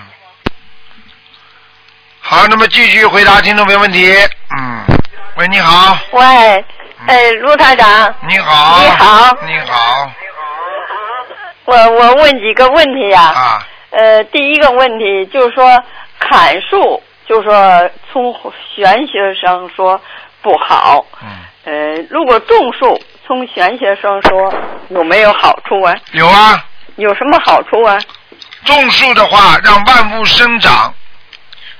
[2.20, 4.12] 好，那么继续回答听众朋友问题。
[4.58, 4.84] 嗯，
[5.36, 6.64] 喂，你好，喂，
[7.06, 10.12] 哎，陆台长，你好，你好，你好，
[11.66, 13.66] 我我问几个问题呀、啊，
[13.96, 15.82] 呃，第一个问题就是说
[16.18, 18.30] 砍树，就是说从
[18.74, 19.98] 玄学上说
[20.42, 21.06] 不好。
[21.22, 21.28] 嗯。
[21.64, 24.52] 呃，如果种树，从玄学上说
[24.90, 25.94] 有没有好处啊？
[26.12, 26.62] 有啊。
[26.96, 27.98] 有什么好处啊？
[28.66, 30.92] 种树的话，让万物生长，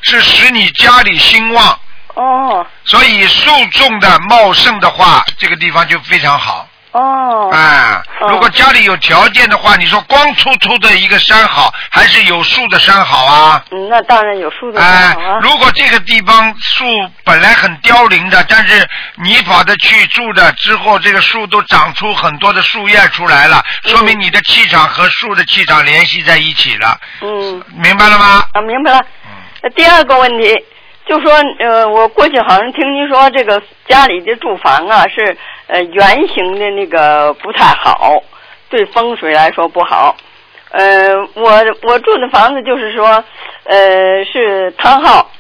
[0.01, 1.79] 是使你家里兴旺。
[2.15, 2.67] 哦。
[2.85, 6.67] 所以树种的茂盛的话，这个地方就非常好。
[6.97, 7.51] 哦。
[7.53, 13.65] 哎，如果家里有条件的话，你说光秃秃的一个山好，还是有树的山好啊？
[13.71, 16.85] 嗯，那当然有树的哎好啊。，如果这个地方树
[17.25, 27.63] 本来很凋零的，但是你跑的去住的之后，这个树都长出很多的树叶出来了，说明你的气场和树的气场联系在一起了，嗯。
[27.77, 28.45] 明白了吗？
[28.53, 29.05] 啊，明白了。
[29.63, 30.55] 呃第二个问题
[31.09, 35.37] 就说，呃，我过去好像听您说，这个家里的住房啊是
[35.67, 38.23] 呃圆形的那个不太好，
[38.69, 40.17] 对风水来说不好。
[40.71, 41.51] 呃，我
[41.83, 43.25] 我住的房子就是说，
[43.65, 45.31] 呃，是汤号，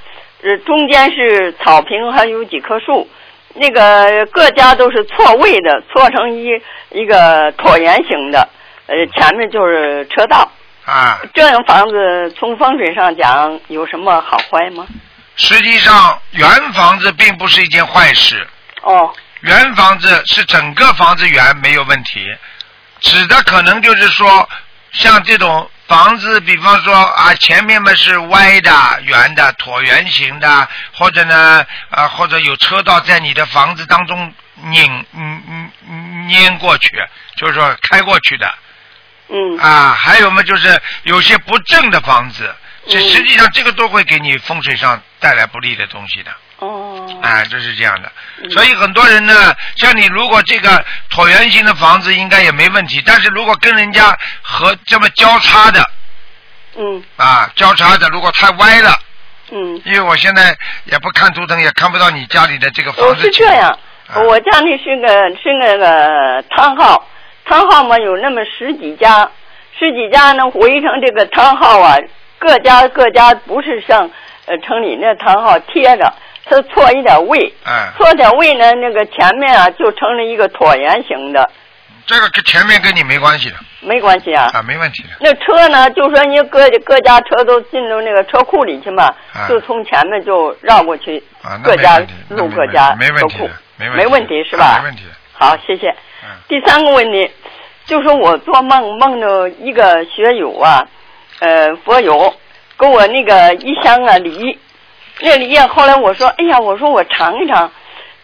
[0.42, 3.06] 呃，中间是草坪，还有几棵树，
[3.54, 6.48] 那个各家都是错位的，错成一
[6.90, 8.48] 一个椭圆形的，
[8.86, 10.50] 呃，前面就是车道。
[10.86, 14.86] 啊，这样房子从风水上讲有什么好坏吗？
[15.34, 18.46] 实际上原房子并不是一件坏事。
[18.82, 19.12] 哦。
[19.40, 22.24] 原房子是整个房子圆没有问题，
[23.00, 24.48] 指的可能就是说，
[24.92, 28.70] 像这种房子，比方说啊，前面嘛是歪的、
[29.02, 34.32] 圆的、椭圆形的，或者呢啊，或者有车道在你的房子当中
[34.62, 36.90] 拧嗯嗯嗯碾过去，
[37.36, 38.54] 就是说开过去的。
[39.28, 39.58] 嗯。
[39.58, 42.52] 啊，还有嘛，就是有些不正的房子，
[42.88, 46.34] 这实际上这个都会给你风水上带来不利的东西的。
[47.06, 47.20] 哦。
[47.22, 48.10] 哎，就是这样的。
[48.50, 55.90] 所以很多人呢，像你如果这个椭圆形的房子应该也没问题，但是如果跟人家和这么交叉的，
[56.76, 57.02] 嗯。
[57.16, 58.90] 啊，交叉的，如果太歪了，
[59.50, 59.80] 嗯。
[59.84, 63.22] 因为我现在也不看图腾，也看不到你家里的这个房哦，子。
[63.22, 63.78] 是这样，
[64.28, 65.08] 我家里是个
[65.42, 67.08] 是那个汤号，
[67.44, 69.28] 汤号嘛有那么十几家，
[69.78, 71.96] 十几家呢围成这个汤号啊，
[72.38, 74.10] 各家各家不是像
[74.46, 76.14] 呃城里那汤号贴着，
[76.48, 81.50] 它错一点位，哎，错点位呢，那个前面啊就成了一个椭圆形的，
[82.06, 84.50] 这个跟前面跟你没关系的没关系啊。
[84.54, 85.08] 啊，没问题的。
[85.20, 89.04] 那车呢，就说你各各家车都进入那个车库里去嘛，
[89.34, 91.22] 啊就从前面就绕过去，
[91.64, 91.98] 各家
[92.28, 95.02] 路各家没问车库题，没问没问题是吧啊没问题。
[95.32, 95.90] 好，谢谢。
[95.90, 97.30] 嗯第三个问题，
[97.86, 100.86] 就说我做梦梦着一个学友啊，
[101.40, 102.32] 呃，佛友
[102.78, 104.58] 给我那个一箱啊梨，
[105.20, 107.70] 那梨呀，后来我说，哎呀，我说我尝一尝，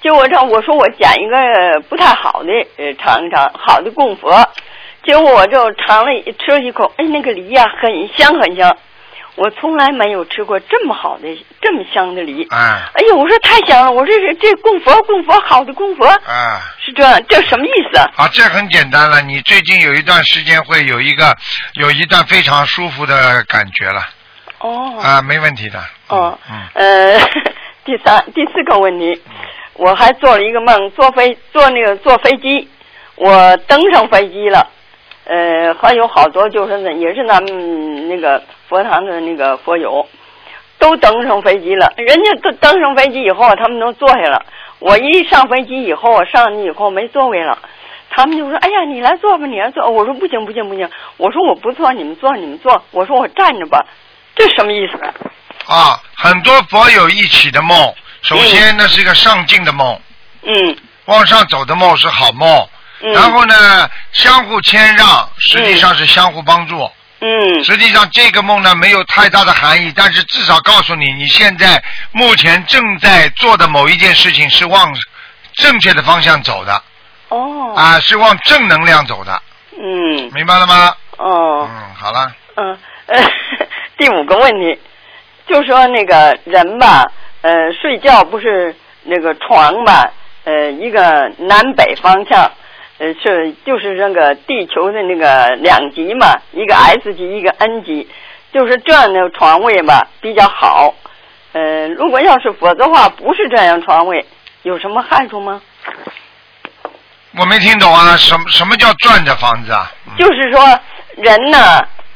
[0.03, 4.49] 结果这我说我捡一个不太好的呃尝一尝，好的供佛，
[5.05, 8.77] 结果我就尝了一吃了一口，哎，那个梨呀、很香很香，
[9.37, 11.29] 我从来没有吃过这么好的
[11.63, 12.47] 这么香的梨。
[12.51, 18.11] 啊哎呦，我说太香了，我说这这供佛供佛好的供佛啊，是这样，这什么意思啊？
[18.15, 19.23] 好，这很简单了。
[19.23, 21.35] 你最近有一段时间会有一个
[21.75, 24.03] 有一段非常舒服的感觉了
[24.63, 25.79] 哦啊，没问题的。
[26.09, 27.19] 哦，嗯呃，
[27.85, 29.21] 第三第四个问题，
[29.75, 32.69] 我还做了一个梦，坐飞坐那个坐飞机，
[33.17, 34.69] 我登上飞机了，
[35.25, 40.07] 呃，还有好多就是那也是咱们那个佛堂的那个佛友，
[40.79, 44.45] 都登上飞机了，人家都登上飞机以后，他们都坐下了，
[44.79, 47.59] 我一上飞机以后，我上去以后没座位了。
[48.15, 50.87] 他们就说：“哎呀，你来坐吧，你来坐。”我说：“不行，不行，不行。”
[51.17, 53.87] 我说：“我不坐，你们坐，你们坐。”我说：“我站着吧。”
[54.35, 54.99] 这什么意思
[55.67, 55.77] 啊？
[55.77, 60.01] 啊，很多佛友一起的梦，首先那是一个上进的梦，
[60.43, 62.69] 嗯，往上走的梦是好梦，
[63.01, 66.91] 嗯然后呢，相互谦让，实际上是相互帮助。
[67.21, 71.81] 嗯，实际上这个梦呢没有太大的含义，但是至少告诉你，你现在
[72.11, 74.93] 目前正在做的某一件事情是往
[75.55, 76.83] 正确的方向走的。
[77.29, 77.75] 哦。
[77.77, 79.41] 啊，是往正能量走的，
[79.79, 80.31] 嗯。
[80.35, 80.97] 明白了吗？
[81.19, 81.71] 哦。
[81.71, 82.35] 嗯，好了。
[82.57, 83.31] 嗯，呃，
[83.99, 84.79] 第五个问题，
[85.47, 87.11] 就说那个人吧，
[87.43, 88.75] 呃，睡觉不是
[89.05, 90.13] 那个床吧，
[90.45, 92.51] 呃，一个南北方向，
[92.99, 98.09] 呃，是就是那个地球的那个两极嘛，一个 S 极，一个 N 极，
[98.53, 100.95] 就是这样的床位吧比较好。
[101.53, 104.25] 呃，如果要是否则话不是这样床位，
[104.63, 105.61] 有什么害处吗？
[107.39, 109.91] 我没听懂啊，什么什么叫转着房子啊？
[110.19, 110.61] 就是说
[111.17, 111.59] 人呢，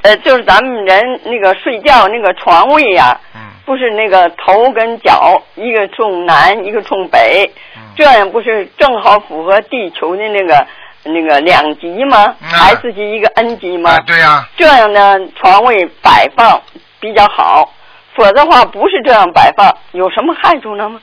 [0.07, 7.53] 呃，就是咱们人那个睡觉那个床位呀、嗯不是那个头跟脚一个冲南，一个冲北，
[7.97, 10.65] 这样不是正好符合地球的那个
[11.03, 13.91] 那个两极吗、s 级一个 N 级吗？
[13.91, 16.63] 啊，对呀、这样呢床位摆放
[17.01, 17.75] 比较好，
[18.15, 21.01] 否则话不是这样摆放，有什么害处呢吗？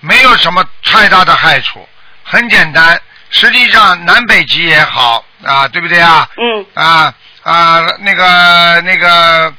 [0.00, 1.80] 没有什么太大的害处，
[2.22, 2.98] 很简单。
[3.28, 6.26] 实际上南北极也好啊，对不对啊？
[6.38, 6.64] 嗯。
[6.72, 7.14] 啊
[7.50, 9.52] 啊，那个那个，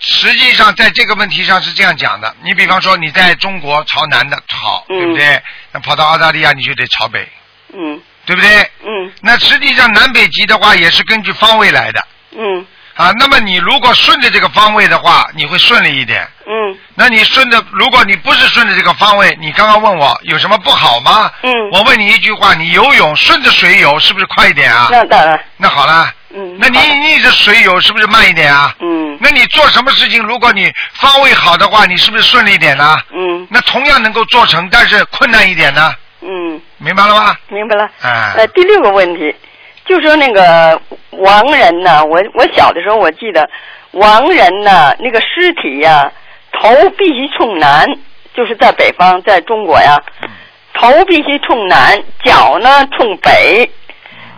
[0.00, 2.34] 实际上在这个问题上是这样讲的。
[2.42, 5.42] 你比方说你在中国朝南的好，对不对？
[5.70, 7.28] 那跑到澳大利亚你就得朝北，
[7.74, 8.62] 嗯对不对？
[8.86, 13.12] 嗯那实际上南北极的话也是根据方位来的嗯啊。
[13.18, 16.26] 那么你如果顺着这个方位的话，你会顺利一点。
[16.46, 21.30] 嗯那你顺着，如果你不是顺着这个方位，你刚刚问我有什么不好吗？
[21.42, 21.52] 嗯。
[21.72, 24.88] 我问你一句话，你游泳顺着水游是不是快一点啊？
[24.90, 25.38] 那当然。
[25.58, 26.10] 那好了。
[26.34, 26.56] 嗯。
[26.58, 28.74] 那你你这水有是不是慢一点啊？
[28.80, 29.16] 嗯。
[29.20, 32.96] 那你做什么事情，如果你方位好的话，你是不是顺利一点呢？
[33.12, 33.46] 嗯。
[33.50, 35.94] 那同样能够做成，但是困难一点呢？
[36.22, 36.60] 嗯。
[36.78, 37.36] 明白了吗？
[37.48, 37.88] 明白了。
[38.02, 39.34] 哎呃，第六个问题
[39.84, 40.80] 就说那个
[41.10, 43.48] 亡人呢，我我小的时候我记得
[43.92, 46.10] 亡人呢，那个尸体呀、
[46.52, 47.86] 头必须冲南，
[48.34, 49.96] 就是在北方，在中国呀，
[50.74, 53.70] 头必须冲南，脚呢冲北。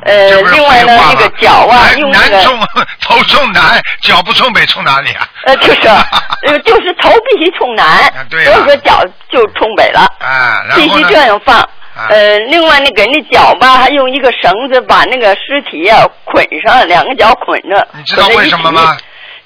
[0.02, 2.60] 呃，另外呢那个脚啊，用那个南冲
[3.00, 5.28] 头冲南，脚不冲北，冲哪里啊？
[5.46, 5.88] 呃，就是，
[6.46, 11.08] 呃，就是头必须冲南，所以说脚就冲北了，啊，然必须呢？
[11.10, 11.56] 这样放。
[11.58, 17.88] 啊呃，另外那个那脚吧，还用一个绳子把那个尸体啊、捆上，两个脚捆着。
[17.92, 18.96] 你知道为什么吗？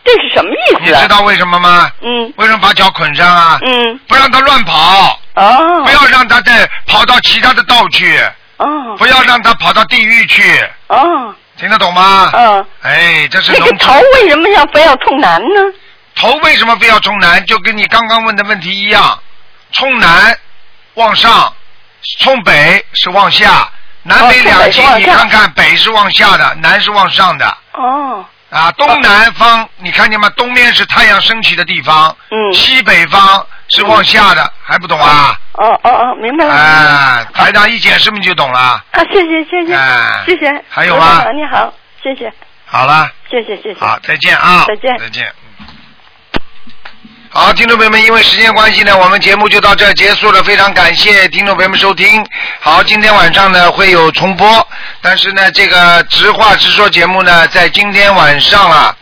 [0.05, 0.81] 这是什么意思？
[0.83, 1.91] 你知道为什么吗？
[2.03, 2.31] 嗯。
[2.37, 3.59] 为什么把脚捆上啊？
[3.65, 3.99] 嗯。
[4.07, 5.19] 不让他乱跑。
[5.37, 5.83] 哦。
[5.83, 8.21] 不要让他再跑到其他的道去。
[8.63, 8.97] 哦。
[8.97, 10.43] 不要让他跑到地狱去。
[10.89, 11.35] 哦。
[11.57, 12.31] 听得懂吗？
[12.33, 12.67] 嗯。
[12.83, 15.61] 哎，这是那个头为什么要非要冲南呢？
[16.15, 17.45] 头为什么非要冲南？
[17.47, 19.19] 就跟你刚刚问的问题一样，
[19.73, 20.37] 冲南
[20.95, 21.53] 往上，
[22.21, 23.69] 冲北是往下，
[24.03, 27.57] 南北两极、你看看，北是往下的，南是往上的。
[27.73, 28.25] 哦。
[28.51, 30.29] 啊，东南方你看见吗？
[30.37, 35.35] 东面是太阳升起的地方，嗯，西北方是往下的，还不懂啊？
[35.55, 36.55] 哦哦哦，明白了。
[36.55, 38.59] 哎，台长一解释你就懂了。
[38.59, 40.65] 啊，谢谢谢谢，哎谢谢。
[40.69, 41.73] 还有吗你好，
[42.03, 42.33] 谢谢，
[42.67, 43.81] 好了，谢谢谢谢。
[43.81, 44.65] 好，再见啊！
[44.69, 45.33] 再见再见。
[47.31, 50.43] 好，听众朋友们，因为时间关系呢，我们节目就到这儿结束了。
[50.43, 52.23] 非常感谢听众朋友们收听。
[52.61, 54.69] 好，今天晚上呢会有重播，
[55.01, 58.95] 但是呢，这个直话直说节目呢，在今天晚上啊，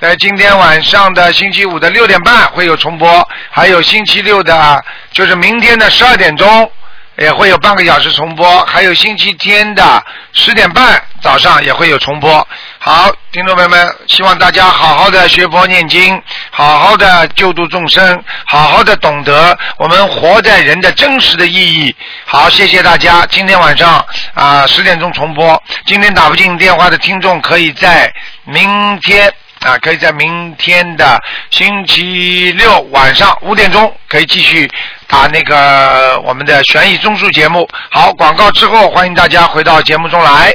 [0.00, 6.70] 在今天晚上的星期五的六点半会有重播，还有星期六的，就是明天的十二点钟。
[7.16, 10.00] 也会有半个小时重播，还有星期天的
[10.32, 12.46] 十点半早上也会有重播。
[12.78, 16.22] 好，听众朋友们，希望大家好好的学佛念经，
[16.52, 21.92] 好好的救度众生，好好的懂得我们活在人的真实的意义。
[22.24, 23.26] 好，谢谢大家。
[23.26, 28.14] 今天晚上啊十、点钟重播，今天打不进电话的听众可以在
[28.44, 29.34] 明天。
[29.60, 31.20] 啊，可以在明天的
[31.50, 34.70] 星期六晚上五点钟可以继续
[35.06, 37.68] 打那个我们的悬疑综述节目。
[37.90, 40.54] 好，广告之后欢迎大家回到节目中来。